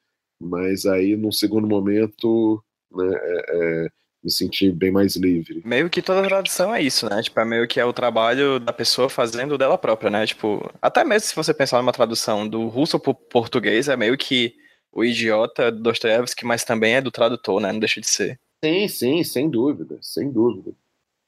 Mas 0.41 0.85
aí, 0.85 1.17
num 1.17 1.31
segundo 1.31 1.67
momento, 1.67 2.63
né, 2.95 3.11
é, 3.11 3.45
é, 3.49 3.87
me 4.23 4.31
senti 4.31 4.71
bem 4.71 4.91
mais 4.91 5.17
livre. 5.17 5.61
Meio 5.65 5.89
que 5.89 6.01
toda 6.01 6.25
tradução 6.25 6.73
é 6.73 6.81
isso, 6.81 7.09
né? 7.09 7.21
Tipo, 7.21 7.37
é 7.41 7.45
meio 7.45 7.67
que 7.67 7.81
é 7.81 7.85
o 7.85 7.91
trabalho 7.91 8.59
da 8.59 8.71
pessoa 8.71 9.09
fazendo 9.09 9.57
dela 9.57 9.77
própria, 9.77 10.09
né? 10.09 10.25
Tipo, 10.25 10.71
até 10.81 11.03
mesmo 11.03 11.27
se 11.27 11.35
você 11.35 11.53
pensar 11.53 11.79
numa 11.79 11.91
tradução 11.91 12.47
do 12.47 12.67
russo 12.67 12.97
pro 12.97 13.13
português, 13.13 13.89
é 13.89 13.97
meio 13.97 14.17
que 14.17 14.53
o 14.89 15.03
idiota 15.03 15.69
do 15.69 15.81
Dostoiévski, 15.81 16.45
mas 16.45 16.63
também 16.63 16.95
é 16.95 17.01
do 17.01 17.11
tradutor, 17.11 17.59
né? 17.59 17.73
Não 17.73 17.79
deixa 17.79 17.99
de 17.99 18.07
ser. 18.07 18.39
Sim, 18.63 18.87
sim, 18.87 19.23
sem 19.23 19.49
dúvida, 19.49 19.97
sem 20.01 20.31
dúvida. 20.31 20.71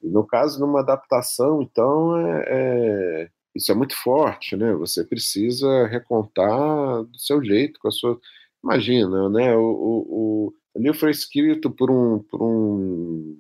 No 0.04 0.26
caso, 0.26 0.60
numa 0.60 0.82
adaptação, 0.82 1.62
então, 1.62 2.18
é, 2.18 2.46
é 2.48 3.30
isso 3.56 3.72
é 3.72 3.76
muito 3.76 3.96
forte, 3.96 4.56
né? 4.56 4.74
Você 4.74 5.04
precisa 5.04 5.86
recontar 5.88 7.04
do 7.04 7.20
seu 7.20 7.44
jeito, 7.44 7.80
com 7.80 7.88
a 7.90 7.92
sua. 7.92 8.20
Imagina, 8.64 9.30
né? 9.30 9.56
O, 9.56 9.62
o, 9.62 10.54
o 10.74 10.80
livro 10.80 10.98
foi 11.00 11.12
escrito 11.12 11.70
por 11.70 11.92
um, 11.92 12.20
por 12.20 12.42
um 12.42 13.38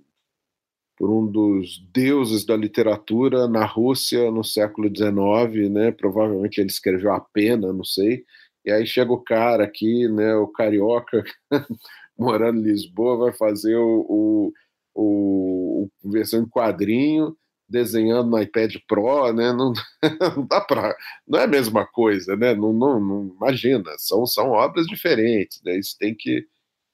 por 0.97 1.09
um 1.09 1.25
dos 1.25 1.79
deuses 1.91 2.45
da 2.45 2.55
literatura 2.55 3.47
na 3.47 3.65
Rússia 3.65 4.29
no 4.29 4.43
século 4.43 4.87
XIX, 4.87 5.71
né? 5.71 5.91
Provavelmente 5.91 6.59
ele 6.61 6.69
escreveu 6.69 7.11
a 7.13 7.19
pena, 7.19 7.73
não 7.73 7.83
sei. 7.83 8.23
E 8.63 8.71
aí 8.71 8.85
chega 8.85 9.11
o 9.11 9.23
cara 9.23 9.63
aqui, 9.63 10.07
né? 10.09 10.35
O 10.35 10.47
carioca 10.47 11.23
morando 12.15 12.59
em 12.59 12.63
Lisboa 12.63 13.17
vai 13.17 13.33
fazer 13.33 13.75
o, 13.77 14.05
o, 14.07 14.53
o, 14.93 15.89
o 16.03 16.11
versão 16.11 16.41
em 16.41 16.49
quadrinho 16.49 17.35
desenhando 17.71 18.29
no 18.29 18.41
iPad 18.41 18.75
Pro, 18.87 19.31
né? 19.31 19.53
Não, 19.53 19.73
não 20.37 20.45
dá 20.45 20.59
para, 20.61 20.95
não 21.27 21.39
é 21.39 21.43
a 21.45 21.47
mesma 21.47 21.87
coisa, 21.87 22.35
né? 22.35 22.53
Não, 22.53 22.73
não, 22.73 22.99
não, 22.99 23.33
imagina, 23.35 23.83
são, 23.97 24.25
são 24.25 24.49
obras 24.49 24.85
diferentes, 24.87 25.61
né? 25.63 25.77
Isso 25.77 25.95
tem 25.97 26.13
que 26.13 26.45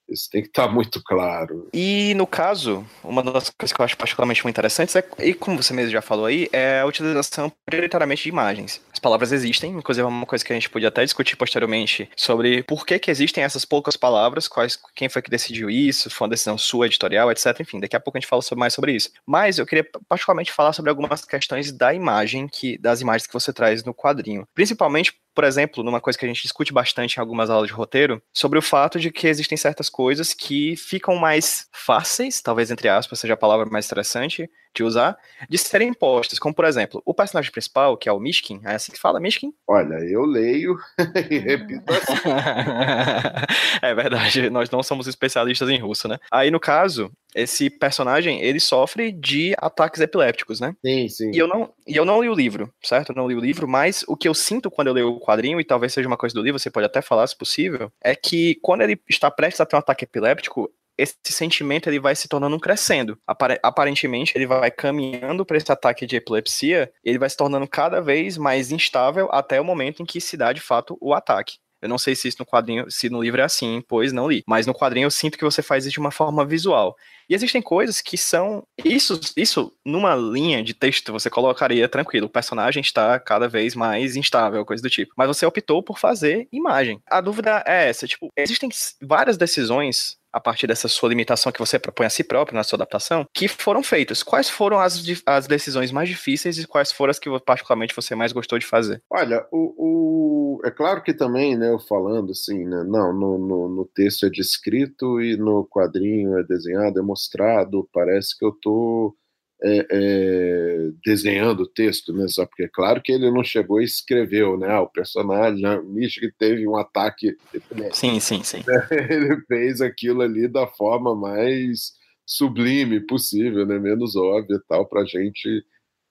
isso 0.10 0.30
tem 0.30 0.42
que 0.42 0.48
estar 0.48 0.68
tá 0.68 0.74
muito 0.74 1.02
claro. 1.04 1.68
E 1.74 2.14
no 2.16 2.26
caso, 2.26 2.86
uma 3.04 3.24
das 3.24 3.50
coisas 3.50 3.74
que 3.74 3.82
eu 3.82 3.86
acho 3.86 3.98
particularmente 3.98 4.44
muito 4.44 4.54
interessantes 4.54 4.96
é, 4.96 5.04
e 5.20 5.34
como 5.34 5.62
você 5.62 5.74
mesmo 5.74 5.92
já 5.92 6.02
falou 6.02 6.26
aí, 6.26 6.50
é 6.52 6.80
a 6.80 6.86
utilização 6.86 7.52
prioritariamente 7.66 8.24
de 8.24 8.30
imagens. 8.30 8.82
As 8.92 9.00
palavras 9.00 9.32
existem, 9.32 9.72
inclusive 9.72 10.06
é 10.06 10.08
uma 10.08 10.26
coisa 10.26 10.44
que 10.44 10.52
a 10.52 10.56
gente 10.56 10.70
podia 10.70 10.90
até 10.90 11.04
discutir 11.04 11.36
posteriormente 11.36 12.10
sobre 12.16 12.64
por 12.64 12.86
que, 12.86 12.98
que 13.00 13.12
existem 13.12 13.44
essas 13.44 13.66
poucas 13.66 13.96
palavras, 13.96 14.48
quais, 14.48 14.80
quem 14.96 15.10
foi 15.10 15.22
que 15.22 15.30
decidiu 15.30 15.70
isso, 15.70 16.10
foi 16.10 16.26
uma 16.26 16.32
decisão 16.32 16.58
sua, 16.58 16.86
editorial, 16.86 17.32
etc. 17.32 17.60
Enfim, 17.60 17.80
daqui 17.80 17.96
a 17.96 18.00
pouco 18.00 18.18
a 18.18 18.20
gente 18.20 18.30
fala 18.30 18.42
mais 18.56 18.74
sobre 18.74 18.94
isso. 18.94 19.12
Mas 19.26 19.58
eu 19.58 19.66
queria 19.66 19.86
particularmente 20.08 20.52
falar 20.52 20.74
sobre 20.74 20.90
algumas 20.90 21.26
questões 21.26 21.72
da 21.72 21.94
imagem, 21.94 22.48
que 22.48 22.78
das 22.78 23.02
imagens 23.02 23.28
que 23.28 23.34
você 23.34 23.52
traz 23.52 23.84
no 23.84 23.94
quadrinho. 23.94 24.48
Principalmente 24.54 25.14
por 25.38 25.44
exemplo, 25.44 25.84
numa 25.84 26.02
coisa 26.02 26.18
que 26.18 26.26
a 26.26 26.28
gente 26.28 26.42
discute 26.42 26.74
bastante 26.74 27.18
em 27.18 27.20
algumas 27.20 27.52
aulas 27.52 27.68
de 27.68 27.74
roteiro, 27.74 28.20
sobre 28.34 28.58
o 28.58 28.62
fato 28.62 29.00
de 29.00 29.12
que 29.12 29.28
existem 29.28 29.56
certas 29.56 29.88
coisas 29.88 30.34
que 30.34 30.76
ficam 30.76 31.16
mais 31.16 31.68
fáceis, 31.72 32.42
talvez 32.42 32.72
entre 32.72 32.90
aspas 32.90 33.20
seja 33.20 33.36
a 33.36 33.38
palavra 33.38 33.70
mais 33.70 33.86
interessante, 33.86 34.50
de 34.78 34.84
usar, 34.84 35.18
de 35.50 35.58
serem 35.58 35.94
postas. 35.94 36.40
Como, 36.40 36.54
por 36.54 36.66
exemplo, 36.66 37.02
o 37.06 37.14
personagem 37.14 37.52
principal, 37.52 37.98
que 37.98 38.08
é 38.08 38.12
o 38.12 38.20
Mishkin, 38.20 38.62
é 38.64 38.76
assim 38.76 38.92
que 38.92 39.00
fala, 39.00 39.20
Mishkin? 39.20 39.54
Olha, 39.68 39.96
eu 39.96 40.24
leio 40.26 40.78
e 41.30 41.38
repito 41.38 41.92
assim. 41.92 42.14
é 43.82 43.96
verdade, 43.96 44.50
nós 44.50 44.70
não 44.70 44.84
somos 44.84 45.08
especialistas 45.08 45.70
em 45.70 45.80
russo, 45.80 46.08
né? 46.08 46.18
Aí, 46.32 46.52
no 46.52 46.60
caso, 46.60 47.12
esse 47.36 47.70
personagem, 47.70 48.42
ele 48.42 48.60
sofre 48.60 49.12
de 49.12 49.54
ataques 49.58 50.02
epilépticos, 50.02 50.60
né? 50.60 50.76
Sim, 50.86 51.08
sim. 51.10 51.32
E 51.34 51.38
eu 51.38 51.48
não, 51.48 51.72
e 51.88 51.96
eu 51.96 52.06
não 52.06 52.22
li 52.22 52.30
o 52.30 52.34
livro, 52.34 52.72
certo? 52.82 53.12
Eu 53.12 53.16
não 53.16 53.28
li 53.28 53.36
o 53.36 53.40
livro, 53.40 53.68
mas 53.68 54.04
o 54.08 54.16
que 54.16 54.28
eu 54.28 54.34
sinto 54.34 54.72
quando 54.72 54.88
eu 54.88 54.94
leio 54.94 55.10
o 55.10 55.20
quadrinho, 55.20 55.60
e 55.60 55.64
talvez 55.64 55.94
seja 55.94 56.08
uma 56.08 56.18
coisa 56.18 56.34
do 56.34 56.42
livro, 56.42 56.60
você 56.60 56.70
pode 56.70 56.86
até 56.86 57.02
falar 57.02 57.28
se 57.28 57.38
possível, 57.38 57.92
é 58.04 58.16
que 58.16 58.56
quando 58.62 58.82
ele 58.82 59.00
está 59.10 59.30
prestes 59.30 59.62
a 59.62 59.66
ter 59.66 59.76
um 59.76 59.80
ataque 59.80 60.06
epiléptico, 60.06 60.72
esse 60.98 61.16
sentimento 61.26 61.88
ele 61.88 62.00
vai 62.00 62.16
se 62.16 62.28
tornando 62.28 62.60
crescendo. 62.60 63.18
Aparentemente, 63.62 64.34
ele 64.36 64.48
vai 64.48 64.72
caminhando 64.72 65.46
para 65.46 65.58
esse 65.58 65.72
ataque 65.72 66.06
de 66.06 66.16
epilepsia, 66.16 66.92
ele 67.04 67.20
vai 67.20 67.30
se 67.30 67.38
tornando 67.38 67.68
cada 67.68 68.02
vez 68.02 68.38
mais 68.38 68.72
instável 68.72 69.30
até 69.32 69.62
o 69.62 69.66
momento 69.66 70.02
em 70.02 70.06
que 70.06 70.20
se 70.20 70.36
dá 70.36 70.52
de 70.52 70.62
fato 70.62 70.98
o 71.00 71.14
ataque. 71.14 71.58
Eu 71.82 71.88
não 71.90 71.98
sei 71.98 72.16
se 72.16 72.28
isso 72.28 72.38
no 72.40 72.46
quadrinho, 72.46 72.90
se 72.90 73.10
no 73.10 73.22
livro 73.22 73.40
é 73.40 73.44
assim, 73.44 73.84
pois 73.88 74.12
não 74.12 74.28
li. 74.28 74.44
Mas 74.48 74.66
no 74.66 74.74
quadrinho 74.74 75.06
eu 75.06 75.12
sinto 75.12 75.38
que 75.38 75.44
você 75.44 75.62
faz 75.62 75.86
isso 75.86 75.94
de 75.94 76.00
uma 76.00 76.12
forma 76.12 76.44
visual. 76.44 76.96
E 77.30 77.36
existem 77.36 77.62
coisas 77.62 78.02
que 78.02 78.18
são. 78.18 78.64
Isso, 78.84 79.20
isso 79.36 79.72
numa 79.86 80.16
linha 80.16 80.64
de 80.64 80.74
texto 80.74 81.12
você 81.12 81.30
colocaria 81.30 81.88
tranquilo. 81.88 82.26
O 82.26 82.32
personagem 82.32 82.82
está 82.82 83.20
cada 83.20 83.48
vez 83.48 83.76
mais 83.76 84.16
instável, 84.16 84.66
coisa 84.66 84.82
do 84.82 84.90
tipo. 84.90 85.14
Mas 85.16 85.28
você 85.28 85.46
optou 85.46 85.84
por 85.84 86.00
fazer 86.00 86.48
imagem. 86.52 87.00
A 87.08 87.22
dúvida 87.22 87.64
é 87.68 87.90
essa: 87.90 88.08
tipo, 88.08 88.30
existem 88.36 88.70
várias 89.02 89.38
decisões 89.38 90.18
a 90.38 90.40
partir 90.40 90.68
dessa 90.68 90.88
sua 90.88 91.10
limitação 91.10 91.52
que 91.52 91.60
você 91.60 91.80
propõe 91.80 92.06
a 92.06 92.10
si 92.10 92.24
próprio 92.24 92.56
na 92.56 92.64
sua 92.64 92.78
adaptação, 92.78 93.26
que 93.34 93.48
foram 93.48 93.82
feitas. 93.82 94.22
Quais 94.22 94.48
foram 94.48 94.80
as, 94.80 95.04
as 95.26 95.48
decisões 95.48 95.92
mais 95.92 96.08
difíceis 96.08 96.60
e 96.60 96.68
quais 96.68 96.92
foram 96.92 97.10
as 97.10 97.18
que 97.18 97.28
particularmente 97.40 97.96
você 97.96 98.14
mais 98.14 98.32
gostou 98.32 98.60
de 98.60 98.66
fazer? 98.66 99.02
Olha, 99.10 99.46
o, 99.52 100.60
o... 100.60 100.62
é 100.64 100.70
claro 100.70 101.02
que 101.02 101.14
também, 101.14 101.58
né, 101.58 101.70
eu 101.70 101.80
falando 101.80 102.32
assim, 102.32 102.66
né, 102.66 102.84
não, 102.88 103.12
no, 103.12 103.38
no, 103.40 103.70
no, 103.70 103.86
texto 103.96 104.28
é 104.28 104.30
descrito 104.30 105.20
e 105.20 105.36
no 105.36 105.68
quadrinho 105.68 106.38
é 106.38 106.44
desenhado, 106.44 107.00
é 107.00 107.02
mostrado, 107.02 107.90
parece 107.92 108.38
que 108.38 108.46
eu 108.46 108.52
tô 108.62 109.16
é, 109.64 109.88
é, 109.90 110.92
desenhando 111.04 111.64
o 111.64 111.68
texto, 111.68 112.14
né? 112.14 112.28
Só 112.28 112.46
porque 112.46 112.64
é 112.64 112.68
claro 112.68 113.02
que 113.02 113.12
ele 113.12 113.32
não 113.32 113.44
chegou 113.44 113.82
e 113.82 113.86
escreveu, 113.86 114.58
né? 114.58 114.70
Ah, 114.70 114.82
o 114.82 114.90
personagem, 114.90 115.66
o 115.66 115.94
que 115.94 116.32
teve 116.38 116.68
um 116.68 116.76
ataque. 116.76 117.36
Sim, 117.92 118.20
sim, 118.20 118.44
sim. 118.44 118.64
Ele 119.10 119.42
fez 119.48 119.82
aquilo 119.82 120.22
ali 120.22 120.48
da 120.48 120.68
forma 120.68 121.16
mais 121.16 121.94
sublime 122.26 123.00
possível, 123.00 123.66
né? 123.66 123.80
Menos 123.80 124.16
óbvia 124.16 124.62
tal, 124.68 124.86
para 124.86 125.02
a 125.02 125.06
gente, 125.06 125.64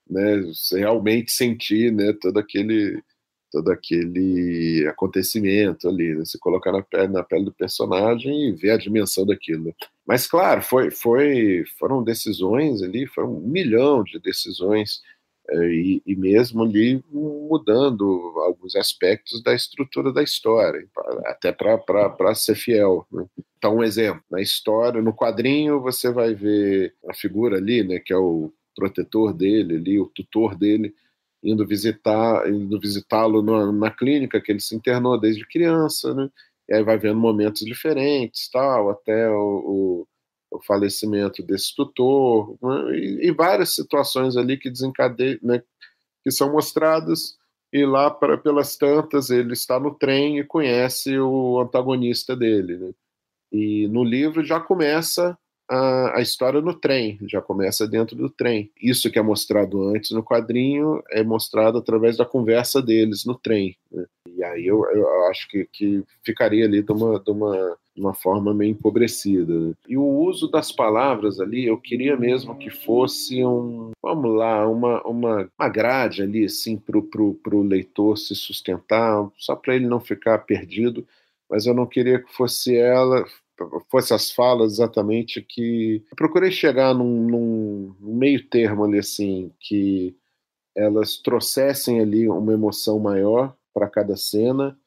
né? 0.09 0.41
Realmente 0.73 1.31
sentir, 1.31 1.91
né? 1.91 2.13
Todo 2.19 2.39
aquele 2.39 3.01
todo 3.51 3.71
aquele 3.71 4.85
acontecimento 4.87 5.87
ali, 5.87 6.15
né? 6.15 6.25
se 6.25 6.37
colocar 6.39 6.71
na 6.71 6.81
pele, 6.81 7.07
na 7.07 7.23
pele 7.23 7.45
do 7.45 7.53
personagem 7.53 8.49
e 8.49 8.51
ver 8.51 8.71
a 8.71 8.77
dimensão 8.77 9.25
daquilo. 9.25 9.73
Mas 10.05 10.27
claro, 10.27 10.61
foi, 10.61 10.91
foi, 10.91 11.63
foram 11.79 12.03
decisões 12.03 12.81
ali, 12.81 13.07
foi 13.07 13.23
um 13.23 13.39
milhão 13.39 14.03
de 14.03 14.19
decisões 14.19 15.01
é, 15.49 15.65
e, 15.69 16.01
e, 16.05 16.15
mesmo 16.15 16.63
ali 16.63 17.01
mudando 17.09 18.03
alguns 18.45 18.75
aspectos 18.75 19.41
da 19.41 19.53
estrutura 19.53 20.11
da 20.11 20.21
história, 20.21 20.85
até 21.25 21.53
para 21.53 22.35
ser 22.35 22.55
fiel. 22.55 23.07
Né? 23.09 23.25
Então, 23.57 23.77
um 23.77 23.83
exemplo, 23.83 24.21
na 24.29 24.41
história, 24.41 25.01
no 25.01 25.13
quadrinho, 25.13 25.81
você 25.81 26.11
vai 26.11 26.33
ver 26.33 26.93
a 27.09 27.13
figura 27.13 27.57
ali, 27.57 27.81
né, 27.81 27.99
que 27.99 28.11
é 28.11 28.17
o 28.17 28.51
protetor 28.75 29.33
dele, 29.33 29.77
ali, 29.77 29.99
o 29.99 30.07
tutor 30.07 30.53
dele, 30.53 30.93
indo 31.47 31.65
visitar, 31.65 32.47
indo 32.49 32.79
visitá-lo 32.79 33.41
na, 33.41 33.71
na, 33.71 33.91
clínica 33.91 34.41
que 34.41 34.51
ele 34.51 34.59
se 34.59 34.75
internou 34.75 35.19
desde 35.19 35.47
criança, 35.47 36.13
né? 36.13 36.29
E 36.69 36.75
aí 36.75 36.83
vai 36.83 36.97
vendo 36.97 37.19
momentos 37.19 37.65
diferentes, 37.65 38.49
tal, 38.49 38.89
até 38.89 39.29
o, 39.29 40.05
o, 40.51 40.57
o 40.57 40.63
falecimento 40.63 41.41
desse 41.41 41.73
tutor 41.73 42.57
né? 42.61 42.97
e, 42.97 43.27
e, 43.29 43.31
várias 43.31 43.73
situações 43.73 44.35
ali 44.35 44.57
que 44.57 44.69
desencadeiam, 44.69 45.39
né? 45.41 45.63
Que 46.23 46.31
são 46.31 46.51
mostradas 46.51 47.37
e 47.71 47.85
lá 47.85 48.11
para 48.11 48.37
pelas 48.37 48.75
tantas 48.75 49.29
ele 49.29 49.53
está 49.53 49.79
no 49.79 49.93
trem 49.93 50.39
e 50.39 50.43
conhece 50.43 51.17
o 51.17 51.59
antagonista 51.61 52.35
dele, 52.35 52.77
né? 52.77 52.91
E 53.51 53.87
no 53.87 54.03
livro 54.03 54.43
já 54.43 54.59
começa 54.59 55.37
a, 55.69 56.17
a, 56.17 56.21
história 56.21 56.61
no 56.61 56.73
trem, 56.73 57.19
já 57.27 57.41
começa 57.41 57.87
dentro 57.87 58.15
do 58.15 58.29
trem. 58.29 58.71
Isso 58.81 59.11
que 59.11 59.19
é 59.19 59.21
mostrado 59.21 59.83
antes 59.89 60.11
no 60.11 60.23
quadrinho 60.23 61.03
é 61.09 61.23
mostrado 61.23 61.77
através 61.77 62.15
da 62.17 62.25
conversa 62.25 62.81
deles 62.81 63.25
no 63.25 63.35
trem. 63.35 63.75
Né? 63.91 64.05
E 64.35 64.43
aí 64.43 64.65
eu, 64.65 64.85
eu 64.93 65.25
acho 65.27 65.47
que, 65.49 65.67
que, 65.71 66.03
ficaria 66.23 66.65
ali 66.65 66.81
de 66.81 66.91
uma, 66.91 67.19
de 67.19 67.31
uma, 67.31 67.77
uma 67.95 68.13
forma 68.13 68.53
meio 68.53 68.71
empobrecida. 68.71 69.53
Né? 69.53 69.73
E 69.89 69.97
o 69.97 70.05
uso 70.05 70.49
das 70.49 70.71
palavras 70.71 71.39
ali, 71.39 71.65
eu 71.65 71.77
queria 71.77 72.15
mesmo 72.15 72.57
que 72.57 72.69
fosse 72.69 73.43
um, 73.43 73.91
vamos 74.01 74.35
lá, 74.35 74.67
uma, 74.67 75.01
uma, 75.03 75.49
uma 75.59 75.69
grade 75.69 76.21
ali, 76.21 76.45
assim, 76.45 76.77
para 76.77 76.97
o 76.97 77.61
leitor 77.61 78.17
se 78.17 78.35
sustentar, 78.35 79.27
só 79.37 79.55
para 79.55 79.75
ele 79.75 79.87
não 79.87 79.99
ficar 79.99 80.39
perdido 80.39 81.05
mas 81.49 81.65
eu 81.65 81.73
não 81.73 81.85
queria 81.85 82.19
que 82.19 82.33
fosse 82.33 82.75
ela 82.75 83.25
fosse 83.89 84.13
as 84.13 84.31
falas 84.31 84.73
exatamente 84.73 85.41
que 85.41 86.03
procurei 86.15 86.51
chegar 86.51 86.93
num, 86.93 87.27
num, 87.27 87.95
meio 87.99 88.47
termo 88.47 88.83
ali 88.83 88.99
assim 88.99 89.51
que 89.59 90.15
elas 90.75 91.17
trouxessem 91.17 91.99
ali 91.99 92.29
uma 92.29 92.53
emoção 92.53 92.99
maior 92.99 93.55
para 93.73 93.89
cada 93.89 94.15
cena 94.15 94.77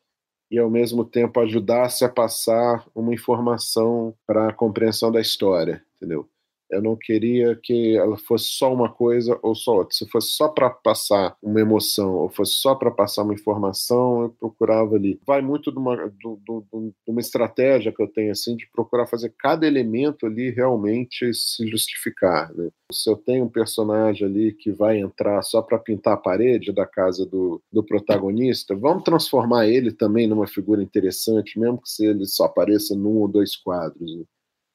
e 0.51 0.59
ao 0.59 0.71
mesmo 0.71 1.05
tempo 1.05 1.41
ajudasse 1.41 2.05
a 2.05 2.09
passar 2.09 2.87
uma 2.95 3.15
informação 3.15 4.15
para 4.27 4.49
a 4.49 4.53
compreensão 4.53 5.11
da 5.11 5.21
história, 5.21 5.85
entendeu? 5.97 6.29
Eu 6.71 6.83
não 6.83 6.97
queria 6.97 7.59
que 7.61 7.97
ela 7.97 8.17
fosse 8.17 8.47
só 8.47 8.73
uma 8.73 8.91
coisa 8.91 9.39
ou 9.43 9.55
só 9.55 9.77
outra. 9.77 9.95
Se 9.95 10.07
fosse 10.09 10.29
só 10.29 10.49
para 10.49 10.71
passar 10.71 11.37
uma 11.43 11.61
emoção 11.61 12.15
ou 12.15 12.29
fosse 12.29 12.53
só 12.53 12.75
para 12.75 12.91
passar 12.91 13.23
uma 13.23 13.35
informação, 13.35 14.23
eu 14.23 14.31
procurava 14.31 14.95
ali. 14.95 15.21
Vai 15.27 15.43
muito 15.43 15.73
de 15.73 15.79
uma, 15.79 15.97
de, 16.09 16.37
de 16.47 16.93
uma 17.07 17.21
estratégia 17.21 17.93
que 17.93 18.03
eu 18.03 18.09
tenho 18.09 18.31
assim 18.31 18.57
de 18.57 18.69
procurar 18.71 19.07
fazer 19.07 19.35
cada 19.39 19.67
elemento 19.67 20.27
ali 20.27 20.51
realmente 20.51 21.33
se 21.35 21.67
justificar. 21.67 22.55
Né? 22.55 22.71
Se 22.93 23.11
eu 23.11 23.17
tenho 23.17 23.45
um 23.45 23.49
personagem 23.49 24.27
ali 24.27 24.53
que 24.53 24.71
vai 24.71 24.99
entrar 24.99 25.43
só 25.43 25.63
para 25.63 25.79
pintar 25.79 26.15
a 26.15 26.17
parede 26.17 26.73
da 26.73 26.87
casa 26.87 27.27
do, 27.27 27.63
do 27.73 27.83
protagonista, 27.83 28.75
vamos 28.75 29.05
transformar 29.05 29.67
ele 29.67 29.93
também 29.93 30.27
numa 30.27 30.47
figura 30.47 30.83
interessante, 30.83 31.59
mesmo 31.59 31.81
que 31.81 31.89
se 31.89 32.07
ele 32.07 32.27
só 32.27 32.45
apareça 32.45 32.95
num 32.95 33.17
ou 33.17 33.29
dois 33.29 33.57
quadros. 33.57 34.17
Né? 34.17 34.25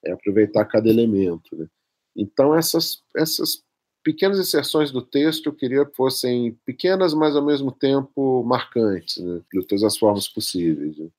É 0.05 0.11
aproveitar 0.11 0.65
cada 0.65 0.89
elemento. 0.89 1.55
Né? 1.55 1.67
Então, 2.15 2.55
essas, 2.55 3.01
essas 3.15 3.63
pequenas 4.03 4.39
inserções 4.39 4.91
do 4.91 5.01
texto 5.01 5.47
eu 5.47 5.53
queria 5.53 5.83
que 5.83 5.95
fossem 5.95 6.57
pequenas, 6.63 7.13
mas 7.13 7.35
ao 7.35 7.43
mesmo 7.45 7.71
tempo 7.71 8.43
marcantes, 8.43 9.17
né, 9.17 9.41
de 9.51 9.65
todas 9.65 9.83
as 9.83 9.97
formas 9.97 10.27
possíveis. 10.27 10.97
Né. 10.97 11.09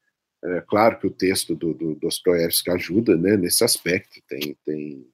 É 0.44 0.60
claro 0.60 0.98
que 0.98 1.06
o 1.06 1.10
texto 1.10 1.56
do, 1.56 1.74
do 1.74 1.96
Dostoiévski 1.96 2.70
ajuda 2.70 3.16
né, 3.16 3.36
nesse 3.36 3.64
aspecto, 3.64 4.20
tem, 4.28 4.56
tem, 4.64 5.06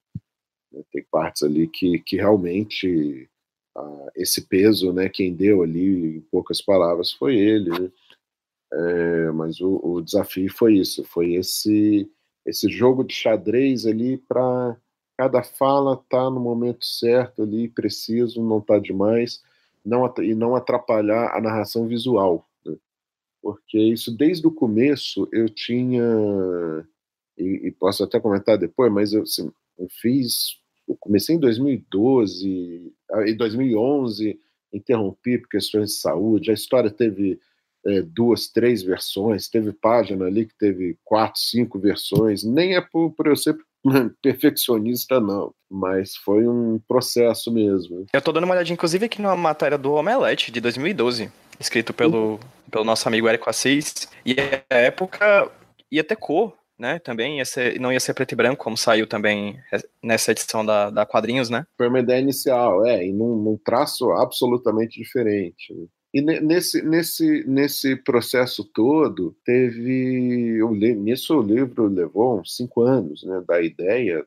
né, 0.70 0.82
tem 0.92 1.02
partes 1.10 1.42
ali 1.42 1.66
que, 1.66 1.98
que 2.00 2.16
realmente 2.16 3.28
ah, 3.74 4.12
esse 4.14 4.42
peso, 4.42 4.92
né, 4.92 5.08
quem 5.08 5.34
deu 5.34 5.62
ali, 5.62 6.16
em 6.16 6.20
poucas 6.30 6.60
palavras, 6.60 7.10
foi 7.10 7.36
ele. 7.36 7.70
Né. 7.70 7.90
É, 8.74 9.30
mas 9.32 9.60
o, 9.60 9.80
o 9.82 10.02
desafio 10.02 10.50
foi 10.52 10.76
isso, 10.76 11.04
foi 11.04 11.34
esse, 11.34 12.10
esse 12.46 12.68
jogo 12.68 13.02
de 13.02 13.14
xadrez 13.14 13.86
ali 13.86 14.18
para 14.18 14.76
cada 15.22 15.40
fala 15.40 15.94
está 15.94 16.28
no 16.28 16.40
momento 16.40 16.84
certo 16.84 17.44
ali, 17.44 17.68
preciso, 17.68 18.42
não 18.42 18.58
está 18.58 18.76
demais, 18.80 19.40
não, 19.84 20.12
e 20.18 20.34
não 20.34 20.56
atrapalhar 20.56 21.32
a 21.32 21.40
narração 21.40 21.86
visual. 21.86 22.44
Né? 22.66 22.74
Porque 23.40 23.78
isso, 23.78 24.10
desde 24.16 24.44
o 24.48 24.50
começo, 24.50 25.28
eu 25.32 25.48
tinha, 25.48 26.02
e, 27.38 27.68
e 27.68 27.70
posso 27.70 28.02
até 28.02 28.18
comentar 28.18 28.58
depois, 28.58 28.92
mas 28.92 29.12
eu, 29.12 29.22
assim, 29.22 29.52
eu 29.78 29.86
fiz, 30.00 30.58
eu 30.88 30.96
comecei 30.98 31.36
em 31.36 31.38
2012, 31.38 32.92
em 33.24 33.36
2011, 33.36 34.40
interrompi 34.72 35.38
por 35.38 35.50
questões 35.50 35.90
de 35.90 35.96
saúde, 35.98 36.50
a 36.50 36.54
história 36.54 36.90
teve 36.90 37.38
é, 37.86 38.02
duas, 38.02 38.48
três 38.48 38.82
versões, 38.82 39.48
teve 39.48 39.72
página 39.72 40.24
ali 40.24 40.46
que 40.46 40.58
teve 40.58 40.98
quatro, 41.04 41.40
cinco 41.40 41.78
versões, 41.78 42.42
nem 42.42 42.74
é 42.74 42.80
por, 42.80 43.12
por 43.12 43.28
eu 43.28 43.36
ser 43.36 43.56
perfeccionista, 44.22 45.20
não, 45.20 45.54
mas 45.70 46.16
foi 46.16 46.46
um 46.46 46.80
processo 46.86 47.52
mesmo. 47.52 48.06
Eu 48.12 48.22
tô 48.22 48.32
dando 48.32 48.44
uma 48.44 48.54
olhadinha, 48.54 48.74
inclusive, 48.74 49.06
aqui 49.06 49.20
numa 49.20 49.36
matéria 49.36 49.78
do 49.78 49.92
Omelete 49.92 50.50
de 50.52 50.60
2012, 50.60 51.30
escrito 51.58 51.92
pelo, 51.92 52.32
uhum. 52.32 52.38
pelo 52.70 52.84
nosso 52.84 53.06
amigo 53.08 53.28
Érico 53.28 53.50
Assis, 53.50 54.08
e 54.24 54.36
a 54.70 54.76
época 54.76 55.50
ia 55.90 56.04
ter 56.04 56.16
cor 56.16 56.54
né? 56.82 56.98
Também 56.98 57.38
ia 57.38 57.44
ser, 57.44 57.78
não 57.78 57.92
ia 57.92 58.00
ser 58.00 58.12
preto 58.12 58.32
e 58.32 58.34
branco, 58.34 58.64
como 58.64 58.76
saiu 58.76 59.06
também 59.06 59.56
nessa 60.02 60.32
edição 60.32 60.66
da, 60.66 60.90
da 60.90 61.06
quadrinhos, 61.06 61.48
né? 61.48 61.64
Foi 61.76 61.86
uma 61.88 62.00
ideia 62.00 62.20
inicial, 62.20 62.84
é, 62.84 63.06
e 63.06 63.12
num, 63.12 63.36
num 63.36 63.56
traço 63.64 64.10
absolutamente 64.10 65.00
diferente. 65.00 65.72
E 66.14 66.20
nesse, 66.20 66.82
nesse, 66.82 67.44
nesse 67.46 67.96
processo 67.96 68.64
todo, 68.64 69.34
teve. 69.44 70.60
Nisso 70.96 71.38
o 71.38 71.42
livro 71.42 71.86
levou 71.86 72.40
uns 72.40 72.54
cinco 72.54 72.82
anos, 72.82 73.24
né? 73.24 73.42
Da 73.46 73.62
ideia 73.62 74.26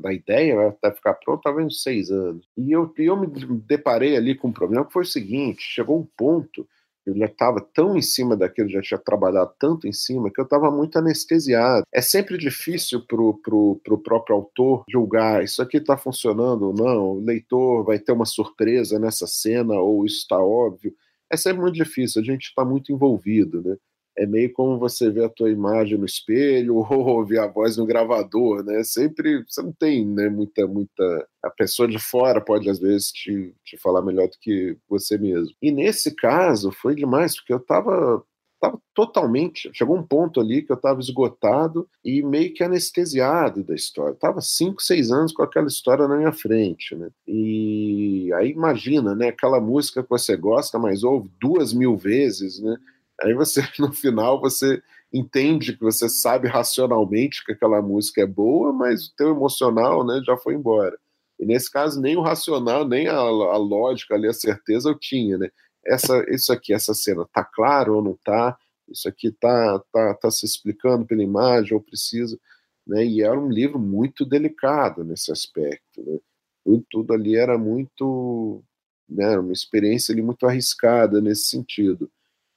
da 0.00 0.12
ideia 0.12 0.68
até 0.68 0.90
ficar 0.90 1.14
pronto, 1.14 1.42
talvez 1.42 1.66
uns 1.66 1.82
seis 1.82 2.10
anos. 2.10 2.48
E 2.56 2.72
eu, 2.72 2.92
eu 2.96 3.16
me 3.16 3.26
deparei 3.26 4.16
ali 4.16 4.34
com 4.34 4.48
um 4.48 4.52
problema 4.52 4.86
que 4.86 4.92
foi 4.92 5.02
o 5.02 5.06
seguinte: 5.06 5.60
chegou 5.60 5.98
um 5.98 6.08
ponto 6.16 6.66
eu 7.06 7.16
já 7.16 7.26
estava 7.26 7.60
tão 7.60 7.96
em 7.96 8.02
cima 8.02 8.36
daquilo, 8.36 8.68
já 8.68 8.82
tinha 8.82 8.98
trabalhado 8.98 9.52
tanto 9.58 9.86
em 9.86 9.92
cima, 9.92 10.30
que 10.30 10.40
eu 10.40 10.44
estava 10.44 10.70
muito 10.70 10.98
anestesiado. 10.98 11.84
É 11.92 12.00
sempre 12.00 12.36
difícil 12.36 13.00
para 13.06 13.22
o 13.22 14.00
próprio 14.02 14.36
autor 14.36 14.84
julgar 14.90 15.44
isso 15.44 15.62
aqui 15.62 15.76
está 15.76 15.96
funcionando 15.96 16.66
ou 16.66 16.74
não, 16.74 17.12
o 17.12 17.20
leitor 17.20 17.84
vai 17.84 17.98
ter 17.98 18.12
uma 18.12 18.26
surpresa 18.26 18.98
nessa 18.98 19.26
cena, 19.26 19.74
ou 19.74 20.04
isso 20.04 20.18
está 20.18 20.38
óbvio. 20.38 20.92
É 21.30 21.36
sempre 21.36 21.62
muito 21.62 21.74
difícil, 21.74 22.20
a 22.22 22.24
gente 22.24 22.46
está 22.46 22.64
muito 22.64 22.92
envolvido, 22.92 23.62
né? 23.62 23.76
É 24.16 24.26
meio 24.26 24.52
como 24.52 24.78
você 24.78 25.10
vê 25.10 25.24
a 25.24 25.28
tua 25.28 25.50
imagem 25.50 25.98
no 25.98 26.06
espelho 26.06 26.76
ou 26.90 27.06
ouvir 27.06 27.38
a 27.38 27.46
voz 27.46 27.76
no 27.76 27.86
gravador, 27.86 28.64
né? 28.64 28.82
Sempre 28.82 29.44
você 29.46 29.62
não 29.62 29.72
tem, 29.72 30.06
né, 30.06 30.28
muita 30.28 30.66
muita 30.66 31.28
a 31.42 31.50
pessoa 31.50 31.86
de 31.86 31.98
fora 31.98 32.40
pode 32.40 32.68
às 32.68 32.78
vezes 32.78 33.12
te, 33.12 33.54
te 33.64 33.76
falar 33.78 34.02
melhor 34.02 34.28
do 34.28 34.36
que 34.40 34.76
você 34.88 35.16
mesmo. 35.18 35.54
E 35.62 35.70
nesse 35.70 36.14
caso 36.14 36.72
foi 36.72 36.94
demais 36.94 37.36
porque 37.36 37.52
eu 37.52 37.58
estava 37.58 38.22
tava 38.60 38.80
totalmente, 38.94 39.70
chegou 39.72 39.96
um 39.96 40.02
ponto 40.02 40.40
ali 40.40 40.62
que 40.62 40.72
eu 40.72 40.76
estava 40.76 40.98
esgotado 41.00 41.88
e 42.04 42.22
meio 42.22 42.54
que 42.54 42.64
anestesiado 42.64 43.62
da 43.62 43.74
história. 43.74 44.14
Tava 44.14 44.40
cinco, 44.40 44.82
seis 44.82 45.10
anos 45.10 45.32
com 45.32 45.42
aquela 45.42 45.66
história 45.66 46.08
na 46.08 46.16
minha 46.16 46.32
frente, 46.32 46.94
né? 46.94 47.10
E 47.26 48.30
aí 48.34 48.50
imagina, 48.50 49.14
né? 49.14 49.28
Aquela 49.28 49.60
música 49.60 50.02
que 50.02 50.08
você 50.08 50.36
gosta, 50.36 50.78
mas 50.78 51.04
ouve 51.04 51.30
duas 51.40 51.72
mil 51.72 51.96
vezes, 51.96 52.60
né? 52.60 52.76
Aí 53.20 53.34
você, 53.34 53.62
no 53.78 53.92
final, 53.92 54.40
você 54.40 54.82
entende 55.12 55.74
que 55.76 55.82
você 55.82 56.08
sabe 56.08 56.48
racionalmente 56.48 57.44
que 57.44 57.52
aquela 57.52 57.80
música 57.80 58.22
é 58.22 58.26
boa, 58.26 58.72
mas 58.72 59.06
o 59.06 59.16
teu 59.16 59.30
emocional 59.30 60.04
né, 60.04 60.20
já 60.24 60.36
foi 60.36 60.54
embora. 60.54 60.98
E 61.38 61.44
nesse 61.46 61.70
caso, 61.70 62.00
nem 62.00 62.16
o 62.16 62.22
racional, 62.22 62.86
nem 62.86 63.08
a, 63.08 63.16
a 63.16 63.56
lógica 63.56 64.14
ali, 64.14 64.26
a 64.26 64.32
certeza 64.32 64.88
eu 64.88 64.98
tinha, 64.98 65.36
né? 65.38 65.50
Essa, 65.84 66.24
isso 66.28 66.52
aqui, 66.52 66.72
essa 66.72 66.94
cena, 66.94 67.26
tá 67.32 67.44
claro 67.44 67.96
ou 67.96 68.02
não 68.02 68.18
tá? 68.24 68.58
Isso 68.88 69.08
aqui 69.08 69.30
tá, 69.30 69.78
tá, 69.92 70.14
tá 70.14 70.30
se 70.30 70.46
explicando 70.46 71.06
pela 71.06 71.22
imagem 71.22 71.74
ou 71.74 71.80
precisa, 71.82 72.38
né? 72.86 73.04
E 73.04 73.22
era 73.22 73.38
um 73.38 73.48
livro 73.50 73.78
muito 73.78 74.24
delicado 74.24 75.04
nesse 75.04 75.30
aspecto, 75.30 76.02
né? 76.02 76.18
Tudo, 76.64 76.86
tudo 76.90 77.14
ali 77.14 77.36
era 77.36 77.58
muito, 77.58 78.62
né? 79.08 79.38
Uma 79.38 79.52
experiência 79.52 80.12
ali 80.12 80.22
muito 80.22 80.46
arriscada 80.46 81.20
nesse 81.20 81.48
sentido. 81.48 82.10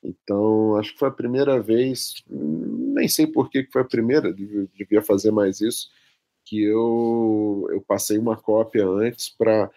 Então, 0.03 0.75
acho 0.77 0.93
que 0.93 0.99
foi 0.99 1.09
a 1.09 1.11
primeira 1.11 1.61
vez, 1.61 2.23
nem 2.29 3.07
sei 3.07 3.27
por 3.27 3.49
que 3.49 3.67
foi 3.71 3.81
a 3.81 3.85
primeira, 3.85 4.33
devia 4.33 5.01
fazer 5.01 5.31
mais 5.31 5.59
isso, 5.59 5.89
que 6.45 6.63
eu, 6.63 7.67
eu 7.69 7.81
passei 7.81 8.17
uma 8.17 8.35
cópia 8.35 8.87
antes 8.87 9.29
para 9.29 9.69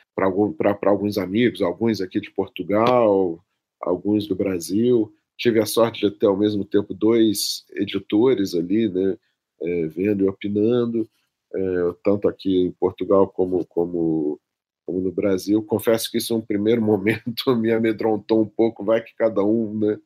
alguns 0.87 1.18
amigos, 1.18 1.61
alguns 1.61 2.01
aqui 2.01 2.20
de 2.20 2.31
Portugal, 2.31 3.45
alguns 3.81 4.27
do 4.27 4.35
Brasil. 4.35 5.12
Tive 5.37 5.61
a 5.61 5.66
sorte 5.66 6.09
de 6.09 6.11
ter 6.11 6.27
ao 6.27 6.37
mesmo 6.37 6.64
tempo 6.64 6.95
dois 6.95 7.64
editores 7.73 8.55
ali, 8.55 8.89
né, 8.89 9.18
é, 9.61 9.87
vendo 9.89 10.25
e 10.25 10.29
opinando, 10.29 11.09
é, 11.55 11.61
tanto 12.03 12.29
aqui 12.29 12.62
em 12.62 12.73
Portugal 12.73 13.29
como, 13.29 13.66
como, 13.66 14.41
como 14.87 15.01
no 15.01 15.12
Brasil. 15.12 15.62
Confesso 15.62 16.11
que 16.11 16.18
isso, 16.18 16.35
no 16.35 16.47
primeiro 16.47 16.81
momento, 16.83 17.55
me 17.57 17.73
amedrontou 17.73 18.41
um 18.41 18.49
pouco, 18.49 18.85
vai 18.85 19.03
que 19.03 19.14
cada 19.14 19.45
um 19.45 19.79
né, 19.79 19.99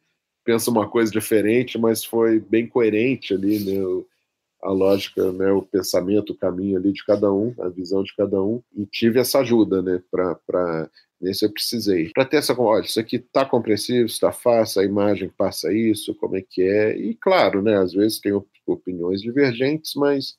pensa 0.47 0.71
uma 0.71 0.89
coisa 0.89 1.11
diferente, 1.11 1.77
mas 1.77 2.05
foi 2.05 2.39
bem 2.39 2.67
coerente 2.69 3.35
ali, 3.35 3.59
né? 3.59 4.05
a 4.63 4.71
lógica, 4.71 5.31
né, 5.33 5.53
o 5.53 5.63
pensamento, 5.63 6.33
o 6.33 6.37
caminho 6.37 6.79
ali 6.79 6.93
de 6.93 7.05
cada 7.05 7.33
um, 7.33 7.55
a 7.61 7.69
visão 7.69 8.03
de 8.03 8.15
cada 8.17 8.43
um, 8.43 8.63
e 8.75 8.87
tive 8.87 9.21
essa 9.21 9.41
ajuda, 9.41 9.83
né, 9.83 10.03
para 10.11 10.91
nesse 11.21 11.45
eu 11.45 11.53
precisei. 11.53 12.11
Para 12.13 12.25
ter 12.25 12.39
essa, 12.39 12.59
olha, 12.59 12.85
isso 12.85 13.01
aqui 13.01 13.17
está 13.17 13.45
compreensível, 13.45 14.07
está 14.07 14.33
fácil, 14.33 14.83
a 14.83 14.85
imagem 14.85 15.31
passa 15.31 15.73
isso, 15.73 16.15
como 16.17 16.37
é 16.37 16.43
que 16.43 16.63
é, 16.63 16.97
e 16.97 17.15
claro, 17.15 17.63
né, 17.63 17.77
às 17.77 17.93
vezes 17.93 18.19
tem 18.19 18.33
opiniões 18.67 19.23
divergentes, 19.23 19.93
mas 19.95 20.37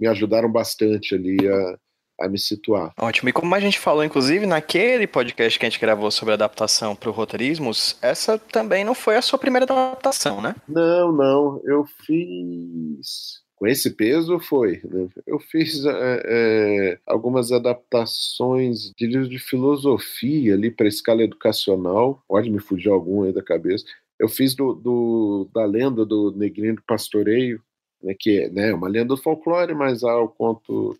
me 0.00 0.06
ajudaram 0.06 0.50
bastante 0.50 1.14
ali 1.14 1.36
a, 1.46 1.78
a 2.20 2.28
me 2.28 2.38
situar. 2.38 2.92
Ótimo. 2.98 3.28
E 3.28 3.32
como 3.32 3.54
a 3.54 3.60
gente 3.60 3.78
falou, 3.78 4.04
inclusive, 4.04 4.46
naquele 4.46 5.06
podcast 5.06 5.58
que 5.58 5.66
a 5.66 5.68
gente 5.68 5.80
gravou 5.80 6.10
sobre 6.10 6.34
adaptação 6.34 6.96
para 6.96 7.10
o 7.10 7.12
roteirismos, 7.12 7.96
essa 8.00 8.38
também 8.38 8.84
não 8.84 8.94
foi 8.94 9.16
a 9.16 9.22
sua 9.22 9.38
primeira 9.38 9.64
adaptação, 9.64 10.40
né? 10.40 10.54
Não, 10.68 11.12
não. 11.12 11.60
Eu 11.64 11.84
fiz. 12.04 13.44
Com 13.56 13.66
esse 13.66 13.90
peso 13.90 14.38
foi. 14.38 14.82
Né? 14.84 15.08
Eu 15.26 15.38
fiz 15.38 15.84
é, 15.84 16.22
é, 16.24 16.98
algumas 17.06 17.52
adaptações 17.52 18.92
de 18.94 19.06
livros 19.06 19.30
de 19.30 19.38
filosofia 19.38 20.54
ali 20.54 20.70
para 20.70 20.86
escala 20.86 21.22
educacional. 21.22 22.22
Pode 22.28 22.50
me 22.50 22.58
fugir 22.58 22.90
algum 22.90 23.22
aí 23.22 23.32
da 23.32 23.42
cabeça. 23.42 23.84
Eu 24.18 24.28
fiz 24.28 24.54
do, 24.54 24.74
do 24.74 25.50
da 25.54 25.64
lenda 25.64 26.04
do 26.04 26.32
Negrinho 26.32 26.76
do 26.76 26.82
Pastoreio, 26.82 27.60
né, 28.02 28.14
que 28.18 28.40
é 28.40 28.50
né, 28.50 28.74
uma 28.74 28.88
lenda 28.88 29.08
do 29.08 29.16
folclore, 29.16 29.74
mas 29.74 30.04
há 30.04 30.18
o 30.18 30.28
conto 30.28 30.98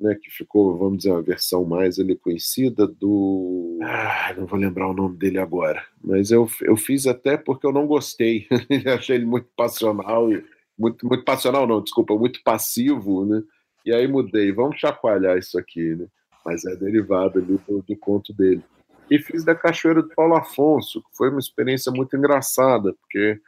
né, 0.00 0.16
que 0.20 0.30
ficou, 0.30 0.78
vamos 0.78 0.98
dizer, 0.98 1.10
uma 1.12 1.22
versão 1.22 1.64
mais 1.64 1.98
ele 1.98 2.16
conhecida 2.16 2.86
do. 2.86 3.78
Ah, 3.82 4.34
não 4.36 4.46
vou 4.46 4.58
lembrar 4.58 4.88
o 4.88 4.94
nome 4.94 5.16
dele 5.16 5.38
agora. 5.38 5.84
Mas 6.02 6.30
eu, 6.30 6.48
eu 6.62 6.76
fiz 6.76 7.06
até 7.06 7.36
porque 7.36 7.66
eu 7.66 7.72
não 7.72 7.86
gostei. 7.86 8.46
Achei 8.96 9.16
ele 9.16 9.26
muito 9.26 9.48
passional. 9.54 10.32
E, 10.32 10.42
muito, 10.78 11.06
muito 11.06 11.24
passional, 11.24 11.66
não, 11.66 11.82
desculpa, 11.82 12.16
muito 12.16 12.42
passivo, 12.42 13.26
né? 13.26 13.42
E 13.84 13.94
aí 13.94 14.08
mudei. 14.08 14.50
Vamos 14.50 14.80
chacoalhar 14.80 15.36
isso 15.36 15.58
aqui, 15.58 15.94
né? 15.94 16.06
Mas 16.44 16.64
é 16.64 16.74
derivado 16.74 17.38
ali 17.38 17.60
do, 17.68 17.82
do 17.82 17.96
conto 17.96 18.32
dele. 18.32 18.64
E 19.10 19.18
fiz 19.18 19.44
da 19.44 19.54
Cachoeira 19.54 20.02
do 20.02 20.14
Paulo 20.14 20.36
Afonso, 20.36 21.02
que 21.02 21.16
foi 21.16 21.28
uma 21.28 21.40
experiência 21.40 21.92
muito 21.92 22.16
engraçada, 22.16 22.94
porque 22.94 23.38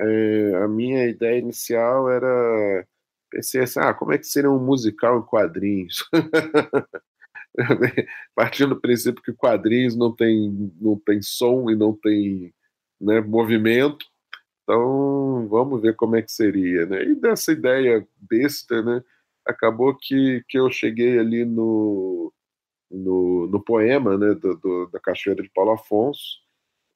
é, 0.00 0.52
a 0.62 0.68
minha 0.68 1.06
ideia 1.06 1.38
inicial 1.38 2.08
era 2.10 2.86
pensei 3.30 3.62
assim, 3.62 3.80
ah, 3.80 3.94
como 3.94 4.12
é 4.12 4.18
que 4.18 4.26
seria 4.26 4.50
um 4.50 4.58
musical 4.58 5.18
em 5.18 5.22
quadrinhos? 5.22 6.04
Partindo 8.34 8.74
do 8.74 8.80
princípio 8.80 9.22
que 9.22 9.32
quadrinhos 9.32 9.96
não 9.96 10.14
tem, 10.14 10.72
não 10.80 10.98
tem 10.98 11.22
som 11.22 11.70
e 11.70 11.76
não 11.76 11.94
tem 11.94 12.52
né, 13.00 13.20
movimento, 13.20 14.04
então 14.62 15.48
vamos 15.48 15.80
ver 15.80 15.96
como 15.96 16.16
é 16.16 16.22
que 16.22 16.30
seria, 16.30 16.84
né? 16.84 17.02
E 17.02 17.14
dessa 17.14 17.52
ideia 17.52 18.06
besta, 18.18 18.82
né, 18.82 19.02
acabou 19.46 19.96
que, 19.96 20.44
que 20.48 20.58
eu 20.58 20.70
cheguei 20.70 21.18
ali 21.18 21.44
no, 21.44 22.32
no, 22.90 23.46
no 23.46 23.64
poema 23.64 24.18
né, 24.18 24.34
do, 24.34 24.56
do, 24.56 24.86
da 24.92 25.00
Cachoeira 25.00 25.42
de 25.42 25.50
Paulo 25.54 25.72
Afonso, 25.72 26.38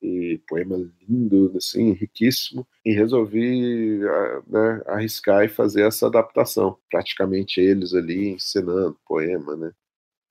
e 0.02 0.40
poema 0.48 0.76
lindo, 1.08 1.52
assim, 1.56 1.92
riquíssimo, 1.92 2.66
e 2.84 2.92
resolvi 2.92 4.00
né, 4.48 4.82
arriscar 4.86 5.44
e 5.44 5.48
fazer 5.48 5.82
essa 5.82 6.06
adaptação. 6.08 6.76
Praticamente 6.90 7.60
eles 7.60 7.94
ali 7.94 8.30
ensinando 8.30 8.98
poema, 9.06 9.56
né? 9.56 9.72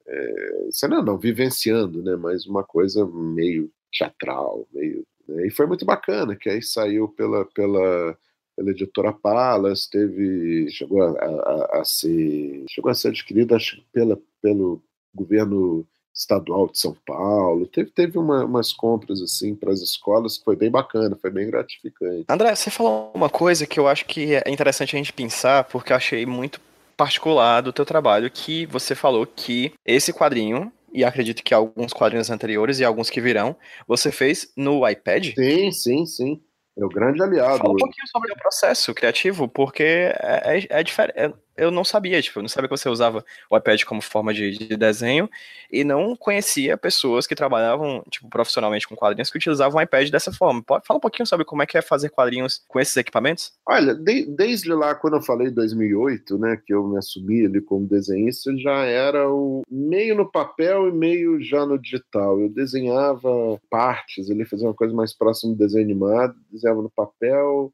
É, 0.06 0.68
ensinando 0.68 1.06
não, 1.06 1.18
vivenciando, 1.18 2.04
né? 2.04 2.16
Mas 2.18 2.46
uma 2.46 2.64
coisa 2.64 3.06
meio 3.08 3.72
teatral, 3.92 4.68
meio... 4.74 5.06
Né? 5.28 5.48
E 5.48 5.52
foi 5.52 5.66
muito 5.66 5.86
bacana, 5.86 6.36
que 6.36 6.50
aí 6.50 6.62
saiu 6.62 7.08
pela, 7.08 7.46
pela, 7.46 8.18
pela 8.56 8.72
editora 8.72 9.14
Palas, 9.14 9.88
teve... 9.88 10.70
chegou 10.70 11.02
a, 11.02 11.12
a, 11.12 11.82
a 11.82 11.86
ser... 11.86 12.66
chegou 12.68 12.92
a 12.92 12.94
ser 12.94 13.10
adquirida, 13.10 13.58
pela, 13.94 14.20
pelo 14.42 14.84
governo 15.14 15.88
estadual 16.14 16.68
de 16.68 16.80
São 16.80 16.96
Paulo. 17.06 17.68
Teve, 17.68 17.90
teve 17.92 18.18
uma, 18.18 18.46
umas 18.46 18.74
compras 18.74 19.22
assim 19.22 19.56
para 19.56 19.72
as 19.72 19.82
escolas 19.82 20.38
que 20.38 20.44
foi 20.44 20.56
bem 20.56 20.70
bacana, 20.70 21.18
foi 21.20 21.32
bem 21.32 21.48
gratificante. 21.48 22.26
André, 22.30 22.54
você 22.54 22.70
falou 22.70 23.12
uma 23.14 23.30
coisa 23.30 23.66
que 23.66 23.80
eu 23.80 23.88
acho 23.88 24.06
que 24.06 24.36
é 24.36 24.44
interessante 24.48 24.96
a 24.96 25.00
gente 25.00 25.14
pensar, 25.14 25.64
porque 25.66 25.92
eu 25.92 25.98
achei 25.98 26.26
muito 26.26 26.60
particular 26.96 27.62
do 27.62 27.74
teu 27.74 27.86
trabalho, 27.86 28.30
que 28.30 28.66
você 28.68 28.94
falou 28.94 29.26
que 29.26 29.74
esse 29.86 30.14
quadrinho, 30.14 30.72
e 30.94 31.04
acredito 31.04 31.42
que 31.44 31.54
alguns 31.54 31.94
quadrinhos 31.94 32.30
anteriores 32.30 32.80
e 32.80 32.86
alguns 32.86 33.10
que 33.10 33.22
virão, 33.22 33.56
você 33.88 34.12
fez 34.12 34.52
no 34.56 34.88
iPad? 34.88 35.34
Sim, 35.34 35.72
sim, 35.72 36.06
sim. 36.06 36.42
É 36.78 36.86
o 36.86 36.90
grande 36.90 37.22
aliado. 37.22 37.58
Fala 37.58 37.74
um 37.74 37.78
pouquinho 37.78 38.08
sobre 38.08 38.32
o 38.32 38.36
processo 38.38 38.94
criativo, 38.94 39.48
porque 39.48 39.84
é, 39.84 40.58
é, 40.70 40.80
é 40.80 40.84
diferente. 40.84 41.18
É, 41.18 41.34
eu 41.62 41.70
não 41.70 41.84
sabia, 41.84 42.20
tipo, 42.20 42.40
eu 42.40 42.42
não 42.42 42.50
sabia 42.50 42.68
que 42.68 42.76
você 42.76 42.90
usava 42.90 43.24
o 43.48 43.56
iPad 43.56 43.84
como 43.84 44.02
forma 44.02 44.34
de, 44.34 44.58
de 44.58 44.76
desenho 44.76 45.30
e 45.72 45.84
não 45.84 46.16
conhecia 46.16 46.76
pessoas 46.76 47.28
que 47.28 47.36
trabalhavam, 47.36 48.04
tipo, 48.10 48.28
profissionalmente 48.28 48.88
com 48.88 48.96
quadrinhos 48.96 49.30
que 49.30 49.38
utilizavam 49.38 49.80
o 49.80 49.82
iPad 49.84 50.10
dessa 50.10 50.32
forma. 50.32 50.64
Pode 50.64 50.88
falar 50.88 50.98
um 50.98 51.02
pouquinho 51.02 51.28
sobre 51.28 51.46
como 51.46 51.62
é 51.62 51.68
que 51.68 51.78
é 51.78 51.82
fazer 51.84 52.10
quadrinhos 52.10 52.64
com 52.68 52.80
esses 52.80 52.98
equipamentos? 52.98 53.54
Olha, 53.70 53.94
de, 53.94 54.26
desde 54.26 54.74
lá, 54.74 54.96
quando 54.96 55.18
eu 55.18 55.22
falei 55.22 55.52
2008, 55.52 56.36
né, 56.40 56.60
que 56.66 56.74
eu 56.74 56.88
me 56.88 56.98
assumi 56.98 57.46
ali 57.46 57.62
como 57.62 57.88
desenhista, 57.88 58.58
já 58.58 58.84
era 58.86 59.30
o 59.30 59.62
meio 59.70 60.16
no 60.16 60.32
papel 60.32 60.88
e 60.88 60.92
meio 60.92 61.44
já 61.44 61.64
no 61.64 61.78
digital. 61.78 62.42
Eu 62.42 62.50
desenhava 62.50 63.30
partes, 63.70 64.32
ele 64.32 64.46
fazia 64.46 64.68
uma 64.68 64.74
coisa 64.74 64.96
mais 64.96 65.14
próxima 65.14 65.54
do 65.54 65.60
desenho 65.60 65.86
animado, 65.86 66.34
desenhava 66.52 66.82
no 66.82 66.90
papel, 66.90 67.72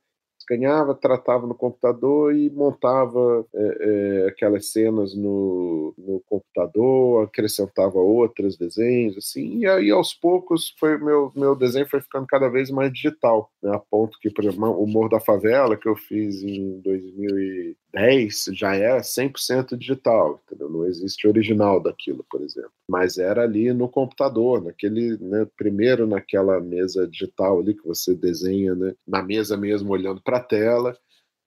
escaneava, 0.47 0.95
tratava 0.95 1.45
no 1.45 1.53
computador 1.53 2.33
e 2.33 2.49
montava 2.49 3.45
é, 3.53 3.77
é, 3.79 4.27
aquelas 4.29 4.71
cenas 4.71 5.13
no, 5.13 5.93
no 5.97 6.21
computador, 6.25 7.25
acrescentava 7.25 7.99
outros 7.99 8.57
desenhos, 8.57 9.17
assim, 9.17 9.59
e 9.59 9.67
aí 9.67 9.91
aos 9.91 10.13
poucos 10.13 10.73
foi 10.79 10.97
meu, 10.97 11.31
meu 11.35 11.55
desenho 11.55 11.87
foi 11.89 11.99
ficando 11.99 12.25
cada 12.25 12.47
vez 12.47 12.71
mais 12.71 12.91
digital, 12.93 13.51
né, 13.61 13.75
a 13.75 13.79
ponto 13.79 14.17
que, 14.19 14.29
por 14.29 14.45
exemplo, 14.45 14.81
o 14.81 14.87
Morro 14.87 15.09
da 15.09 15.19
Favela, 15.19 15.75
que 15.75 15.89
eu 15.89 15.95
fiz 15.95 16.41
em 16.41 16.79
2000 16.79 17.75
10 17.97 18.49
já 18.53 18.75
é 18.75 18.99
100% 18.99 19.75
digital, 19.75 20.39
entendeu? 20.45 20.69
não 20.69 20.85
existe 20.85 21.27
original 21.27 21.81
daquilo, 21.81 22.23
por 22.29 22.41
exemplo. 22.41 22.71
Mas 22.87 23.17
era 23.17 23.43
ali 23.43 23.73
no 23.73 23.89
computador, 23.89 24.63
naquele, 24.63 25.17
né, 25.17 25.47
primeiro 25.57 26.05
naquela 26.05 26.59
mesa 26.59 27.07
digital 27.07 27.59
ali 27.59 27.73
que 27.73 27.85
você 27.85 28.13
desenha, 28.13 28.75
né, 28.75 28.93
na 29.07 29.23
mesa 29.23 29.57
mesmo 29.57 29.91
olhando 29.91 30.21
para 30.21 30.37
a 30.37 30.43
tela. 30.43 30.95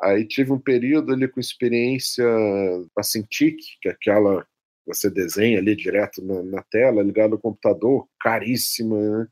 Aí 0.02 0.26
tive 0.26 0.50
um 0.52 0.58
período 0.58 1.12
ali 1.12 1.28
com 1.28 1.38
experiência 1.38 2.26
assim 2.96 3.22
TIC, 3.22 3.56
que 3.80 3.88
é 3.88 3.92
aquela 3.92 4.44
você 4.86 5.08
desenha 5.08 5.58
ali 5.58 5.76
direto 5.76 6.24
na, 6.24 6.42
na 6.42 6.62
tela, 6.64 7.02
ligado 7.02 7.32
no 7.32 7.38
computador, 7.38 8.08
caríssima, 8.18 9.30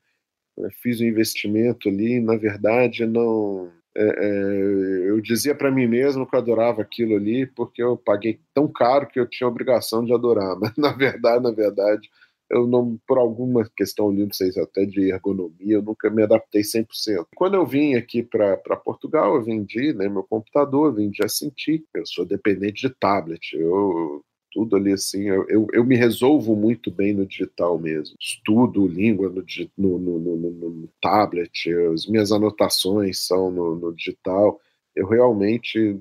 né? 0.57 0.69
Fiz 0.83 1.01
um 1.01 1.05
investimento 1.05 1.89
ali, 1.89 2.21
na 2.21 2.37
verdade 2.37 3.07
não 3.07 3.73
é, 4.01 4.27
é, 4.27 5.11
eu 5.11 5.21
dizia 5.21 5.55
para 5.57 5.73
mim 5.73 5.89
mesmo 5.89 6.25
que 6.25 6.37
eu 6.37 6.39
adorava 6.39 6.83
aquilo 6.83 7.17
ali 7.17 7.47
porque 7.47 7.83
eu 7.83 7.97
paguei 7.97 8.39
tão 8.55 8.69
caro 8.69 9.09
que 9.09 9.19
eu 9.19 9.29
tinha 9.29 9.49
obrigação 9.49 10.05
de 10.05 10.15
adorar, 10.15 10.57
mas 10.61 10.73
na 10.77 10.93
verdade, 10.93 11.43
na 11.43 11.51
verdade, 11.51 12.09
eu 12.51 12.67
não, 12.67 12.99
por 13.07 13.19
alguma 13.19 13.69
questão 13.77 14.13
não 14.13 14.33
sei 14.33 14.53
se 14.53 14.61
até 14.61 14.85
de 14.85 15.11
ergonomia, 15.11 15.75
eu 15.75 15.83
nunca 15.83 16.09
me 16.09 16.23
adaptei 16.23 16.63
100%. 16.63 17.27
Quando 17.35 17.55
eu 17.55 17.67
vim 17.67 17.95
aqui 17.95 18.23
para 18.23 18.57
Portugal, 18.77 19.35
eu 19.35 19.43
vendi 19.43 19.93
né, 19.93 20.09
meu 20.09 20.23
computador, 20.23 20.95
vendi 20.95 21.23
a 21.25 21.29
Cintiq, 21.29 21.85
eu 21.95 22.07
sou 22.07 22.25
dependente 22.25 22.89
de 22.89 22.95
tablet, 22.95 23.55
eu 23.55 24.25
tudo 24.51 24.77
ali 24.77 24.93
assim. 24.93 25.29
Eu, 25.29 25.47
eu, 25.49 25.67
eu, 25.73 25.85
me 25.85 25.97
resolvo 25.97 26.57
muito 26.57 26.91
bem 26.91 27.15
no 27.15 27.27
digital 27.27 27.79
mesmo. 27.79 28.17
Estudo 28.21 28.87
língua 28.87 29.29
no, 29.29 29.99
no, 29.99 30.19
no, 30.19 30.37
no, 30.51 30.89
tablet, 31.01 31.73
as 31.93 32.07
minhas 32.07 32.33
anotações 32.33 33.27
são 33.27 33.51
no, 33.51 33.95
digital. 33.95 34.61
Eu 34.95 35.07
realmente, 35.07 36.01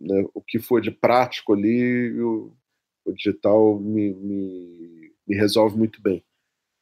né, 0.00 0.24
o 0.34 0.40
que 0.40 0.58
for 0.58 0.80
de 0.80 0.90
prático 0.90 1.52
ali, 1.52 2.12
o, 2.20 2.52
o 3.04 3.12
digital 3.12 3.78
me, 3.78 4.14
me, 4.14 5.12
me, 5.26 5.36
resolve 5.36 5.76
muito 5.76 6.00
bem. 6.00 6.24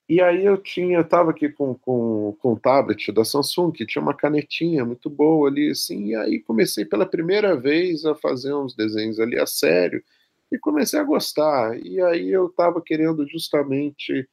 E 0.08 0.20
aí 0.20 0.44
eu 0.44 0.56
tinha, 0.56 1.00
estava 1.00 1.32
aqui 1.32 1.48
com, 1.48 1.74
com, 1.74 2.36
com 2.40 2.54
tablet 2.54 3.10
da 3.10 3.24
Samsung, 3.24 3.72
que 3.72 3.84
tinha 3.84 4.00
uma 4.00 4.14
canetinha 4.14 4.84
muito 4.84 5.10
boa 5.10 5.48
ali, 5.48 5.70
assim, 5.70 6.06
e 6.06 6.14
aí 6.14 6.38
comecei 6.38 6.84
pela 6.84 7.04
primeira 7.04 7.56
vez 7.56 8.04
a 8.04 8.14
fazer 8.14 8.54
uns 8.54 8.72
desenhos 8.72 9.18
ali 9.18 9.36
a 9.36 9.46
sério, 9.46 10.00
e 10.50 10.58
comecei 10.58 10.98
a 10.98 11.04
gostar. 11.04 11.78
E 11.78 12.00
aí 12.00 12.30
eu 12.30 12.46
estava 12.46 12.80
querendo 12.82 13.26
justamente. 13.28 14.28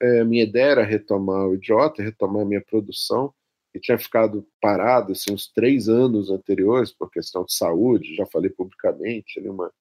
É, 0.00 0.24
minha 0.24 0.44
ideia 0.44 0.72
era 0.72 0.84
retomar 0.84 1.48
o 1.48 1.54
Idiota, 1.54 2.02
retomar 2.02 2.44
minha 2.44 2.60
produção, 2.62 3.32
que 3.72 3.80
tinha 3.80 3.98
ficado 3.98 4.46
parado 4.60 5.12
assim, 5.12 5.32
uns 5.32 5.50
três 5.50 5.88
anos 5.88 6.30
anteriores 6.30 6.92
por 6.92 7.10
questão 7.10 7.44
de 7.44 7.54
saúde, 7.54 8.14
já 8.14 8.26
falei 8.26 8.50
publicamente, 8.50 9.38
ali, 9.38 9.48
uma 9.48 9.72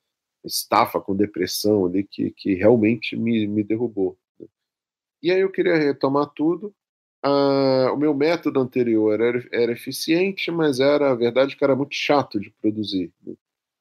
estafa 0.44 1.02
com 1.02 1.16
depressão 1.16 1.86
ali 1.86 2.04
que, 2.04 2.32
que 2.32 2.54
realmente 2.54 3.18
me, 3.18 3.48
me 3.48 3.64
derrubou. 3.64 4.18
Né. 4.40 4.48
E 5.22 5.32
aí 5.32 5.42
eu 5.42 5.52
queria 5.52 5.76
retomar 5.76 6.32
tudo. 6.36 6.74
Ah, 7.24 7.92
o 7.94 7.98
meu 7.98 8.14
método 8.14 8.60
anterior 8.60 9.20
era, 9.20 9.44
era 9.52 9.72
eficiente, 9.72 10.52
mas 10.52 10.80
era, 10.80 11.12
a 11.12 11.16
verdade, 11.16 11.58
que 11.58 11.64
era 11.64 11.76
muito 11.76 11.96
chato 11.96 12.40
de 12.40 12.52
produzir. 12.62 13.12
Né? 13.26 13.34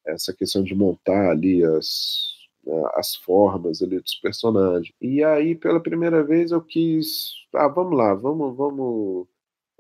Essa 0.06 0.32
questão 0.32 0.62
de 0.62 0.74
montar 0.74 1.30
ali 1.30 1.64
as, 1.64 2.34
né, 2.64 2.82
as 2.94 3.14
formas 3.14 3.82
ali 3.82 4.00
dos 4.00 4.14
personagens. 4.16 4.92
E 5.00 5.22
aí, 5.24 5.54
pela 5.54 5.80
primeira 5.80 6.22
vez, 6.22 6.50
eu 6.50 6.60
quis, 6.60 7.30
ah, 7.54 7.68
vamos 7.68 7.96
lá, 7.96 8.14
vamos, 8.14 8.56
vamos 8.56 9.26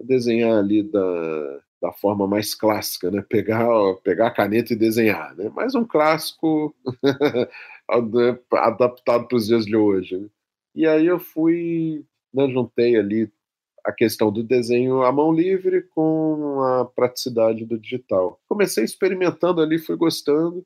desenhar 0.00 0.58
ali 0.58 0.82
da, 0.82 1.60
da 1.82 1.92
forma 1.92 2.26
mais 2.26 2.54
clássica, 2.54 3.10
né? 3.10 3.22
Pegar, 3.28 3.68
pegar 4.02 4.28
a 4.28 4.34
caneta 4.34 4.72
e 4.72 4.76
desenhar, 4.76 5.34
né? 5.36 5.50
Mais 5.50 5.74
um 5.74 5.84
clássico 5.84 6.74
adaptado 8.52 9.28
para 9.28 9.36
os 9.36 9.46
dias 9.46 9.64
de 9.66 9.76
hoje. 9.76 10.16
Né? 10.18 10.28
E 10.74 10.86
aí 10.86 11.06
eu 11.06 11.18
fui, 11.18 12.04
né, 12.32 12.48
juntei 12.48 12.96
ali 12.96 13.30
a 13.84 13.92
questão 13.92 14.32
do 14.32 14.42
desenho 14.42 15.02
à 15.02 15.12
mão 15.12 15.32
livre 15.32 15.82
com 15.94 16.60
a 16.62 16.84
praticidade 16.86 17.64
do 17.66 17.78
digital. 17.78 18.40
Comecei 18.48 18.84
experimentando 18.84 19.60
ali, 19.60 19.78
fui 19.78 19.96
gostando. 19.96 20.64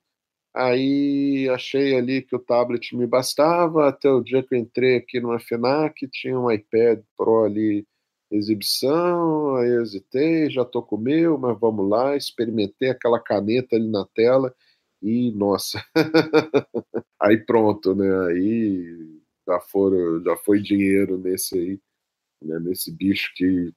Aí 0.55 1.49
achei 1.51 1.97
ali 1.97 2.23
que 2.23 2.35
o 2.35 2.39
tablet 2.39 2.97
me 2.97 3.07
bastava, 3.07 3.89
até 3.89 4.11
o 4.11 4.23
dia 4.23 4.43
que 4.43 4.55
eu 4.55 4.59
entrei 4.59 4.97
aqui 4.97 5.21
numa 5.21 5.39
FENAC, 5.39 6.09
tinha 6.11 6.39
um 6.39 6.51
iPad 6.51 7.01
Pro 7.16 7.45
ali, 7.45 7.87
exibição, 8.31 9.57
aí 9.57 9.71
eu 9.71 9.83
hesitei, 9.83 10.51
já 10.51 10.64
tô 10.64 10.83
com 10.83 10.97
o 10.97 11.01
meu, 11.01 11.39
mas 11.39 11.59
vamos 11.61 11.89
lá, 11.89 12.16
experimentei 12.16 12.91
aquela 12.91 13.21
caneta 13.21 13.77
ali 13.77 13.89
na 13.89 14.07
tela. 14.14 14.55
E, 15.03 15.31
nossa, 15.33 15.83
aí 17.21 17.39
pronto, 17.39 17.95
né, 17.95 18.27
aí 18.29 19.21
já, 19.47 19.61
foram, 19.61 20.23
já 20.23 20.37
foi 20.39 20.61
dinheiro 20.61 21.19
nesse 21.19 21.57
aí 21.59 21.81
né, 22.43 22.59
nesse 22.61 22.93
bicho 22.93 23.32
que 23.34 23.72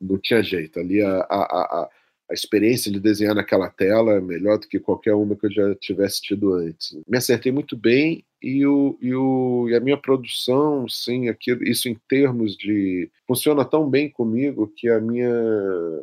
não 0.00 0.18
tinha 0.18 0.42
jeito. 0.42 0.78
Ali 0.78 1.02
a, 1.02 1.20
a, 1.20 1.42
a, 1.42 1.90
a, 2.30 2.34
experiência 2.34 2.90
de 2.90 3.00
desenhar 3.00 3.34
naquela 3.34 3.70
tela 3.70 4.14
é 4.14 4.20
melhor 4.20 4.58
do 4.58 4.68
que 4.68 4.78
qualquer 4.78 5.14
uma 5.14 5.36
que 5.36 5.46
eu 5.46 5.52
já 5.52 5.74
tivesse 5.76 6.20
tido 6.22 6.54
antes. 6.54 6.96
Me 7.08 7.18
acertei 7.18 7.52
muito 7.52 7.76
bem 7.76 8.24
e, 8.42 8.66
o, 8.66 8.98
e, 9.00 9.14
o, 9.14 9.68
e 9.68 9.74
a 9.74 9.80
minha 9.80 9.96
produção, 9.96 10.88
sim, 10.88 11.28
aqui, 11.28 11.52
isso 11.62 11.88
em 11.88 11.94
termos 12.08 12.56
de. 12.56 13.10
funciona 13.26 13.64
tão 13.64 13.88
bem 13.88 14.10
comigo 14.10 14.72
que 14.76 14.88
a 14.88 15.00
minha, 15.00 15.32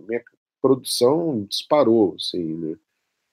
minha 0.07 0.23
produção 0.61 1.45
disparou, 1.49 2.15
assim, 2.15 2.43
né? 2.55 2.77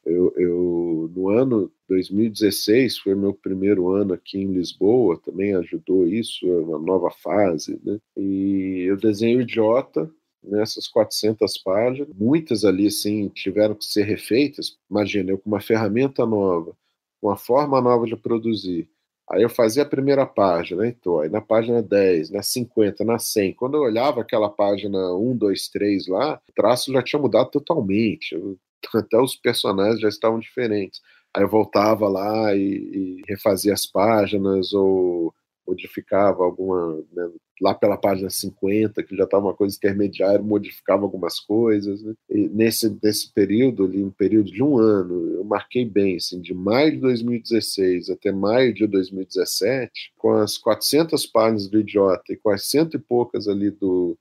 Eu, 0.09 0.33
eu, 0.37 1.11
no 1.15 1.29
ano 1.29 1.71
2016 1.89 2.99
foi 2.99 3.15
meu 3.15 3.35
primeiro 3.35 3.91
ano 3.91 4.15
aqui 4.15 4.39
em 4.39 4.53
Lisboa, 4.53 5.21
também 5.23 5.55
ajudou 5.55 6.07
isso, 6.07 6.47
é 6.47 6.61
uma 6.61 6.79
nova 6.79 7.11
fase, 7.11 7.79
né? 7.85 7.99
E 8.17 8.87
eu 8.89 8.97
desenho 8.97 9.41
idiota 9.41 10.11
nessas 10.43 10.89
400 10.89 11.59
páginas, 11.59 12.09
muitas 12.15 12.65
ali 12.65 12.87
assim 12.87 13.29
tiveram 13.29 13.75
que 13.75 13.85
ser 13.85 14.05
refeitas. 14.05 14.79
Imagina, 14.91 15.31
eu 15.31 15.39
com 15.39 15.51
uma 15.51 15.61
ferramenta 15.61 16.25
nova, 16.25 16.75
uma 17.21 17.37
forma 17.37 17.81
nova 17.81 18.07
de 18.07 18.17
produzir. 18.17 18.89
Aí 19.31 19.43
eu 19.43 19.51
fazia 19.51 19.83
a 19.83 19.87
primeira 19.87 20.25
página, 20.25 20.87
então, 20.87 21.21
aí 21.21 21.29
na 21.29 21.43
página 21.43 21.83
10, 21.83 22.31
na 22.31 22.43
50, 22.43 23.05
na 23.05 23.19
100. 23.19 23.53
Quando 23.55 23.77
eu 23.77 23.83
olhava 23.83 24.23
aquela 24.23 24.49
página 24.49 25.15
1, 25.15 25.37
2, 25.37 25.69
3 25.69 26.07
lá, 26.09 26.41
o 26.49 26.53
traço 26.55 26.91
já 26.93 27.03
tinha 27.03 27.21
mudado 27.21 27.51
totalmente. 27.51 28.35
Eu 28.35 28.59
até 28.95 29.19
os 29.19 29.37
personagens 29.37 30.01
já 30.01 30.09
estavam 30.09 30.39
diferentes. 30.39 31.01
Aí 31.35 31.43
eu 31.43 31.49
voltava 31.49 32.09
lá 32.09 32.55
e, 32.55 32.61
e 32.61 33.23
refazia 33.29 33.73
as 33.73 33.87
páginas 33.87 34.73
ou 34.73 35.35
modificava 35.69 36.43
alguma, 36.43 36.97
né, 37.13 37.31
lá 37.61 37.75
pela 37.75 37.99
página 37.99 38.31
50, 38.31 39.03
que 39.03 39.15
já 39.15 39.25
estava 39.25 39.45
uma 39.47 39.55
coisa 39.55 39.77
intermediária, 39.77 40.41
modificava 40.41 41.03
algumas 41.03 41.39
coisas. 41.39 42.03
Né? 42.03 42.15
Nesse, 42.31 42.97
nesse 43.03 43.33
período, 43.33 43.85
ali, 43.85 44.03
um 44.03 44.11
período 44.11 44.51
de 44.51 44.63
um 44.63 44.79
ano, 44.79 45.35
eu 45.35 45.45
marquei 45.45 45.85
bem, 45.85 46.17
assim, 46.17 46.41
de 46.41 46.55
maio 46.55 46.93
de 46.93 47.01
2016 47.01 48.09
até 48.09 48.33
maio 48.33 48.73
de 48.73 48.87
2017, 48.87 50.13
com 50.17 50.33
as 50.33 50.57
400 50.57 51.27
páginas 51.27 51.69
do 51.69 51.81
Idiota 51.81 52.33
e 52.33 52.37
com 52.37 52.51
as 52.51 52.67
cento 52.69 52.97
e 52.97 53.01
poucas 53.01 53.47
ali 53.47 53.71
do 53.71 54.17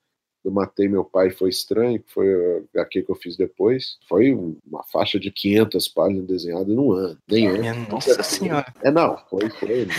do 0.48 0.54
Matei 0.54 0.88
Meu 0.88 1.04
Pai 1.04 1.30
Foi 1.30 1.50
Estranho, 1.50 2.02
que 2.02 2.10
foi 2.10 2.34
a 2.34 2.80
HQ 2.80 3.04
que 3.04 3.12
eu 3.12 3.16
fiz 3.16 3.36
depois. 3.36 3.98
Foi 4.08 4.34
uma 4.34 4.82
faixa 4.93 5.20
de 5.20 5.30
500 5.30 5.89
páginas 5.89 6.26
desenhada 6.26 6.74
num 6.74 6.93
ano. 6.93 7.18
Nem 7.30 7.48
é. 7.48 7.74
Nossa 7.89 8.24
Senhora. 8.24 8.74
É, 8.82 8.89
não, 8.89 9.18
foi, 9.30 9.50
foi. 9.50 9.86
Né? 9.86 9.93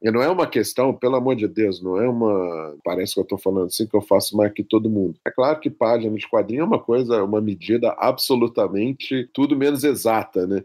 e 0.00 0.10
não 0.12 0.22
é 0.22 0.28
uma 0.28 0.46
questão, 0.46 0.94
pelo 0.94 1.16
amor 1.16 1.34
de 1.34 1.48
Deus, 1.48 1.82
não 1.82 2.00
é 2.00 2.08
uma. 2.08 2.76
Parece 2.84 3.14
que 3.14 3.20
eu 3.20 3.24
estou 3.24 3.38
falando 3.38 3.66
assim 3.66 3.88
que 3.88 3.96
eu 3.96 4.00
faço 4.00 4.36
mais 4.36 4.52
que 4.52 4.62
todo 4.62 4.88
mundo. 4.88 5.18
É 5.26 5.32
claro 5.32 5.58
que 5.58 5.68
página 5.68 6.16
de 6.16 6.28
quadrinho 6.28 6.60
é 6.60 6.64
uma 6.64 6.78
coisa, 6.78 7.24
uma 7.24 7.40
medida 7.40 7.90
absolutamente 7.98 9.28
tudo 9.34 9.56
menos 9.56 9.82
exata, 9.82 10.46
né? 10.46 10.62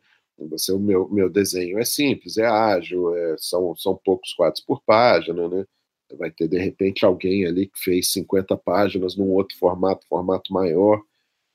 Você, 0.50 0.72
o 0.72 0.80
meu, 0.80 1.10
meu 1.10 1.30
desenho 1.30 1.80
é 1.80 1.86
simples, 1.86 2.38
é 2.38 2.46
ágil, 2.46 3.16
é, 3.16 3.36
são, 3.40 3.76
são 3.76 4.00
poucos 4.04 4.34
quadros 4.34 4.64
por 4.64 4.82
página, 4.84 5.48
né? 5.48 5.66
Vai 6.18 6.32
ter, 6.32 6.48
de 6.48 6.60
repente, 6.60 7.06
alguém 7.06 7.46
ali 7.46 7.68
que 7.68 7.80
fez 7.80 8.12
50 8.12 8.56
páginas 8.58 9.16
num 9.16 9.30
outro 9.32 9.58
formato, 9.58 10.06
formato 10.08 10.54
maior, 10.54 11.02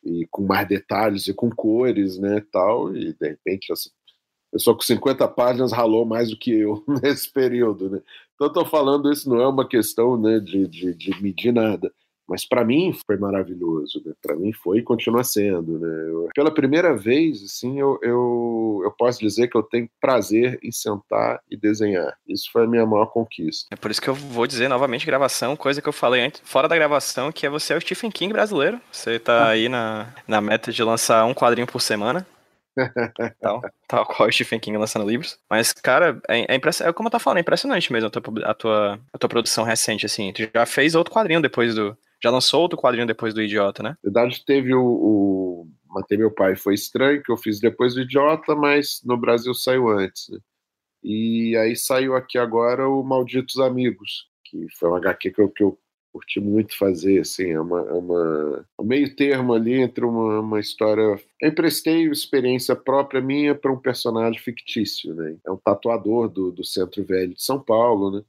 e 0.04 0.26
com 0.30 0.44
mais 0.46 0.66
detalhes 0.68 1.26
e 1.26 1.34
com 1.34 1.50
cores, 1.50 2.18
né, 2.18 2.42
tal, 2.52 2.94
e 2.96 3.12
de 3.12 3.28
repente 3.28 3.72
essa 3.72 3.90
pessoa 4.50 4.76
com 4.76 4.82
50 4.82 5.28
páginas 5.28 5.72
ralou 5.72 6.04
mais 6.04 6.30
do 6.30 6.38
que 6.38 6.52
eu 6.52 6.82
nesse 7.02 7.30
período, 7.30 7.90
né? 7.90 8.02
Então, 8.34 8.46
estou 8.46 8.64
falando, 8.64 9.12
isso 9.12 9.28
não 9.28 9.40
é 9.40 9.48
uma 9.48 9.68
questão 9.68 10.20
né, 10.20 10.38
de, 10.38 10.66
de, 10.66 10.94
de 10.94 11.22
medir 11.22 11.52
nada, 11.52 11.92
mas 12.28 12.46
para 12.46 12.64
mim 12.64 12.92
foi 13.06 13.16
maravilhoso, 13.16 14.02
né? 14.04 14.12
para 14.22 14.36
mim 14.36 14.52
foi 14.52 14.78
e 14.78 14.82
continua 14.82 15.24
sendo. 15.24 15.78
Né? 15.78 16.10
Eu, 16.10 16.28
pela 16.34 16.52
primeira 16.52 16.94
vez, 16.94 17.42
assim, 17.42 17.80
eu, 17.80 17.98
eu, 18.02 18.82
eu 18.84 18.90
posso 18.98 19.18
dizer 19.18 19.48
que 19.48 19.56
eu 19.56 19.62
tenho 19.62 19.88
prazer 19.98 20.58
em 20.62 20.70
sentar 20.70 21.40
e 21.50 21.56
desenhar. 21.56 22.14
Isso 22.28 22.50
foi 22.52 22.64
a 22.64 22.66
minha 22.66 22.84
maior 22.84 23.06
conquista. 23.06 23.68
É 23.72 23.76
por 23.76 23.90
isso 23.90 24.02
que 24.02 24.08
eu 24.08 24.14
vou 24.14 24.46
dizer 24.46 24.68
novamente 24.68 25.06
gravação, 25.06 25.56
coisa 25.56 25.80
que 25.80 25.88
eu 25.88 25.92
falei 25.92 26.20
antes, 26.20 26.42
fora 26.44 26.68
da 26.68 26.76
gravação, 26.76 27.32
que 27.32 27.46
é 27.46 27.50
você 27.50 27.72
é 27.72 27.76
o 27.76 27.80
Stephen 27.80 28.10
King 28.10 28.32
brasileiro. 28.32 28.78
Você 28.92 29.18
tá 29.18 29.44
ah. 29.44 29.48
aí 29.48 29.68
na, 29.68 30.12
na 30.26 30.40
meta 30.40 30.70
de 30.70 30.82
lançar 30.82 31.24
um 31.24 31.34
quadrinho 31.34 31.66
por 31.66 31.80
semana. 31.80 32.26
tal, 33.40 33.60
tal 33.88 34.06
qual 34.06 34.28
o 34.28 34.32
Stephen 34.32 34.60
King 34.60 34.76
lançando 34.76 35.08
livros. 35.08 35.38
Mas, 35.50 35.72
cara, 35.72 36.20
é, 36.28 36.52
é, 36.52 36.54
impress... 36.54 36.80
é 36.80 36.92
como 36.92 37.08
eu 37.08 37.10
tava 37.10 37.24
falando, 37.24 37.38
é 37.38 37.40
impressionante 37.40 37.92
mesmo 37.92 38.06
a 38.06 38.10
tua, 38.10 38.22
a, 38.44 38.54
tua, 38.54 39.00
a 39.12 39.18
tua 39.18 39.28
produção 39.28 39.64
recente, 39.64 40.06
assim. 40.06 40.32
Tu 40.32 40.48
já 40.54 40.66
fez 40.66 40.94
outro 40.94 41.12
quadrinho 41.12 41.42
depois 41.42 41.74
do, 41.74 41.96
já 42.22 42.30
lançou 42.30 42.62
outro 42.62 42.78
quadrinho 42.78 43.06
depois 43.06 43.32
do 43.32 43.42
Idiota, 43.42 43.82
né? 43.82 43.90
Na 43.90 44.10
verdade, 44.10 44.44
teve 44.44 44.74
o, 44.74 44.84
o 44.84 45.68
Matei 45.86 46.18
Meu 46.18 46.30
Pai 46.30 46.56
Foi 46.56 46.74
Estranho, 46.74 47.22
que 47.22 47.30
eu 47.30 47.36
fiz 47.36 47.60
depois 47.60 47.94
do 47.94 48.00
Idiota, 48.00 48.54
mas 48.54 49.00
no 49.04 49.16
Brasil 49.16 49.54
saiu 49.54 49.88
antes. 49.88 50.28
Né? 50.28 50.38
E 51.02 51.56
aí 51.56 51.76
saiu 51.76 52.16
aqui 52.16 52.38
agora 52.38 52.88
o 52.88 53.02
Malditos 53.02 53.58
Amigos, 53.58 54.26
que 54.44 54.66
foi 54.78 54.90
um 54.90 54.96
HQ 54.96 55.30
que 55.30 55.40
eu, 55.40 55.48
que 55.48 55.62
eu 55.62 55.78
curti 56.12 56.40
muito 56.40 56.76
fazer, 56.76 57.20
assim, 57.20 57.50
é 57.50 57.60
uma, 57.60 57.80
é 57.80 57.92
uma 57.92 58.66
um 58.78 58.84
meio 58.84 59.14
termo 59.14 59.52
ali 59.52 59.74
entre 59.74 60.04
uma, 60.04 60.40
uma 60.40 60.58
história... 60.58 61.02
Eu 61.40 61.48
emprestei 61.48 62.08
experiência 62.08 62.74
própria 62.74 63.20
minha 63.20 63.54
para 63.54 63.72
um 63.72 63.78
personagem 63.78 64.40
fictício, 64.40 65.14
né? 65.14 65.36
É 65.46 65.50
um 65.52 65.56
tatuador 65.56 66.28
do, 66.28 66.50
do 66.50 66.64
Centro 66.64 67.04
Velho 67.04 67.34
de 67.34 67.42
São 67.42 67.62
Paulo, 67.62 68.10
né? 68.10 68.24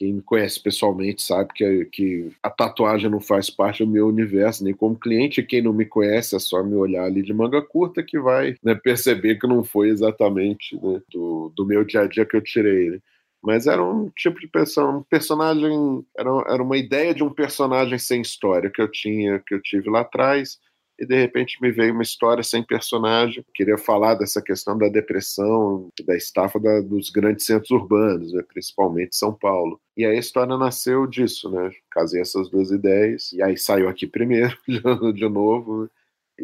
Quem 0.00 0.14
me 0.14 0.22
conhece 0.22 0.58
pessoalmente 0.58 1.20
sabe 1.20 1.52
que, 1.54 1.84
que 1.92 2.30
a 2.42 2.48
tatuagem 2.48 3.10
não 3.10 3.20
faz 3.20 3.50
parte 3.50 3.84
do 3.84 3.90
meu 3.90 4.08
universo, 4.08 4.64
nem 4.64 4.72
como 4.72 4.98
cliente. 4.98 5.42
Quem 5.42 5.60
não 5.60 5.74
me 5.74 5.84
conhece 5.84 6.34
é 6.34 6.38
só 6.38 6.64
me 6.64 6.74
olhar 6.74 7.04
ali 7.04 7.20
de 7.20 7.34
manga 7.34 7.60
curta 7.60 8.02
que 8.02 8.18
vai 8.18 8.56
né, 8.62 8.74
perceber 8.74 9.38
que 9.38 9.46
não 9.46 9.62
foi 9.62 9.90
exatamente 9.90 10.74
né, 10.74 11.02
do, 11.12 11.52
do 11.54 11.66
meu 11.66 11.84
dia 11.84 12.00
a 12.00 12.06
dia 12.06 12.24
que 12.24 12.34
eu 12.34 12.40
tirei. 12.40 12.92
Né? 12.92 12.98
Mas 13.42 13.66
era 13.66 13.84
um 13.84 14.08
tipo 14.16 14.40
de 14.40 14.48
person 14.48 15.00
um 15.00 15.02
personagem, 15.02 16.02
era, 16.16 16.30
era 16.48 16.62
uma 16.62 16.78
ideia 16.78 17.12
de 17.12 17.22
um 17.22 17.30
personagem 17.30 17.98
sem 17.98 18.22
história 18.22 18.70
que 18.70 18.80
eu 18.80 18.90
tinha, 18.90 19.38
que 19.46 19.54
eu 19.54 19.60
tive 19.60 19.90
lá 19.90 20.00
atrás 20.00 20.58
e 21.00 21.06
de 21.06 21.16
repente 21.18 21.60
me 21.62 21.72
veio 21.72 21.94
uma 21.94 22.02
história 22.02 22.44
sem 22.44 22.62
personagem. 22.62 23.44
Queria 23.54 23.78
falar 23.78 24.14
dessa 24.14 24.42
questão 24.42 24.76
da 24.76 24.88
depressão, 24.88 25.88
da 26.04 26.14
estafa 26.14 26.60
da, 26.60 26.80
dos 26.80 27.08
grandes 27.08 27.46
centros 27.46 27.70
urbanos, 27.70 28.32
né, 28.34 28.42
principalmente 28.46 29.16
São 29.16 29.32
Paulo. 29.32 29.80
E 29.96 30.04
aí 30.04 30.16
a 30.16 30.20
história 30.20 30.56
nasceu 30.58 31.06
disso, 31.06 31.50
né? 31.50 31.70
Casei 31.90 32.20
essas 32.20 32.50
duas 32.50 32.70
ideias 32.70 33.32
e 33.32 33.42
aí 33.42 33.56
saiu 33.56 33.88
aqui 33.88 34.06
primeiro, 34.06 34.56
de 35.14 35.28
novo. 35.28 35.84
Né? 35.84 35.88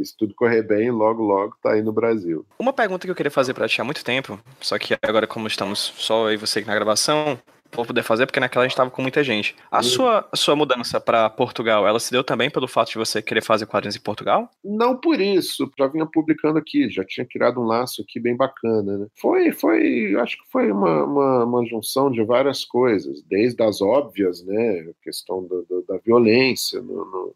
se 0.05 0.15
tudo 0.15 0.35
correr 0.35 0.63
bem, 0.63 0.91
logo, 0.91 1.23
logo 1.23 1.57
tá 1.63 1.73
aí 1.73 1.83
no 1.83 1.93
Brasil. 1.93 2.45
Uma 2.59 2.73
pergunta 2.73 3.07
que 3.07 3.11
eu 3.11 3.15
queria 3.15 3.31
fazer 3.31 3.55
para 3.55 3.67
ti 3.67 3.81
há 3.81 3.85
muito 3.85 4.05
tempo, 4.05 4.39
só 4.61 4.79
que 4.79 4.95
agora, 5.01 5.27
como 5.27 5.47
estamos 5.47 5.79
só 5.97 6.29
eu 6.29 6.35
e 6.35 6.37
você 6.37 6.59
aqui 6.59 6.69
na 6.69 6.75
gravação, 6.75 7.39
vou 7.73 7.85
poder 7.85 8.03
fazer, 8.03 8.27
porque 8.27 8.41
naquela 8.41 8.65
a 8.65 8.67
gente 8.67 8.73
estava 8.73 8.91
com 8.91 9.03
muita 9.03 9.23
gente. 9.23 9.55
A, 9.71 9.79
uhum. 9.79 9.83
sua, 9.83 10.29
a 10.31 10.37
sua 10.37 10.57
mudança 10.57 11.01
para 11.01 11.29
Portugal, 11.31 11.87
ela 11.87 12.01
se 12.01 12.11
deu 12.11 12.25
também 12.25 12.51
pelo 12.51 12.69
fato 12.69 12.91
de 12.91 12.99
você 12.99 13.23
querer 13.23 13.43
fazer 13.43 13.67
quadrinhos 13.67 13.97
em 13.97 14.01
Portugal? 14.01 14.51
Não 14.65 14.97
por 14.97 15.21
isso, 15.21 15.71
já 15.79 15.87
vinha 15.87 16.07
publicando 16.07 16.59
aqui, 16.59 16.89
já 16.91 17.05
tinha 17.05 17.27
criado 17.27 17.61
um 17.61 17.65
laço 17.65 18.03
aqui 18.03 18.19
bem 18.19 18.37
bacana. 18.37 18.99
Né? 18.99 19.07
Foi, 19.15 19.53
foi, 19.53 20.15
acho 20.17 20.37
que 20.37 20.51
foi 20.51 20.71
uma, 20.71 21.05
uma, 21.05 21.45
uma, 21.45 21.67
junção 21.67 22.11
de 22.11 22.23
várias 22.25 22.65
coisas, 22.65 23.23
desde 23.23 23.63
as 23.63 23.81
óbvias, 23.81 24.45
né, 24.45 24.91
a 24.91 25.05
questão 25.05 25.43
do, 25.43 25.65
do, 25.69 25.85
da 25.87 25.99
violência 25.99 26.81
no, 26.81 27.05
no, 27.05 27.35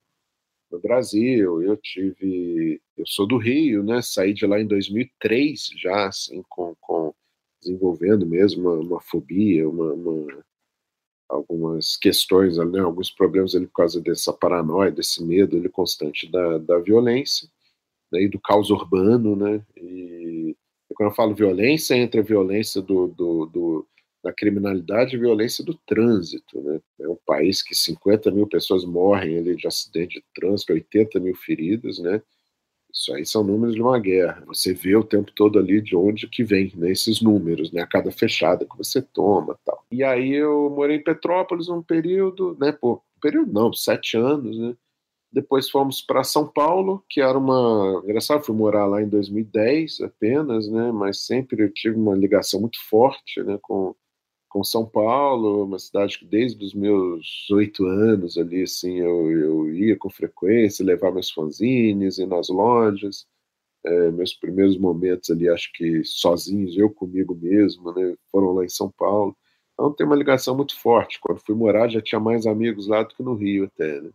no 0.72 0.80
Brasil. 0.80 1.62
Eu 1.62 1.76
tive, 1.76 2.80
eu 2.96 3.04
sou 3.06 3.26
do 3.26 3.36
Rio, 3.36 3.82
né, 3.82 4.00
saí 4.02 4.32
de 4.32 4.46
lá 4.46 4.60
em 4.60 4.66
2003 4.66 5.70
já, 5.76 6.06
assim, 6.06 6.42
com, 6.48 6.74
com 6.80 7.14
desenvolvendo 7.62 8.26
mesmo 8.26 8.68
uma, 8.68 8.80
uma 8.80 9.00
fobia, 9.00 9.68
uma, 9.68 9.92
uma, 9.92 10.44
algumas 11.28 11.96
questões, 11.96 12.56
né, 12.56 12.80
alguns 12.80 13.10
problemas 13.10 13.54
ali 13.54 13.66
por 13.66 13.74
causa 13.74 14.00
dessa 14.00 14.32
paranoia, 14.32 14.90
desse 14.90 15.22
medo 15.24 15.56
ali 15.56 15.68
constante 15.68 16.30
da, 16.30 16.58
da 16.58 16.78
violência 16.78 17.48
né, 18.12 18.22
e 18.22 18.28
do 18.28 18.40
caos 18.40 18.70
urbano, 18.70 19.36
né? 19.36 19.64
E, 19.76 20.56
e 20.90 20.94
quando 20.94 21.10
eu 21.10 21.14
falo 21.14 21.34
violência, 21.34 21.94
entra 21.94 22.20
a 22.20 22.24
violência 22.24 22.82
do, 22.82 23.06
do, 23.08 23.46
do, 23.46 23.86
da 24.22 24.32
criminalidade 24.32 25.14
e 25.14 25.18
violência 25.18 25.64
do 25.64 25.74
trânsito, 25.86 26.60
né? 26.60 26.80
É 27.00 27.08
um 27.08 27.18
país 27.24 27.62
que 27.62 27.74
50 27.74 28.30
mil 28.30 28.46
pessoas 28.46 28.84
morrem 28.84 29.38
ali 29.38 29.54
de 29.54 29.66
acidente 29.66 30.18
de 30.18 30.24
trânsito, 30.34 30.72
80 30.72 31.20
mil 31.20 31.34
feridas, 31.36 31.98
né? 31.98 32.20
Isso 32.92 33.14
aí 33.14 33.24
são 33.24 33.44
números 33.44 33.74
de 33.74 33.82
uma 33.82 33.98
guerra. 33.98 34.42
Você 34.46 34.74
vê 34.74 34.96
o 34.96 35.04
tempo 35.04 35.30
todo 35.32 35.58
ali 35.58 35.80
de 35.80 35.96
onde 35.96 36.28
que 36.28 36.42
vem 36.42 36.72
né, 36.76 36.90
esses 36.90 37.20
números, 37.20 37.72
né? 37.72 37.82
A 37.82 37.86
cada 37.86 38.10
fechada 38.10 38.66
que 38.66 38.76
você 38.76 39.00
toma 39.00 39.58
tal. 39.64 39.84
E 39.90 40.02
aí 40.02 40.34
eu 40.34 40.70
morei 40.70 40.96
em 40.96 41.02
Petrópolis 41.02 41.68
um 41.68 41.82
período, 41.82 42.56
né? 42.60 42.72
Pô, 42.72 43.02
período 43.20 43.52
não, 43.52 43.72
sete 43.72 44.16
anos, 44.16 44.58
né? 44.58 44.74
Depois 45.32 45.70
fomos 45.70 46.02
para 46.02 46.24
São 46.24 46.46
Paulo, 46.46 47.04
que 47.08 47.20
era 47.20 47.38
uma. 47.38 48.02
Engraçado, 48.04 48.44
fui 48.44 48.54
morar 48.54 48.86
lá 48.86 49.00
em 49.00 49.08
2010 49.08 50.00
apenas, 50.00 50.68
né? 50.68 50.90
Mas 50.90 51.24
sempre 51.24 51.62
eu 51.62 51.72
tive 51.72 51.96
uma 51.96 52.16
ligação 52.16 52.60
muito 52.60 52.78
forte, 52.88 53.40
né? 53.44 53.56
Com, 53.62 53.94
com 54.50 54.64
São 54.64 54.84
Paulo, 54.84 55.64
uma 55.64 55.78
cidade 55.78 56.18
que 56.18 56.26
desde 56.26 56.62
os 56.64 56.74
meus 56.74 57.48
oito 57.52 57.86
anos 57.86 58.36
ali, 58.36 58.64
assim, 58.64 58.98
eu, 58.98 59.30
eu 59.30 59.74
ia 59.74 59.96
com 59.96 60.10
frequência, 60.10 60.84
levar 60.84 61.12
meus 61.12 61.30
fanzines, 61.30 62.18
ir 62.18 62.26
nas 62.26 62.48
lojas, 62.48 63.26
é, 63.86 64.10
meus 64.10 64.34
primeiros 64.34 64.76
momentos 64.76 65.30
ali, 65.30 65.48
acho 65.48 65.72
que 65.72 66.04
sozinhos, 66.04 66.76
eu 66.76 66.90
comigo 66.90 67.34
mesmo, 67.34 67.92
né, 67.92 68.14
foram 68.30 68.52
lá 68.52 68.64
em 68.64 68.68
São 68.68 68.90
Paulo, 68.90 69.36
então 69.72 69.92
tem 69.92 70.04
uma 70.04 70.16
ligação 70.16 70.56
muito 70.56 70.78
forte, 70.78 71.20
quando 71.20 71.40
fui 71.46 71.54
morar 71.54 71.88
já 71.88 72.02
tinha 72.02 72.20
mais 72.20 72.44
amigos 72.44 72.88
lá 72.88 73.04
do 73.04 73.14
que 73.14 73.22
no 73.22 73.34
Rio 73.34 73.64
até, 73.64 74.00
né? 74.00 74.10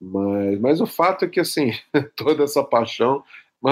mas, 0.00 0.60
mas 0.60 0.80
o 0.80 0.86
fato 0.86 1.24
é 1.24 1.28
que, 1.28 1.40
assim, 1.40 1.72
toda 2.16 2.44
essa 2.44 2.62
paixão, 2.62 3.24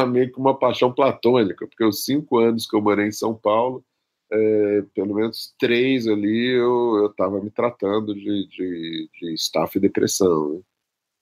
meio 0.08 0.32
que 0.32 0.40
uma 0.40 0.58
paixão 0.58 0.92
platônica, 0.92 1.68
porque 1.68 1.84
os 1.84 2.04
cinco 2.04 2.38
anos 2.38 2.66
que 2.66 2.74
eu 2.76 2.82
morei 2.82 3.06
em 3.06 3.12
São 3.12 3.32
Paulo, 3.32 3.84
é, 4.30 4.82
pelo 4.94 5.14
menos 5.14 5.54
três 5.58 6.06
ali 6.08 6.50
eu 6.54 7.06
estava 7.10 7.40
me 7.40 7.50
tratando 7.50 8.14
de, 8.14 8.48
de, 8.48 9.10
de 9.12 9.34
estafa 9.34 9.78
e 9.78 9.80
depressão. 9.80 10.54
Né? 10.54 10.62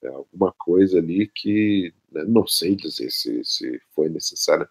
É 0.04 0.08
alguma 0.08 0.52
coisa 0.58 0.98
ali 0.98 1.28
que 1.28 1.94
né, 2.10 2.24
não 2.24 2.46
sei 2.46 2.74
dizer 2.74 3.10
se, 3.10 3.44
se 3.44 3.80
foi 3.94 4.08
necessário 4.08 4.68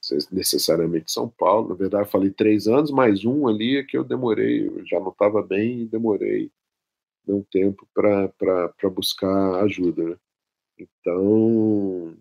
se 0.00 0.16
necessariamente 0.32 1.12
São 1.12 1.28
Paulo. 1.28 1.68
Na 1.68 1.74
verdade, 1.76 2.04
eu 2.04 2.10
falei 2.10 2.30
três 2.30 2.66
anos, 2.66 2.90
mais 2.90 3.24
um 3.24 3.46
ali 3.46 3.76
é 3.76 3.84
que 3.84 3.96
eu 3.96 4.02
demorei, 4.04 4.66
eu 4.66 4.84
já 4.86 4.98
não 4.98 5.10
estava 5.10 5.40
bem 5.42 5.82
e 5.82 5.86
demorei 5.86 6.50
um 7.28 7.42
tempo 7.42 7.86
para 7.94 8.90
buscar 8.90 9.62
ajuda. 9.64 10.04
Né? 10.04 10.16
Então, 10.78 12.16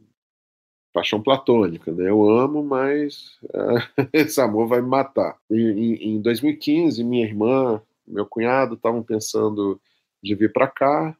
paixão 0.93 1.21
platônica, 1.21 1.91
né? 1.91 2.09
Eu 2.09 2.29
amo, 2.29 2.63
mas 2.63 3.37
uh, 3.45 4.05
esse 4.13 4.39
amor 4.41 4.67
vai 4.67 4.81
me 4.81 4.87
matar. 4.87 5.37
em, 5.49 6.15
em 6.15 6.21
2015, 6.21 7.03
minha 7.03 7.25
irmã, 7.25 7.81
meu 8.07 8.25
cunhado 8.25 8.75
estavam 8.75 9.01
pensando 9.01 9.79
de 10.21 10.35
vir 10.35 10.51
para 10.51 10.67
cá, 10.67 11.15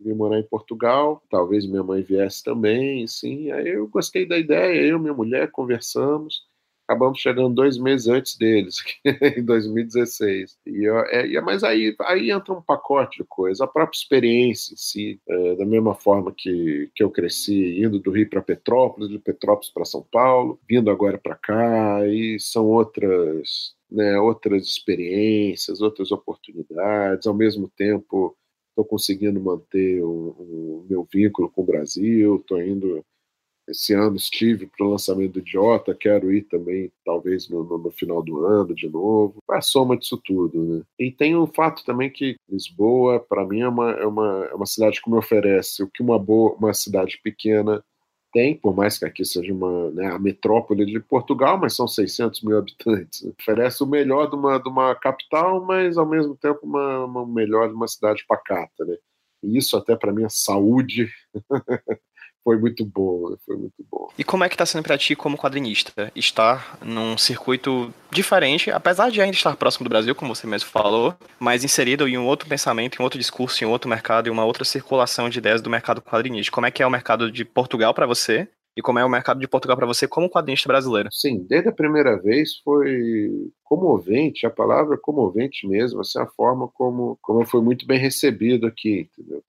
vir 0.00 0.14
morar 0.14 0.38
em 0.38 0.46
Portugal. 0.46 1.22
Talvez 1.28 1.66
minha 1.66 1.82
mãe 1.82 2.02
viesse 2.02 2.42
também, 2.42 3.06
sim. 3.06 3.50
Aí 3.50 3.68
eu 3.68 3.86
gostei 3.88 4.26
da 4.26 4.38
ideia, 4.38 4.80
eu 4.80 4.96
e 4.98 5.00
minha 5.00 5.14
mulher 5.14 5.50
conversamos 5.50 6.45
acabamos 6.86 7.18
chegando 7.18 7.54
dois 7.54 7.76
meses 7.76 8.06
antes 8.06 8.36
deles, 8.38 8.76
em 9.36 9.42
2016. 9.42 10.56
E, 10.64 10.86
é, 10.86 11.40
mas 11.40 11.64
aí, 11.64 11.94
aí 12.00 12.30
entra 12.30 12.54
um 12.54 12.62
pacote 12.62 13.18
de 13.18 13.24
coisas, 13.24 13.60
a 13.60 13.66
própria 13.66 13.96
experiência 13.96 14.72
em 14.72 14.76
si, 14.76 15.20
é, 15.28 15.56
da 15.56 15.66
mesma 15.66 15.94
forma 15.94 16.32
que, 16.34 16.88
que 16.94 17.02
eu 17.02 17.10
cresci 17.10 17.82
indo 17.82 17.98
do 17.98 18.12
Rio 18.12 18.30
para 18.30 18.40
Petrópolis, 18.40 19.10
de 19.10 19.18
Petrópolis 19.18 19.70
para 19.70 19.84
São 19.84 20.06
Paulo, 20.10 20.60
vindo 20.68 20.90
agora 20.90 21.18
para 21.18 21.34
cá, 21.34 22.06
e 22.06 22.38
são 22.38 22.66
outras, 22.66 23.74
né, 23.90 24.18
outras 24.20 24.64
experiências, 24.64 25.80
outras 25.80 26.12
oportunidades, 26.12 27.26
ao 27.26 27.34
mesmo 27.34 27.68
tempo 27.76 28.36
estou 28.76 28.84
conseguindo 28.84 29.40
manter 29.40 30.02
o, 30.02 30.36
o, 30.38 30.86
meu 30.88 31.08
vínculo 31.10 31.50
com 31.50 31.62
o 31.62 31.66
Brasil, 31.66 32.36
estou 32.36 32.60
indo 32.60 33.02
esse 33.68 33.92
ano 33.92 34.16
estive 34.16 34.66
para 34.66 34.86
o 34.86 34.90
lançamento 34.90 35.32
do 35.32 35.38
Idiota, 35.40 35.94
quero 35.94 36.32
ir 36.32 36.42
também, 36.42 36.90
talvez 37.04 37.48
no, 37.48 37.64
no, 37.64 37.90
final 37.90 38.22
do 38.22 38.44
ano 38.44 38.74
de 38.74 38.88
novo. 38.88 39.42
É 39.50 39.56
a 39.56 39.60
soma 39.60 39.96
disso 39.96 40.20
tudo, 40.24 40.62
né? 40.62 40.82
E 40.98 41.10
tem 41.10 41.34
o 41.34 41.46
fato 41.46 41.84
também 41.84 42.10
que 42.10 42.36
Lisboa, 42.48 43.20
para 43.20 43.44
mim, 43.46 43.60
é 43.60 43.68
uma, 43.68 43.90
é, 43.92 44.06
uma, 44.06 44.48
é 44.50 44.54
uma 44.54 44.66
cidade 44.66 45.02
que 45.02 45.10
me 45.10 45.16
oferece 45.16 45.82
o 45.82 45.90
que 45.90 46.02
uma 46.02 46.18
boa, 46.18 46.54
uma 46.54 46.72
cidade 46.72 47.18
pequena 47.22 47.82
tem, 48.32 48.54
por 48.54 48.76
mais 48.76 48.98
que 48.98 49.04
aqui 49.04 49.24
seja 49.24 49.52
uma, 49.52 49.90
né, 49.92 50.08
a 50.08 50.18
metrópole 50.18 50.84
de 50.84 51.00
Portugal, 51.00 51.58
mas 51.58 51.74
são 51.74 51.88
600 51.88 52.42
mil 52.42 52.58
habitantes. 52.58 53.24
Oferece 53.40 53.82
o 53.82 53.86
melhor 53.86 54.28
de 54.28 54.36
uma, 54.36 54.58
de 54.58 54.68
uma 54.68 54.94
capital, 54.94 55.64
mas 55.64 55.96
ao 55.96 56.06
mesmo 56.06 56.36
tempo 56.36 56.60
uma, 56.62 57.04
uma 57.06 57.26
melhor 57.26 57.68
de 57.68 57.74
uma 57.74 57.88
cidade 57.88 58.24
pacata, 58.28 58.84
né? 58.84 58.96
E 59.42 59.56
isso 59.56 59.76
até 59.76 59.96
para 59.96 60.12
minha 60.12 60.28
saúde 60.28 61.08
foi 62.46 62.56
muito 62.56 62.84
né? 62.84 63.36
foi 63.44 63.56
muito 63.56 63.84
bom. 63.90 64.06
E 64.16 64.22
como 64.22 64.44
é 64.44 64.48
que 64.48 64.54
está 64.54 64.64
sendo 64.64 64.84
para 64.84 64.96
ti 64.96 65.16
como 65.16 65.36
quadrinista 65.36 66.12
estar 66.14 66.78
num 66.80 67.18
circuito 67.18 67.92
diferente, 68.08 68.70
apesar 68.70 69.10
de 69.10 69.20
ainda 69.20 69.34
estar 69.34 69.56
próximo 69.56 69.82
do 69.82 69.88
Brasil, 69.88 70.14
como 70.14 70.32
você 70.32 70.46
mesmo 70.46 70.68
falou, 70.68 71.12
mas 71.40 71.64
inserido 71.64 72.06
em 72.06 72.16
um 72.16 72.24
outro 72.24 72.48
pensamento, 72.48 73.00
em 73.00 73.02
outro 73.02 73.18
discurso, 73.18 73.64
em 73.64 73.66
um 73.66 73.70
outro 73.70 73.90
mercado, 73.90 74.28
em 74.28 74.30
uma 74.30 74.44
outra 74.44 74.64
circulação 74.64 75.28
de 75.28 75.38
ideias 75.38 75.60
do 75.60 75.68
mercado 75.68 76.00
quadrinista? 76.00 76.52
Como 76.52 76.68
é 76.68 76.70
que 76.70 76.84
é 76.84 76.86
o 76.86 76.90
mercado 76.90 77.32
de 77.32 77.44
Portugal 77.44 77.92
para 77.92 78.06
você? 78.06 78.48
E 78.76 78.82
como 78.82 79.00
é 79.00 79.04
o 79.04 79.08
mercado 79.08 79.40
de 79.40 79.48
Portugal 79.48 79.76
para 79.76 79.86
você 79.86 80.06
como 80.06 80.30
quadrinista 80.30 80.68
brasileiro? 80.68 81.08
Sim, 81.10 81.44
desde 81.48 81.70
a 81.70 81.72
primeira 81.72 82.16
vez 82.22 82.58
foi 82.62 83.50
comovente, 83.64 84.46
a 84.46 84.50
palavra 84.50 84.96
comovente 84.96 85.66
mesmo, 85.66 86.00
assim, 86.00 86.20
a 86.20 86.26
forma 86.26 86.68
como, 86.68 87.18
como 87.20 87.44
foi 87.44 87.60
muito 87.60 87.84
bem 87.86 87.98
recebido 87.98 88.68
aqui, 88.68 89.10
entendeu? 89.10 89.42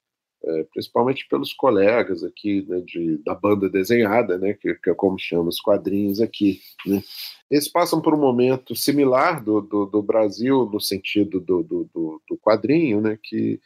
É, 0.47 0.63
principalmente 0.63 1.27
pelos 1.27 1.51
colegas 1.51 2.23
aqui 2.23 2.65
né, 2.67 2.79
de, 2.79 3.17
da 3.17 3.35
banda 3.35 3.69
desenhada, 3.69 4.37
né, 4.37 4.53
que, 4.53 4.73
que, 4.75 4.89
é 4.89 4.93
como 4.93 5.19
chama 5.19 5.49
os 5.49 5.59
quadrinhos 5.59 6.21
aqui. 6.21 6.61
Né. 6.85 7.03
Eles 7.51 7.67
passam 7.67 8.01
por 8.01 8.13
um 8.13 8.19
momento 8.19 8.73
similar 8.75 9.43
do, 9.43 9.59
do, 9.59 9.85
do 9.85 10.01
Brasil 10.01 10.65
no 10.71 10.79
sentido 10.79 11.39
do, 11.39 11.63
do, 11.63 11.89
do 11.93 12.37
quadrinho, 12.37 13.01
né, 13.01 13.19
que 13.21 13.59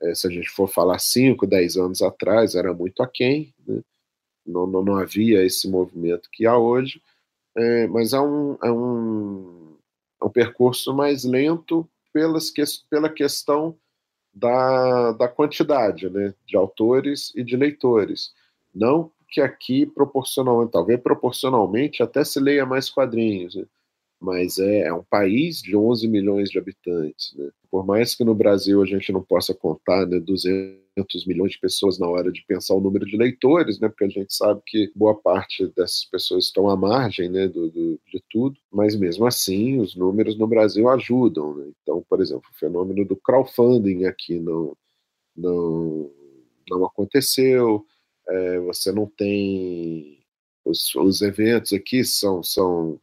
é, 0.00 0.14
se 0.14 0.28
a 0.28 0.30
gente 0.30 0.48
for 0.48 0.68
falar 0.68 0.98
5, 1.00 1.44
10 1.44 1.76
anos 1.76 2.02
atrás, 2.02 2.54
era 2.54 2.72
muito 2.72 3.02
aquém, 3.02 3.52
né, 3.66 3.82
não, 4.46 4.66
não, 4.66 4.84
não 4.84 4.96
havia 4.96 5.44
esse 5.44 5.68
movimento 5.68 6.28
que 6.32 6.46
há 6.46 6.56
hoje, 6.56 7.02
é, 7.56 7.86
mas 7.88 8.14
há 8.14 8.22
um, 8.22 8.56
há 8.60 8.72
um, 8.72 9.76
há 10.20 10.26
um 10.26 10.30
percurso 10.30 10.94
mais 10.94 11.24
lento 11.24 11.88
pelas 12.12 12.48
que, 12.50 12.62
pela 12.88 13.08
questão 13.08 13.76
da, 14.38 15.12
da 15.12 15.28
quantidade 15.28 16.08
né, 16.08 16.34
de 16.46 16.56
autores 16.56 17.32
e 17.34 17.42
de 17.42 17.56
leitores. 17.56 18.32
Não 18.74 19.10
que 19.28 19.40
aqui 19.40 19.84
proporcionalmente, 19.84 20.72
talvez 20.72 21.00
proporcionalmente 21.00 22.02
até 22.02 22.24
se 22.24 22.40
leia 22.40 22.64
mais 22.64 22.88
quadrinhos, 22.88 23.54
né? 23.54 23.64
mas 24.20 24.58
é, 24.58 24.86
é, 24.86 24.92
um 24.92 25.02
país 25.02 25.60
de 25.60 25.76
11 25.76 26.08
milhões 26.08 26.50
de 26.50 26.58
habitantes. 26.58 27.34
Né? 27.36 27.50
Por 27.70 27.84
mais 27.84 28.14
que 28.14 28.24
no 28.24 28.34
Brasil 28.34 28.82
a 28.82 28.86
gente 28.86 29.12
não 29.12 29.22
possa 29.22 29.52
contar 29.52 30.06
né, 30.06 30.18
200 30.18 30.78
milhões 31.26 31.52
de 31.52 31.60
pessoas 31.60 31.98
na 31.98 32.08
hora 32.08 32.30
de 32.30 32.44
pensar 32.46 32.74
o 32.74 32.80
número 32.80 33.04
de 33.06 33.16
leitores, 33.16 33.78
né, 33.78 33.88
porque 33.88 34.04
a 34.04 34.08
gente 34.08 34.34
sabe 34.34 34.60
que 34.66 34.90
boa 34.94 35.14
parte 35.14 35.66
dessas 35.76 36.04
pessoas 36.04 36.44
estão 36.46 36.68
à 36.68 36.76
margem 36.76 37.28
né, 37.28 37.48
do, 37.48 37.70
do 37.70 38.00
de 38.06 38.22
tudo, 38.30 38.56
mas 38.72 38.96
mesmo 38.96 39.26
assim 39.26 39.80
os 39.80 39.94
números 39.94 40.36
no 40.38 40.46
Brasil 40.46 40.88
ajudam. 40.88 41.54
Né? 41.54 41.72
Então, 41.82 42.04
por 42.08 42.20
exemplo, 42.20 42.48
o 42.50 42.58
fenômeno 42.58 43.04
do 43.04 43.16
crowdfunding 43.16 44.04
aqui 44.04 44.38
não, 44.38 44.76
não, 45.36 46.10
não 46.68 46.84
aconteceu, 46.84 47.84
é, 48.28 48.60
você 48.60 48.92
não 48.92 49.06
tem. 49.06 50.18
Os, 50.64 50.94
os 50.96 51.22
eventos 51.22 51.72
aqui 51.72 52.04
são, 52.04 52.42
são 52.42 53.00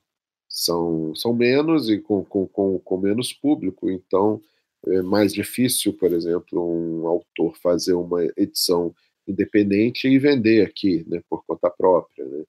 são, 0.55 1.13
são 1.15 1.33
menos 1.33 1.89
e 1.89 1.99
com, 1.99 2.23
com, 2.23 2.47
com, 2.47 2.79
com 2.79 2.97
menos 2.97 3.33
público, 3.33 3.91
então 3.91 4.41
é 4.87 5.01
mais 5.01 5.33
difícil, 5.33 5.93
por 5.93 6.11
exemplo, 6.13 6.61
um 6.61 7.07
autor 7.07 7.55
fazer 7.57 7.93
uma 7.93 8.23
edição 8.37 8.93
independente 9.27 10.07
e 10.07 10.19
vender 10.19 10.65
aqui, 10.65 11.03
né, 11.07 11.21
por 11.29 11.43
conta 11.45 11.69
própria, 11.69 12.25
né? 12.25 12.43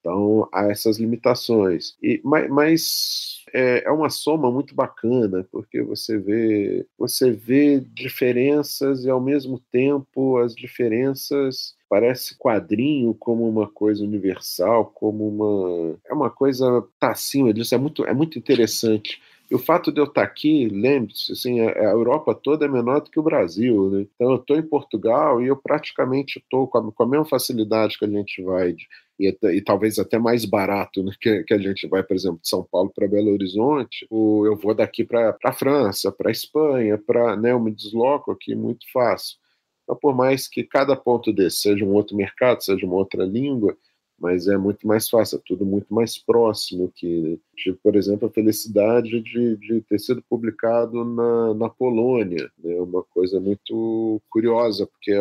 Então 0.00 0.48
há 0.52 0.70
essas 0.70 0.98
limitações. 0.98 1.96
E, 2.02 2.20
mas, 2.24 2.48
mas 2.48 3.44
é, 3.52 3.84
é, 3.86 3.90
uma 3.90 4.08
soma 4.10 4.50
muito 4.50 4.74
bacana 4.74 5.46
porque 5.50 5.82
você 5.82 6.16
vê 6.18 6.86
você 6.96 7.30
vê 7.32 7.80
diferenças 7.80 9.04
e 9.04 9.10
ao 9.10 9.20
mesmo 9.20 9.60
tempo 9.72 10.38
as 10.38 10.54
diferenças 10.54 11.74
parece 11.88 12.36
quadrinho 12.38 13.14
como 13.14 13.48
uma 13.48 13.68
coisa 13.68 14.04
universal, 14.04 14.86
como 14.94 15.28
uma 15.28 15.98
é 16.06 16.14
uma 16.14 16.30
coisa 16.30 16.82
tá 16.98 17.10
acima 17.10 17.52
disso, 17.52 17.74
é 17.74 17.78
muito 17.78 18.04
é 18.04 18.14
muito 18.14 18.38
interessante. 18.38 19.20
E 19.50 19.54
o 19.54 19.58
fato 19.58 19.90
de 19.90 19.98
eu 19.98 20.04
estar 20.04 20.22
aqui, 20.22 20.68
lembre-se, 20.68 21.32
assim, 21.32 21.60
a, 21.60 21.90
Europa 21.90 22.34
toda 22.34 22.66
é 22.66 22.68
menor 22.68 23.00
do 23.00 23.10
que 23.10 23.18
o 23.18 23.22
Brasil, 23.22 23.90
né? 23.90 24.06
Então 24.14 24.32
eu 24.32 24.36
estou 24.36 24.58
em 24.58 24.62
Portugal 24.62 25.40
e 25.42 25.46
eu 25.46 25.56
praticamente 25.56 26.38
estou 26.38 26.68
com, 26.68 26.92
com, 26.92 27.02
a 27.02 27.06
mesma 27.06 27.24
facilidade 27.24 27.98
que 27.98 28.04
a 28.04 28.08
gente 28.08 28.42
vai, 28.42 28.74
de, 28.74 28.86
e, 29.18 29.36
e, 29.42 29.62
talvez 29.62 29.98
até 29.98 30.18
mais 30.18 30.44
barato 30.44 31.02
né, 31.02 31.12
que, 31.18 31.42
que, 31.44 31.54
a 31.54 31.58
gente 31.58 31.86
vai, 31.88 32.02
por 32.02 32.14
exemplo, 32.14 32.40
de 32.42 32.48
São 32.48 32.62
Paulo 32.70 32.92
para 32.94 33.08
Belo 33.08 33.32
Horizonte, 33.32 34.06
ou 34.10 34.46
eu 34.46 34.54
vou 34.54 34.74
daqui 34.74 35.02
para 35.02 35.36
a 35.42 35.52
França, 35.52 36.12
para 36.12 36.28
a 36.28 36.32
Espanha, 36.32 36.98
para, 36.98 37.34
né, 37.34 37.52
eu 37.52 37.60
me 37.60 37.72
desloco 37.72 38.30
aqui 38.30 38.54
muito 38.54 38.84
fácil. 38.92 39.38
Então, 39.82 39.96
por 39.96 40.14
mais 40.14 40.46
que 40.46 40.62
cada 40.62 40.94
ponto 40.94 41.32
desse 41.32 41.62
seja 41.62 41.84
um 41.84 41.94
outro 41.94 42.14
mercado, 42.14 42.62
seja 42.62 42.84
uma 42.84 42.96
outra 42.96 43.24
língua, 43.24 43.74
mas 44.18 44.48
é 44.48 44.56
muito 44.56 44.86
mais 44.86 45.08
fácil, 45.08 45.38
é 45.38 45.42
tudo 45.46 45.64
muito 45.64 45.94
mais 45.94 46.18
próximo 46.18 46.90
que, 46.94 47.40
tipo, 47.56 47.78
por 47.82 47.94
exemplo, 47.94 48.28
a 48.28 48.32
felicidade 48.32 49.20
de, 49.20 49.56
de 49.56 49.80
ter 49.82 49.98
sido 50.00 50.22
publicado 50.28 51.04
na, 51.04 51.54
na 51.54 51.68
Polônia, 51.68 52.50
né? 52.58 52.74
uma 52.80 53.02
coisa 53.04 53.38
muito 53.38 54.20
curiosa, 54.28 54.86
porque 54.86 55.12
é, 55.12 55.20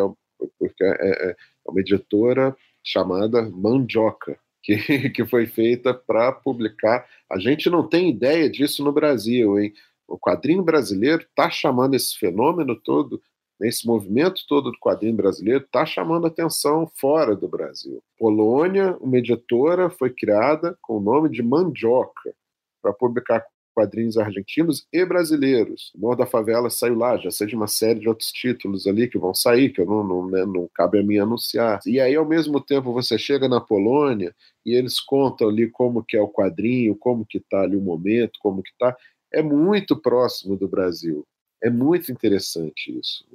porque 0.59 0.83
é, 0.83 0.89
é, 0.89 1.29
é 1.31 1.35
uma 1.67 1.79
editora 1.79 2.55
chamada 2.83 3.41
Mandioca, 3.49 4.39
que, 4.63 4.77
que 5.11 5.25
foi 5.25 5.45
feita 5.45 5.93
para 5.93 6.31
publicar. 6.31 7.07
A 7.29 7.37
gente 7.37 7.69
não 7.69 7.87
tem 7.87 8.09
ideia 8.09 8.49
disso 8.49 8.83
no 8.83 8.91
Brasil, 8.91 9.59
hein? 9.59 9.73
O 10.07 10.17
quadrinho 10.17 10.63
brasileiro 10.63 11.23
está 11.23 11.49
chamando 11.49 11.93
esse 11.93 12.17
fenômeno 12.17 12.75
todo 12.75 13.21
esse 13.61 13.87
movimento 13.87 14.41
todo 14.47 14.71
do 14.71 14.79
quadrinho 14.79 15.15
brasileiro 15.15 15.63
está 15.63 15.85
chamando 15.85 16.27
atenção 16.27 16.89
fora 16.95 17.35
do 17.35 17.47
Brasil. 17.47 18.01
Polônia, 18.17 18.95
uma 19.01 19.17
editora, 19.17 19.89
foi 19.89 20.11
criada 20.11 20.77
com 20.81 20.97
o 20.97 21.01
nome 21.01 21.29
de 21.29 21.41
Mandioca 21.41 22.33
para 22.81 22.93
publicar 22.93 23.43
quadrinhos 23.77 24.17
argentinos 24.17 24.87
e 24.91 25.05
brasileiros. 25.05 25.91
O 25.93 25.99
Morro 25.99 26.15
da 26.15 26.25
Favela 26.25 26.67
saiu 26.67 26.95
lá, 26.95 27.15
já 27.15 27.29
sei 27.29 27.45
de 27.45 27.55
uma 27.55 27.67
série 27.67 27.99
de 27.99 28.09
outros 28.09 28.31
títulos 28.31 28.87
ali 28.87 29.07
que 29.07 29.19
vão 29.19 29.35
sair, 29.35 29.71
que 29.71 29.79
eu 29.79 29.85
não, 29.85 30.03
não, 30.03 30.27
né, 30.27 30.43
não 30.47 30.67
cabe 30.73 30.99
a 30.99 31.03
mim 31.03 31.19
anunciar. 31.19 31.79
E 31.85 31.99
aí, 31.99 32.15
ao 32.15 32.25
mesmo 32.27 32.59
tempo, 32.59 32.91
você 32.91 33.19
chega 33.19 33.47
na 33.47 33.61
Polônia 33.61 34.33
e 34.65 34.73
eles 34.73 34.99
contam 34.99 35.47
ali 35.49 35.69
como 35.69 36.03
que 36.03 36.17
é 36.17 36.21
o 36.21 36.27
quadrinho, 36.27 36.95
como 36.95 37.23
que 37.23 37.37
está 37.37 37.61
ali 37.61 37.75
o 37.75 37.81
momento, 37.81 38.39
como 38.39 38.63
que 38.63 38.71
está. 38.71 38.97
É 39.31 39.43
muito 39.43 39.95
próximo 39.95 40.57
do 40.57 40.67
Brasil. 40.67 41.23
É 41.61 41.69
muito 41.69 42.11
interessante 42.11 42.97
isso. 42.99 43.25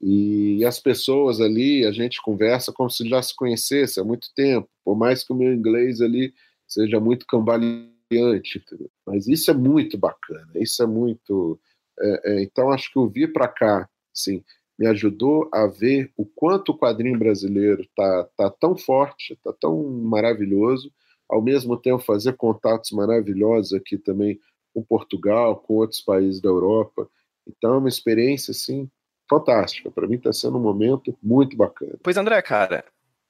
E 0.00 0.64
as 0.64 0.80
pessoas 0.80 1.40
ali, 1.40 1.84
a 1.84 1.92
gente 1.92 2.22
conversa 2.22 2.72
como 2.72 2.88
se 2.88 3.06
já 3.06 3.22
se 3.22 3.36
conhecesse 3.36 4.00
há 4.00 4.04
muito 4.04 4.32
tempo, 4.34 4.68
por 4.82 4.96
mais 4.96 5.22
que 5.22 5.32
o 5.32 5.36
meu 5.36 5.52
inglês 5.52 6.00
ali 6.00 6.32
seja 6.66 6.98
muito 6.98 7.26
cambaleante. 7.26 8.64
Mas 9.06 9.28
isso 9.28 9.50
é 9.50 9.54
muito 9.54 9.98
bacana, 9.98 10.50
isso 10.54 10.82
é 10.82 10.86
muito. 10.86 11.60
É, 12.00 12.32
é, 12.32 12.42
então, 12.42 12.70
acho 12.70 12.90
que 12.90 12.98
o 12.98 13.08
vir 13.08 13.32
para 13.32 13.46
cá, 13.46 13.88
sim, 14.12 14.42
me 14.78 14.86
ajudou 14.86 15.48
a 15.52 15.66
ver 15.66 16.10
o 16.16 16.24
quanto 16.24 16.70
o 16.70 16.78
quadrinho 16.78 17.18
brasileiro 17.18 17.82
está 17.82 18.24
tá 18.36 18.50
tão 18.50 18.76
forte, 18.78 19.34
está 19.34 19.52
tão 19.52 19.82
maravilhoso, 19.86 20.90
ao 21.28 21.42
mesmo 21.42 21.76
tempo 21.76 22.02
fazer 22.02 22.32
contatos 22.38 22.90
maravilhosos 22.90 23.74
aqui 23.74 23.98
também 23.98 24.40
com 24.72 24.82
Portugal, 24.82 25.56
com 25.56 25.74
outros 25.74 26.00
países 26.00 26.40
da 26.40 26.48
Europa. 26.48 27.06
Então, 27.46 27.74
é 27.74 27.78
uma 27.78 27.88
experiência, 27.88 28.52
assim, 28.52 28.88
fantástica. 29.30 29.90
Para 29.90 30.08
mim 30.08 30.16
está 30.16 30.32
sendo 30.32 30.58
um 30.58 30.62
momento 30.62 31.16
muito 31.22 31.56
bacana. 31.56 31.96
Pois, 32.02 32.16
André, 32.16 32.42
cara, 32.42 32.84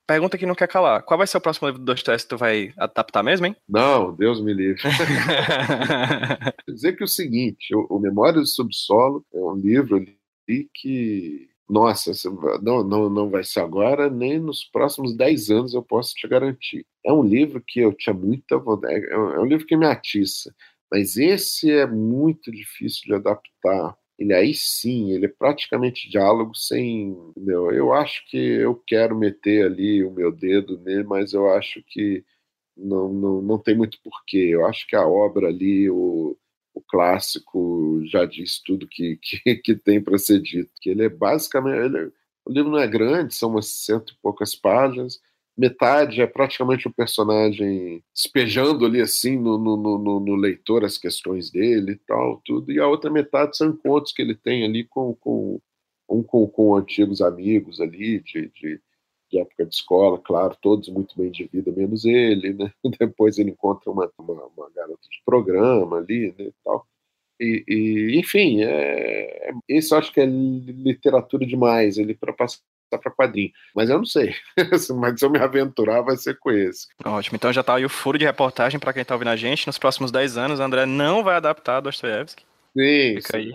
pergunta 0.06 0.38
que 0.38 0.46
não 0.46 0.54
quer 0.54 0.66
calar. 0.66 1.02
Qual 1.02 1.18
vai 1.18 1.26
ser 1.26 1.36
o 1.36 1.40
próximo 1.40 1.68
livro 1.68 1.80
do 1.80 1.84
Dostoiévski 1.84 2.28
que 2.28 2.34
tu 2.34 2.38
vai 2.38 2.72
adaptar 2.78 3.22
mesmo, 3.22 3.46
hein? 3.46 3.54
Não, 3.68 4.12
Deus 4.12 4.40
me 4.40 4.54
livre. 4.54 4.82
dizer 6.66 6.96
que 6.96 7.02
é 7.02 7.04
o 7.04 7.08
seguinte, 7.08 7.74
o, 7.74 7.98
Memórias 7.98 8.42
do 8.42 8.48
Subsolo 8.48 9.24
é 9.32 9.38
um 9.38 9.54
livro 9.54 9.96
ali 9.96 10.68
que 10.74 11.48
nossa, 11.68 12.10
não, 12.60 12.82
não, 12.82 13.08
não 13.08 13.30
vai 13.30 13.44
ser 13.44 13.60
agora, 13.60 14.10
nem 14.10 14.40
nos 14.40 14.64
próximos 14.64 15.16
10 15.16 15.50
anos 15.50 15.74
eu 15.74 15.82
posso 15.84 16.12
te 16.14 16.26
garantir. 16.26 16.84
É 17.06 17.12
um 17.12 17.22
livro 17.22 17.62
que 17.64 17.78
eu 17.78 17.92
tinha 17.92 18.12
muita 18.12 18.58
vontade, 18.58 19.06
é 19.06 19.16
um, 19.16 19.30
é 19.34 19.40
um 19.40 19.44
livro 19.44 19.64
que 19.64 19.76
me 19.76 19.86
atiça, 19.86 20.52
mas 20.90 21.16
esse 21.16 21.70
é 21.70 21.86
muito 21.86 22.50
difícil 22.50 23.02
de 23.04 23.14
adaptar, 23.14 23.96
ele 24.20 24.34
aí 24.34 24.54
sim, 24.54 25.12
ele 25.12 25.24
é 25.26 25.28
praticamente 25.28 26.10
diálogo 26.10 26.54
sem. 26.54 27.10
Entendeu? 27.30 27.72
Eu 27.72 27.92
acho 27.94 28.24
que 28.28 28.36
eu 28.36 28.76
quero 28.86 29.16
meter 29.16 29.64
ali 29.64 30.04
o 30.04 30.10
meu 30.12 30.30
dedo 30.30 30.78
nele, 30.80 31.04
mas 31.04 31.32
eu 31.32 31.50
acho 31.50 31.82
que 31.84 32.22
não, 32.76 33.12
não, 33.12 33.42
não 33.42 33.58
tem 33.58 33.74
muito 33.76 33.98
porquê. 34.02 34.50
Eu 34.52 34.66
acho 34.66 34.86
que 34.86 34.94
a 34.94 35.06
obra 35.06 35.48
ali, 35.48 35.88
o, 35.90 36.36
o 36.74 36.82
clássico, 36.82 38.02
já 38.06 38.26
diz 38.26 38.60
tudo 38.62 38.86
que, 38.86 39.16
que, 39.22 39.56
que 39.56 39.74
tem 39.74 40.02
para 40.02 40.18
ser 40.18 40.40
dito. 40.40 40.70
Que 40.80 40.90
ele 40.90 41.04
é 41.04 41.08
basicamente. 41.08 41.78
Ele, 41.78 42.12
o 42.44 42.52
livro 42.52 42.70
não 42.70 42.78
é 42.78 42.86
grande, 42.86 43.34
são 43.34 43.50
umas 43.50 43.68
cento 43.68 44.12
e 44.12 44.18
poucas 44.22 44.54
páginas 44.54 45.18
metade 45.60 46.22
é 46.22 46.26
praticamente 46.26 46.88
o 46.88 46.92
personagem 46.92 48.02
despejando 48.14 48.86
ali 48.86 48.98
assim 49.00 49.36
no, 49.36 49.58
no, 49.58 49.76
no, 49.76 50.20
no, 50.20 50.34
leitor 50.34 50.84
as 50.84 50.96
questões 50.96 51.50
dele 51.50 51.92
e 51.92 51.96
tal, 51.96 52.40
tudo, 52.46 52.72
e 52.72 52.80
a 52.80 52.88
outra 52.88 53.10
metade 53.10 53.58
são 53.58 53.68
encontros 53.68 54.12
que 54.12 54.22
ele 54.22 54.34
tem 54.34 54.64
ali 54.64 54.84
com, 54.84 55.14
com 55.16 55.60
um 56.08 56.22
com, 56.22 56.46
com 56.48 56.74
antigos 56.74 57.20
amigos 57.20 57.78
ali 57.78 58.20
de, 58.20 58.50
de, 58.54 58.80
de, 59.30 59.38
época 59.38 59.66
de 59.66 59.74
escola, 59.74 60.18
claro, 60.18 60.56
todos 60.62 60.88
muito 60.88 61.14
bem 61.18 61.30
de 61.30 61.44
vida, 61.44 61.70
menos 61.70 62.06
ele, 62.06 62.54
né? 62.54 62.72
Depois 62.98 63.38
ele 63.38 63.50
encontra 63.50 63.90
uma, 63.90 64.10
uma, 64.18 64.46
uma 64.46 64.70
garota 64.74 65.06
de 65.10 65.22
programa 65.26 65.98
ali, 65.98 66.34
né, 66.38 66.46
e 66.46 66.54
tal. 66.64 66.86
E, 67.38 67.64
e, 67.68 68.18
enfim, 68.18 68.62
é, 68.62 69.50
é, 69.50 69.52
isso 69.68 69.94
acho 69.94 70.12
que 70.12 70.20
é 70.20 70.26
literatura 70.26 71.46
demais, 71.46 71.98
ele 71.98 72.14
para 72.14 72.32
passar 72.32 72.60
para 72.98 73.12
quadrinho. 73.12 73.50
Mas 73.74 73.90
eu 73.90 73.98
não 73.98 74.04
sei. 74.04 74.34
Mas 74.96 75.18
se 75.18 75.24
eu 75.24 75.30
me 75.30 75.38
aventurar, 75.38 76.02
vai 76.02 76.16
ser 76.16 76.38
com 76.38 76.50
esse. 76.50 76.88
Ótimo. 77.04 77.36
Então 77.36 77.52
já 77.52 77.62
tá 77.62 77.74
aí 77.74 77.84
o 77.84 77.88
furo 77.88 78.18
de 78.18 78.24
reportagem 78.24 78.80
para 78.80 78.92
quem 78.92 79.04
tá 79.04 79.14
ouvindo 79.14 79.28
a 79.28 79.36
gente. 79.36 79.66
Nos 79.66 79.78
próximos 79.78 80.10
10 80.10 80.36
anos, 80.36 80.60
André 80.60 80.86
não 80.86 81.22
vai 81.22 81.36
adaptar 81.36 81.80
Dostoiévski. 81.80 82.44
Sim. 82.76 83.20
Fica 83.20 83.36
aí. 83.36 83.52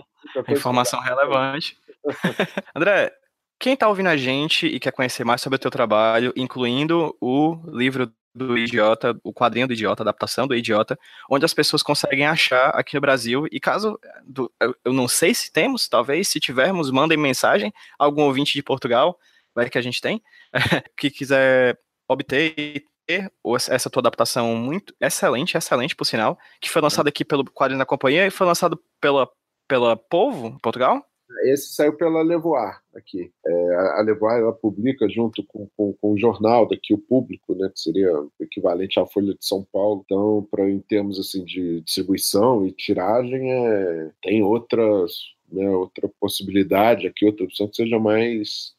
Informação 0.48 1.00
relevante. 1.00 1.76
André, 2.74 3.12
quem 3.58 3.76
tá 3.76 3.88
ouvindo 3.88 4.08
a 4.08 4.16
gente 4.16 4.66
e 4.66 4.78
quer 4.78 4.92
conhecer 4.92 5.24
mais 5.24 5.40
sobre 5.40 5.56
o 5.56 5.58
teu 5.58 5.70
trabalho, 5.70 6.32
incluindo 6.36 7.16
o 7.20 7.58
livro 7.72 8.12
do 8.36 8.58
Idiota, 8.58 9.18
o 9.24 9.32
quadrinho 9.32 9.66
do 9.66 9.72
Idiota, 9.72 10.02
adaptação 10.02 10.46
do 10.46 10.54
Idiota, 10.54 10.98
onde 11.30 11.44
as 11.44 11.54
pessoas 11.54 11.82
conseguem 11.82 12.26
achar 12.26 12.68
aqui 12.70 12.94
no 12.94 13.00
Brasil. 13.00 13.46
E 13.50 13.58
caso 13.58 13.98
do, 14.24 14.52
eu 14.84 14.92
não 14.92 15.08
sei 15.08 15.34
se 15.34 15.50
temos, 15.50 15.88
talvez, 15.88 16.28
se 16.28 16.38
tivermos, 16.38 16.90
mandem 16.90 17.16
mensagem 17.16 17.72
algum 17.98 18.22
ouvinte 18.22 18.52
de 18.52 18.62
Portugal, 18.62 19.18
vai 19.54 19.70
que 19.70 19.78
a 19.78 19.82
gente 19.82 20.00
tem, 20.00 20.22
que 20.96 21.10
quiser 21.10 21.78
obter 22.08 22.54
e 22.58 22.84
ter 23.06 23.32
essa 23.70 23.88
tua 23.88 24.00
adaptação 24.00 24.54
muito 24.56 24.94
excelente, 25.00 25.56
excelente 25.56 25.96
por 25.96 26.04
sinal, 26.04 26.38
que 26.60 26.68
foi 26.68 26.82
lançado 26.82 27.08
aqui 27.08 27.24
pelo 27.24 27.44
quadrinho 27.44 27.78
da 27.78 27.86
companhia 27.86 28.26
e 28.26 28.30
foi 28.30 28.46
lançado 28.46 28.78
pela 29.00 29.28
pela 29.68 29.96
Povo, 29.96 30.56
Portugal? 30.62 31.04
Esse 31.44 31.74
saiu 31.74 31.92
pela 31.96 32.22
Levoar 32.22 32.82
aqui. 32.94 33.30
É, 33.44 33.74
a 33.98 34.00
Levoar 34.00 34.38
ela 34.38 34.52
publica 34.52 35.08
junto 35.08 35.42
com, 35.44 35.68
com, 35.76 35.92
com, 35.94 36.12
o 36.12 36.18
jornal 36.18 36.68
daqui, 36.68 36.94
o 36.94 36.98
público, 36.98 37.54
né, 37.54 37.68
que 37.68 37.80
seria 37.80 38.12
o 38.12 38.30
equivalente 38.40 38.98
à 38.98 39.06
Folha 39.06 39.34
de 39.34 39.44
São 39.44 39.66
Paulo. 39.72 40.02
Então, 40.04 40.46
para 40.50 40.68
em 40.70 40.80
termos 40.80 41.18
assim 41.18 41.44
de 41.44 41.80
distribuição 41.82 42.66
e 42.66 42.72
tiragem, 42.72 43.52
é, 43.52 44.10
tem 44.22 44.42
outras, 44.42 45.12
né, 45.50 45.68
outra 45.70 46.08
possibilidade 46.20 47.06
aqui, 47.06 47.26
outra 47.26 47.44
opção 47.44 47.68
que 47.68 47.76
seja 47.76 47.98
mais 47.98 48.74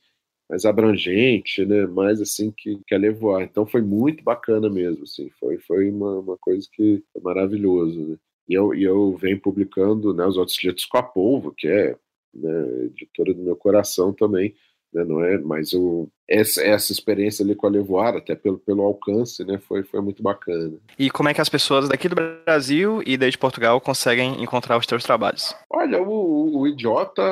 mais 0.49 0.63
abrangente, 0.63 1.65
né? 1.65 1.85
Mais 1.87 2.21
assim 2.21 2.51
que, 2.55 2.79
que 2.87 2.95
a 2.95 2.97
Levoar. 2.97 3.43
Então 3.43 3.65
foi 3.65 3.81
muito 3.81 4.23
bacana 4.23 4.69
mesmo, 4.69 5.03
assim. 5.03 5.29
Foi 5.39 5.57
foi 5.59 5.89
uma, 5.89 6.19
uma 6.19 6.37
coisa 6.37 6.65
que 6.71 7.03
foi 7.11 7.21
maravilhoso, 7.21 7.99
né? 8.07 8.17
E 8.47 8.53
eu, 8.53 8.73
e 8.73 8.83
eu 8.83 9.15
venho 9.17 9.39
publicando 9.41 10.13
né, 10.13 10.25
os 10.25 10.37
outros 10.37 10.57
dias 10.57 10.85
com 10.85 10.97
a 10.97 11.03
Polvo, 11.03 11.53
que 11.55 11.67
é 11.67 11.97
né, 12.37 12.85
editora 12.85 13.33
do 13.33 13.41
meu 13.41 13.55
coração 13.55 14.13
também, 14.13 14.53
né, 14.93 15.03
não 15.03 15.23
é? 15.23 15.37
Mas 15.37 15.73
o, 15.73 16.07
essa, 16.27 16.61
essa 16.61 16.91
experiência 16.91 17.43
ali 17.43 17.55
com 17.55 17.67
a 17.67 17.69
Levoar, 17.69 18.15
até 18.15 18.35
pelo, 18.35 18.57
pelo 18.59 18.83
alcance, 18.83 19.43
né, 19.43 19.59
foi, 19.59 19.83
foi 19.83 20.01
muito 20.01 20.21
bacana. 20.21 20.77
E 20.97 21.09
como 21.09 21.29
é 21.29 21.33
que 21.33 21.41
as 21.41 21.49
pessoas 21.49 21.89
daqui 21.89 22.07
do 22.07 22.15
Brasil 22.15 23.01
e 23.05 23.17
desde 23.17 23.37
Portugal 23.37 23.79
conseguem 23.81 24.41
encontrar 24.41 24.77
os 24.77 24.85
teus 24.85 25.03
trabalhos? 25.03 25.55
Olha, 25.69 26.01
o, 26.01 26.59
o 26.59 26.67
Idiota, 26.67 27.23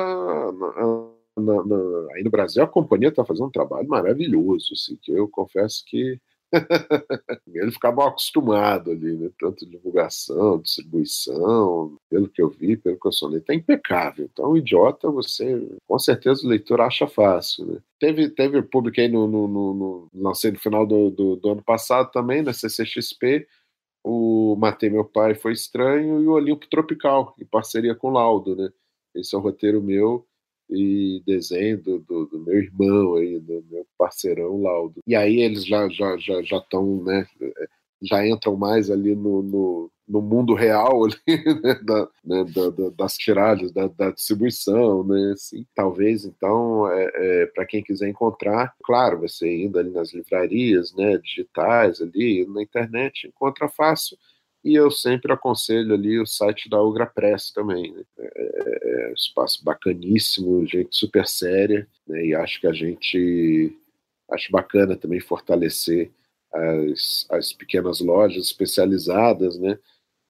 na, 1.36 1.64
na, 1.64 1.76
aí 2.14 2.22
no 2.22 2.30
Brasil, 2.30 2.62
a 2.62 2.68
companhia 2.68 3.08
está 3.08 3.24
fazendo 3.24 3.46
um 3.46 3.50
trabalho 3.50 3.88
maravilhoso, 3.88 4.72
assim, 4.72 4.96
que 5.00 5.12
eu 5.12 5.28
confesso 5.28 5.84
que 5.86 6.18
ele 7.54 7.70
ficava 7.70 7.96
mal 7.96 8.08
acostumado 8.08 8.90
ali, 8.90 9.16
né? 9.16 9.30
Tanto 9.38 9.68
divulgação, 9.68 10.60
distribuição, 10.60 11.96
pelo 12.08 12.28
que 12.28 12.40
eu 12.40 12.48
vi, 12.48 12.76
pelo 12.76 12.98
que 12.98 13.06
eu 13.06 13.12
sonhei, 13.12 13.40
tá 13.40 13.54
impecável. 13.54 14.28
Então, 14.32 14.50
o 14.50 14.56
idiota, 14.56 15.10
você, 15.10 15.66
com 15.86 15.98
certeza, 15.98 16.44
o 16.44 16.48
leitor 16.48 16.80
acha 16.80 17.06
fácil, 17.06 17.66
né? 17.66 17.80
Teve, 17.98 18.28
teve, 18.30 18.62
publiquei 18.62 19.08
no, 19.08 19.26
no, 19.26 19.48
no, 19.48 19.74
no 19.74 20.08
lancei 20.14 20.50
no 20.52 20.58
final 20.58 20.86
do, 20.86 21.10
do, 21.10 21.36
do, 21.36 21.50
ano 21.50 21.62
passado 21.62 22.10
também, 22.10 22.42
na 22.42 22.52
CCXP, 22.52 23.46
o 24.04 24.56
Matei 24.56 24.90
Meu 24.90 25.04
Pai 25.04 25.34
Foi 25.34 25.52
Estranho 25.52 26.22
e 26.22 26.26
o 26.28 26.32
Olimpo 26.32 26.68
Tropical, 26.68 27.34
em 27.40 27.44
parceria 27.44 27.94
com 27.94 28.08
o 28.08 28.12
Laudo, 28.12 28.54
né? 28.54 28.70
Esse 29.14 29.34
é 29.34 29.38
um 29.38 29.42
roteiro 29.42 29.82
meu, 29.82 30.26
e 30.70 31.22
desenho 31.26 31.78
do, 31.82 31.98
do, 32.00 32.26
do, 32.26 32.38
meu 32.40 32.56
irmão 32.56 33.14
aí, 33.16 33.38
do 33.38 33.64
meu 33.70 33.86
parceirão 33.96 34.60
Laudo. 34.60 35.00
E 35.06 35.14
aí 35.14 35.40
eles 35.40 35.64
já 35.64 35.88
já 35.88 36.16
já 36.16 36.42
já 36.42 36.58
estão, 36.58 37.02
né, 37.02 37.26
já 38.02 38.26
entram 38.26 38.56
mais 38.56 38.90
ali 38.90 39.14
no, 39.14 39.42
no, 39.42 39.90
no 40.08 40.20
mundo 40.20 40.54
real 40.54 41.04
ali, 41.04 41.16
né, 41.62 41.80
da, 41.82 42.08
né, 42.24 42.44
da, 42.44 42.70
da, 42.70 42.90
das 42.90 43.16
tiragens, 43.16 43.72
da, 43.72 43.86
da, 43.88 44.10
distribuição, 44.10 45.04
né, 45.04 45.32
assim, 45.32 45.66
talvez 45.74 46.24
então 46.24 46.90
é, 46.90 47.10
é 47.14 47.46
para 47.46 47.66
quem 47.66 47.82
quiser 47.82 48.08
encontrar, 48.08 48.74
claro, 48.82 49.20
você 49.20 49.64
indo 49.64 49.78
ali 49.78 49.90
nas 49.90 50.12
livrarias, 50.12 50.94
né, 50.94 51.18
digitais 51.18 52.00
ali 52.00 52.46
na 52.46 52.62
internet 52.62 53.28
encontra 53.28 53.68
fácil 53.68 54.16
e 54.66 54.74
eu 54.74 54.90
sempre 54.90 55.32
aconselho 55.32 55.94
ali 55.94 56.18
o 56.18 56.26
site 56.26 56.68
da 56.68 56.82
Ugra 56.82 57.06
Press 57.06 57.52
também. 57.52 57.92
Né? 57.92 58.02
É, 58.18 58.24
é, 58.24 59.06
é 59.06 59.10
um 59.10 59.14
espaço 59.14 59.64
bacaníssimo, 59.64 60.66
gente 60.66 60.96
super 60.96 61.26
séria, 61.26 61.86
né? 62.06 62.26
e 62.26 62.34
acho 62.34 62.60
que 62.60 62.66
a 62.66 62.72
gente 62.72 63.72
acho 64.28 64.50
bacana 64.50 64.96
também 64.96 65.20
fortalecer 65.20 66.10
as, 66.52 67.26
as 67.30 67.52
pequenas 67.52 68.00
lojas 68.00 68.44
especializadas, 68.44 69.56
né? 69.56 69.78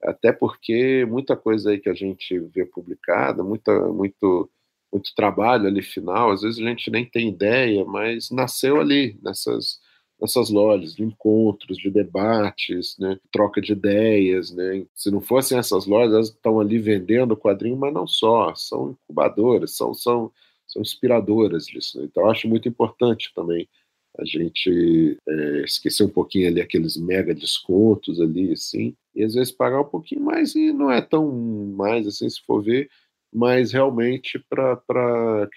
Até 0.03 0.33
porque 0.33 1.07
muita 1.07 1.35
coisa 1.35 1.71
aí 1.71 1.79
que 1.79 1.89
a 1.89 1.95
gente 1.95 2.39
vê 2.39 2.67
publicada, 2.67 3.43
muita, 3.43 3.73
muito, 3.89 4.51
muito 4.93 5.15
trabalho 5.15 5.67
ali 5.67 5.83
final, 5.83 6.31
às 6.31 6.43
vezes 6.43 6.59
a 6.59 6.69
gente 6.69 6.91
nem 6.91 7.07
tem 7.07 7.31
ideia, 7.31 7.85
mas 7.87 8.31
nasceu 8.31 8.79
ali, 8.79 9.19
nessas, 9.23 9.81
nessas 10.21 10.51
lojas, 10.51 10.95
de 10.95 11.03
encontros, 11.03 11.77
de 11.79 11.91
debates, 11.91 12.97
né, 12.99 13.19
troca 13.31 13.61
de 13.61 13.73
ideias. 13.73 14.51
Né. 14.51 14.87
Se 14.95 15.11
não 15.11 15.21
fossem 15.21 15.59
essas 15.59 15.87
lojas, 15.87 16.15
elas 16.15 16.29
estão 16.29 16.61
ali 16.61 16.79
vendendo 16.79 17.37
quadrinho, 17.37 17.77
mas 17.77 17.93
não 17.93 18.07
só, 18.07 18.55
são 18.55 18.91
incubadoras, 18.91 19.77
são, 19.77 19.93
são, 19.95 20.33
são 20.67 20.83
inspiradoras 20.83 21.67
disso. 21.67 21.99
Né. 22.01 22.07
Então, 22.11 22.29
acho 22.29 22.49
muito 22.49 22.69
importante 22.69 23.33
também 23.35 23.69
a 24.19 24.25
gente 24.25 25.19
é, 25.29 25.63
esquecer 25.65 26.05
um 26.05 26.09
pouquinho 26.09 26.49
ali 26.49 26.61
aqueles 26.61 26.97
mega 26.97 27.35
descontos 27.35 28.21
ali, 28.21 28.53
assim, 28.53 28.97
e 29.15 29.23
às 29.23 29.35
vezes 29.35 29.53
pagar 29.53 29.81
um 29.81 29.89
pouquinho 29.89 30.23
mais 30.23 30.55
e 30.55 30.73
não 30.73 30.91
é 30.91 31.01
tão 31.03 31.31
mais, 31.77 32.07
assim, 32.07 32.29
se 32.29 32.41
for 32.47 32.63
ver, 32.63 32.89
mas 33.33 33.73
realmente 33.73 34.39
para 34.49 35.49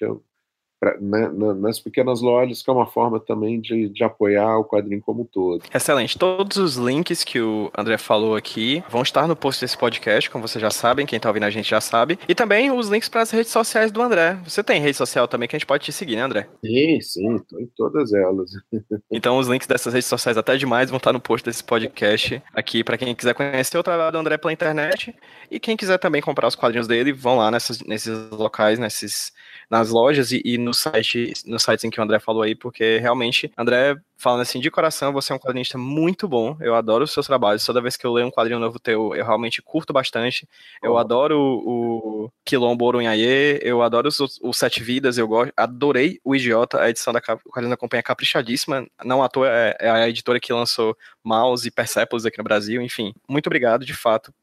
pra, 0.79 0.97
né, 0.99 1.29
nas 1.57 1.79
pequenas 1.79 2.21
lojas, 2.21 2.61
que 2.61 2.69
é 2.69 2.73
uma 2.73 2.85
forma 2.85 3.19
também 3.19 3.59
de, 3.59 3.89
de 3.89 4.03
apoiar 4.03 4.57
o 4.57 4.65
quadrinho 4.65 5.01
como 5.01 5.23
um 5.23 5.25
todo. 5.25 5.63
Excelente. 5.73 6.17
Todos 6.17 6.57
os 6.57 6.75
links 6.75 7.23
que 7.23 7.41
o 7.41 7.69
André 7.77 7.97
falou 7.97 8.35
aqui 8.35 8.83
vão 8.89 9.01
estar 9.01 9.27
no 9.27 9.35
post 9.35 9.61
desse 9.61 9.77
podcast, 9.77 10.29
como 10.29 10.47
vocês 10.47 10.61
já 10.61 10.69
sabem, 10.69 11.05
quem 11.05 11.19
tá 11.19 11.29
ouvindo 11.29 11.43
a 11.43 11.49
gente 11.49 11.69
já 11.69 11.81
sabe. 11.81 12.17
E 12.27 12.33
também 12.33 12.71
os 12.71 12.87
links 12.87 13.09
para 13.09 13.21
as 13.21 13.31
redes 13.31 13.51
sociais 13.51 13.91
do 13.91 14.01
André. 14.01 14.37
Você 14.43 14.63
tem 14.63 14.81
rede 14.81 14.97
social 14.97 15.27
também 15.27 15.47
que 15.47 15.55
a 15.55 15.59
gente 15.59 15.67
pode 15.67 15.83
te 15.83 15.91
seguir, 15.91 16.15
né, 16.15 16.21
André? 16.21 16.47
Sim, 16.63 17.01
sim, 17.01 17.35
estou 17.35 17.59
em 17.59 17.67
todas 17.75 18.13
elas. 18.13 18.51
então 19.11 19.37
os 19.37 19.47
links 19.47 19.67
dessas 19.67 19.93
redes 19.93 20.07
sociais 20.07 20.37
até 20.37 20.55
demais 20.55 20.89
vão 20.89 20.97
estar 20.97 21.11
no 21.11 21.19
post 21.19 21.45
desse 21.45 21.63
podcast 21.63 22.41
aqui 22.53 22.83
para 22.83 22.97
quem 22.97 23.13
quiser 23.13 23.33
conhecer 23.33 23.77
o 23.77 23.83
trabalho 23.83 24.11
do 24.11 24.17
André 24.17 24.37
pela 24.37 24.53
internet 24.53 25.13
e 25.51 25.59
quem 25.59 25.75
quiser 25.75 25.97
também 25.97 26.21
comprar 26.21 26.47
os 26.47 26.55
quadrinhos 26.55 26.87
dele, 26.87 27.11
vão 27.11 27.37
lá 27.37 27.51
nessas, 27.51 27.81
nesses 27.81 28.29
locais, 28.31 28.79
nesses 28.79 29.33
nas 29.69 29.89
lojas 29.89 30.31
e, 30.31 30.41
e 30.43 30.57
no 30.57 30.73
site, 30.73 31.33
nos 31.45 31.63
sites 31.63 31.83
em 31.83 31.89
que 31.89 31.99
o 31.99 32.03
André 32.03 32.19
falou 32.19 32.41
aí, 32.41 32.55
porque 32.55 32.97
realmente, 32.97 33.51
André, 33.57 33.95
falando 34.17 34.41
assim 34.41 34.59
de 34.59 34.69
coração, 34.71 35.13
você 35.13 35.31
é 35.31 35.35
um 35.35 35.39
quadrinista 35.39 35.77
muito 35.77 36.27
bom. 36.27 36.57
Eu 36.59 36.75
adoro 36.75 37.03
os 37.03 37.11
seus 37.11 37.25
trabalhos. 37.25 37.65
Toda 37.65 37.81
vez 37.81 37.95
que 37.95 38.05
eu 38.05 38.11
leio 38.11 38.27
um 38.27 38.31
quadrinho 38.31 38.59
novo 38.59 38.79
teu, 38.79 39.15
eu 39.15 39.23
realmente 39.23 39.61
curto 39.61 39.93
bastante. 39.93 40.47
Eu 40.83 40.93
oh. 40.93 40.97
adoro 40.97 41.39
o, 41.39 42.25
o 42.25 42.31
Quilombo 42.43 42.83
Orunhaê, 42.85 43.59
eu 43.61 43.81
adoro 43.81 44.09
os, 44.09 44.19
os 44.19 44.57
Sete 44.57 44.83
Vidas, 44.83 45.17
eu 45.17 45.27
gosto, 45.27 45.53
adorei 45.55 46.19
o 46.23 46.35
Idiota, 46.35 46.81
a 46.81 46.89
edição 46.89 47.13
da 47.13 47.21
quadrinho 47.21 47.69
da 47.69 47.77
companhia 47.77 48.01
é 48.01 48.03
caprichadíssima. 48.03 48.85
Não 49.05 49.23
à 49.23 49.29
toa 49.29 49.47
é, 49.49 49.77
é 49.79 49.89
a 49.89 50.09
editora 50.09 50.39
que 50.39 50.51
lançou 50.51 50.97
Mouse 51.23 51.67
e 51.67 51.71
Persepolis 51.71 52.25
aqui 52.25 52.37
no 52.37 52.43
Brasil. 52.43 52.81
Enfim, 52.81 53.13
muito 53.27 53.47
obrigado, 53.47 53.85
de 53.85 53.93
fato, 53.93 54.33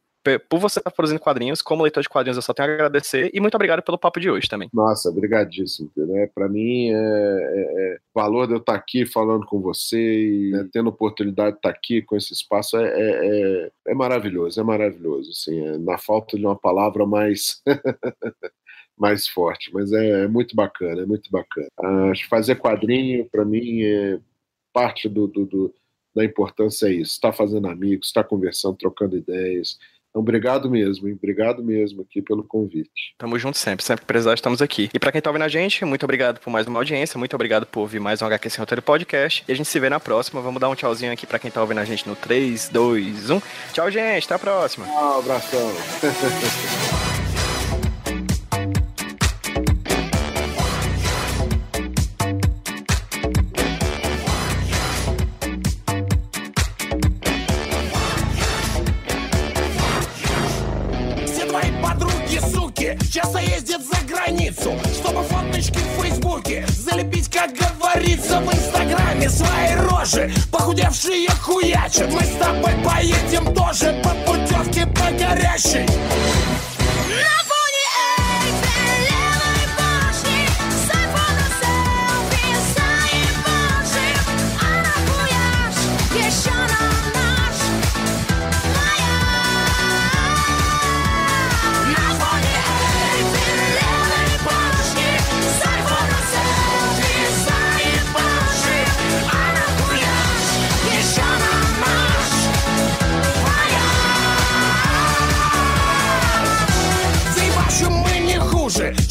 por 0.49 0.59
você 0.59 0.81
estar 0.81 0.91
produzindo 0.91 1.21
quadrinhos. 1.21 1.63
Como 1.63 1.83
leitor 1.83 2.03
de 2.03 2.09
quadrinhos, 2.09 2.37
eu 2.37 2.43
só 2.43 2.53
tenho 2.53 2.71
a 2.71 2.75
agradecer. 2.75 3.31
E 3.33 3.41
muito 3.41 3.55
obrigado 3.55 3.83
pelo 3.83 3.99
papo 3.99 4.21
de 4.21 4.31
hoje 4.31 4.49
também. 4.49 4.69
Nossa, 4.73 5.09
obrigadíssimo. 5.09 5.91
Né? 5.97 6.29
Para 6.35 6.49
mim, 6.49 6.91
é, 6.91 6.95
é, 6.95 7.95
é, 7.95 7.99
o 8.15 8.21
valor 8.21 8.47
de 8.47 8.55
eu 8.55 8.59
estar 8.59 8.75
aqui 8.75 9.07
falando 9.07 9.47
com 9.47 9.61
você 9.61 9.99
e 9.99 10.51
né, 10.51 10.69
tendo 10.73 10.89
oportunidade 10.89 11.53
de 11.53 11.59
estar 11.59 11.71
aqui 11.71 12.03
com 12.03 12.17
esse 12.17 12.33
espaço 12.33 12.77
é, 12.77 12.85
é, 12.85 13.27
é, 13.27 13.71
é 13.89 13.95
maravilhoso, 13.95 14.61
é 14.61 14.65
maravilhoso. 14.65 15.31
Assim, 15.31 15.67
é, 15.67 15.79
na 15.79 15.99
falta 15.99 16.37
de 16.37 16.45
uma 16.45 16.57
palavra 16.57 17.07
mais. 17.07 17.63
mais 18.99 19.29
forte, 19.29 19.71
mas 19.75 19.93
é, 19.93 20.27
muito 20.27 20.57
bacana, 20.57 21.03
é 21.03 21.05
muito 21.05 21.31
bacana. 21.31 21.69
Ah, 21.79 22.13
fazer 22.31 22.57
quadrinho, 22.57 23.29
para 23.31 23.45
mim, 23.45 23.83
é 23.83 24.19
parte 24.73 25.07
do, 25.07 25.27
do, 25.27 25.45
do, 25.45 25.75
da 26.15 26.25
importância 26.25 26.87
é 26.87 26.93
isso, 26.93 27.13
estar 27.13 27.31
tá 27.31 27.37
fazendo 27.37 27.69
amigos, 27.69 28.07
estar 28.07 28.23
tá 28.23 28.29
conversando, 28.29 28.77
trocando 28.77 29.19
ideias. 29.19 29.79
Então, 30.17 30.23
obrigado 30.23 30.71
mesmo, 30.71 31.07
hein? 31.07 31.15
obrigado 31.15 31.63
mesmo 31.63 32.01
aqui 32.01 32.23
pelo 32.23 32.43
convite. 32.43 33.15
Tamo 33.19 33.39
junto 33.39 33.59
sempre, 33.59 33.85
sempre 33.85 34.01
que 34.01 34.07
precisar 34.07 34.33
estamos 34.33 34.63
aqui. 34.63 34.89
E 34.95 34.99
para 34.99 35.13
quem 35.13 35.21
tá 35.21 35.29
ouvindo 35.29 35.43
a 35.43 35.49
gente, 35.49 35.85
muito 35.85 36.05
obrigado 36.05 36.41
por 36.41 36.49
mais 36.49 36.67
uma 36.67 36.79
audiência, 36.79 37.19
muito 37.19 37.35
obrigado 37.35 37.67
por 37.67 37.81
ouvir 37.81 38.01
mais 38.01 38.23
um 38.23 38.27
HQ 38.27 38.49
Sem 38.49 38.61
Roteiro 38.61 38.81
Podcast. 38.81 39.45
E 39.47 39.53
a 39.53 39.55
gente 39.55 39.69
se 39.69 39.79
vê 39.79 39.91
na 39.91 40.01
próxima. 40.01 40.41
Vamos 40.41 40.59
dar 40.59 40.71
um 40.71 40.75
tchauzinho 40.75 41.13
aqui 41.13 41.27
para 41.27 41.39
quem 41.39 41.51
tá 41.51 41.61
ouvindo 41.61 41.81
a 41.81 41.85
gente 41.85 42.09
no 42.09 42.17
3, 42.17 42.71
2, 42.71 43.29
1. 43.29 43.43
Tchau, 43.75 43.91
gente, 43.91 44.25
até 44.25 44.35
a 44.37 44.39
próxima. 44.39 44.87
Um 44.87 45.19
abração. 45.19 45.71
часто 63.17 63.39
ездит 63.39 63.81
за 63.81 63.97
границу 64.07 64.79
Чтобы 64.93 65.23
фоточки 65.23 65.79
в 65.79 66.03
Фейсбуке 66.03 66.67
залепить, 66.69 67.31
как 67.31 67.51
говорится 67.55 68.41
В 68.41 68.55
Инстаграме. 68.55 69.31
Свои 69.31 69.75
рожи 69.75 70.31
Похудевшие 70.53 71.31
хуячат 71.41 72.13
Мы 72.13 72.21
с 72.21 72.37
тобой 72.39 72.73
поедем 72.85 73.55
тоже 73.55 74.03
по 74.05 74.11
путевке 74.31 74.87
по 74.87 75.11
горящей 75.13 75.87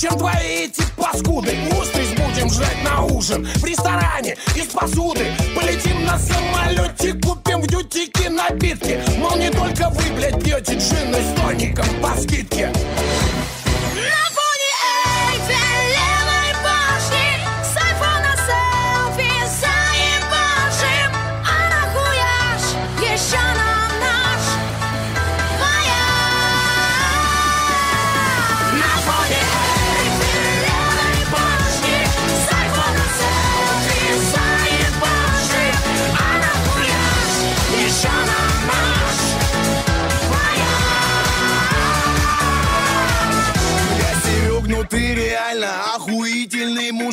чем 0.05 0.19
твои 0.19 0.65
эти 0.65 0.83
паскуды. 0.95 1.55
Устриц 1.71 2.09
будем 2.09 2.49
жрать 2.49 2.83
на 2.83 3.03
ужин 3.05 3.47
В 3.55 3.65
ресторане 3.65 4.37
из 4.55 4.67
посуды. 4.67 5.25
Полетим 5.55 6.05
на 6.05 6.19
самолете 6.19 7.13
Купим 7.13 7.61
в 7.61 7.67
дютике 7.67 8.29
напитки. 8.29 8.99
Мол, 9.17 9.35
не 9.37 9.49
только 9.49 9.89
вы, 9.89 10.03
блядь, 10.15 10.43
пьете 10.43 10.73
джин 10.73 11.13
с 11.13 11.41
тоником 11.41 11.87
по 12.01 12.15
скидке 12.21 12.71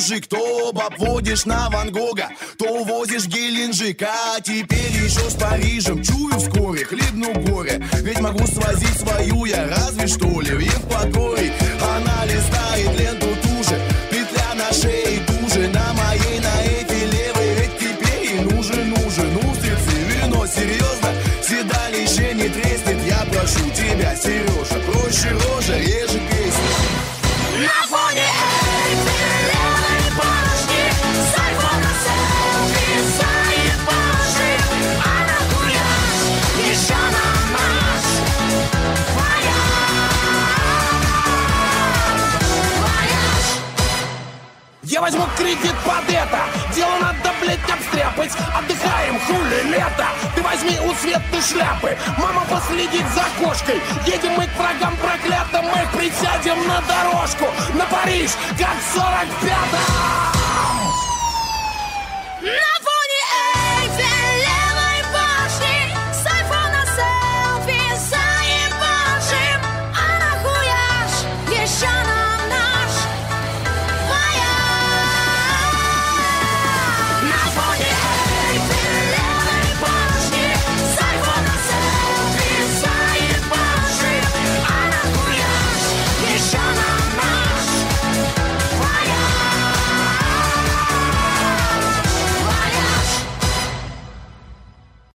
мужик 0.03 0.27
То 0.27 0.69
обводишь 0.69 1.45
на 1.45 1.69
Ван 1.69 1.91
Гога? 1.91 2.29
То 2.57 2.65
увозишь 2.65 3.25
Геленджик 3.25 4.01
А 4.03 4.39
теперь 4.41 4.91
еще 4.91 5.29
с 5.29 5.35
Парижем. 5.35 6.03
Чую 6.03 6.37
вскоре, 6.39 6.83
хлебну 6.83 7.33
горе 7.33 7.81
Ведь 8.01 8.19
могу 8.19 8.45
свозить 8.47 8.99
свою 8.99 9.45
я 9.45 9.67
разве 9.69 10.07
что 10.07 10.41
ли 10.41 10.51
В 10.51 10.59
Евпатории 10.59 11.51
Она 11.81 12.25
листает 12.25 12.99
ленту 12.99 13.27
туже 13.43 13.79
Петля 14.09 14.53
на 14.55 14.73
шее 14.73 15.21
туже 15.25 15.69
На 15.69 15.93
моей, 15.93 16.39
на 16.39 16.61
этой 16.63 17.05
левой 17.05 17.53
Ведь 17.59 17.77
теперь 17.77 18.35
и 18.35 18.39
нужен, 18.39 18.89
нужен. 18.89 19.37
Устрицы, 19.37 19.95
вино, 20.09 20.45
серьезно 20.47 21.09
Седалище 21.41 22.33
не 22.33 22.49
треснет. 22.49 22.97
Я 23.05 23.25
прошу 23.31 23.69
тебя, 23.69 24.15
Сережа 24.15 24.79
Проще 24.85 25.29
рожа, 25.29 25.77
реже 25.77 26.19
песни 26.29 27.63
На 27.65 27.87
фоне 27.87 28.62
возьму 45.03 45.25
кредит 45.35 45.75
под 45.83 46.09
это. 46.09 46.39
Дело 46.73 46.97
надо, 47.01 47.33
блядь, 47.41 47.59
обстряпать. 47.69 48.31
Отдыхаем, 48.57 49.19
хули, 49.19 49.73
лето. 49.73 50.07
Ты 50.33 50.41
возьми 50.41 50.79
у 50.79 50.93
Светы 50.95 51.41
шляпы. 51.41 51.97
Мама 52.17 52.45
последит 52.49 53.05
за 53.09 53.25
кошкой. 53.37 53.81
Едем 54.05 54.31
мы 54.37 54.47
к 54.47 54.55
врагам 54.57 54.95
проклятым. 54.95 55.65
Мы 55.65 55.97
присядем 55.97 56.57
на 56.67 56.81
дорожку. 56.87 57.47
На 57.73 57.85
Париж, 57.85 58.31
как 58.57 58.77
45-м 58.95 60.42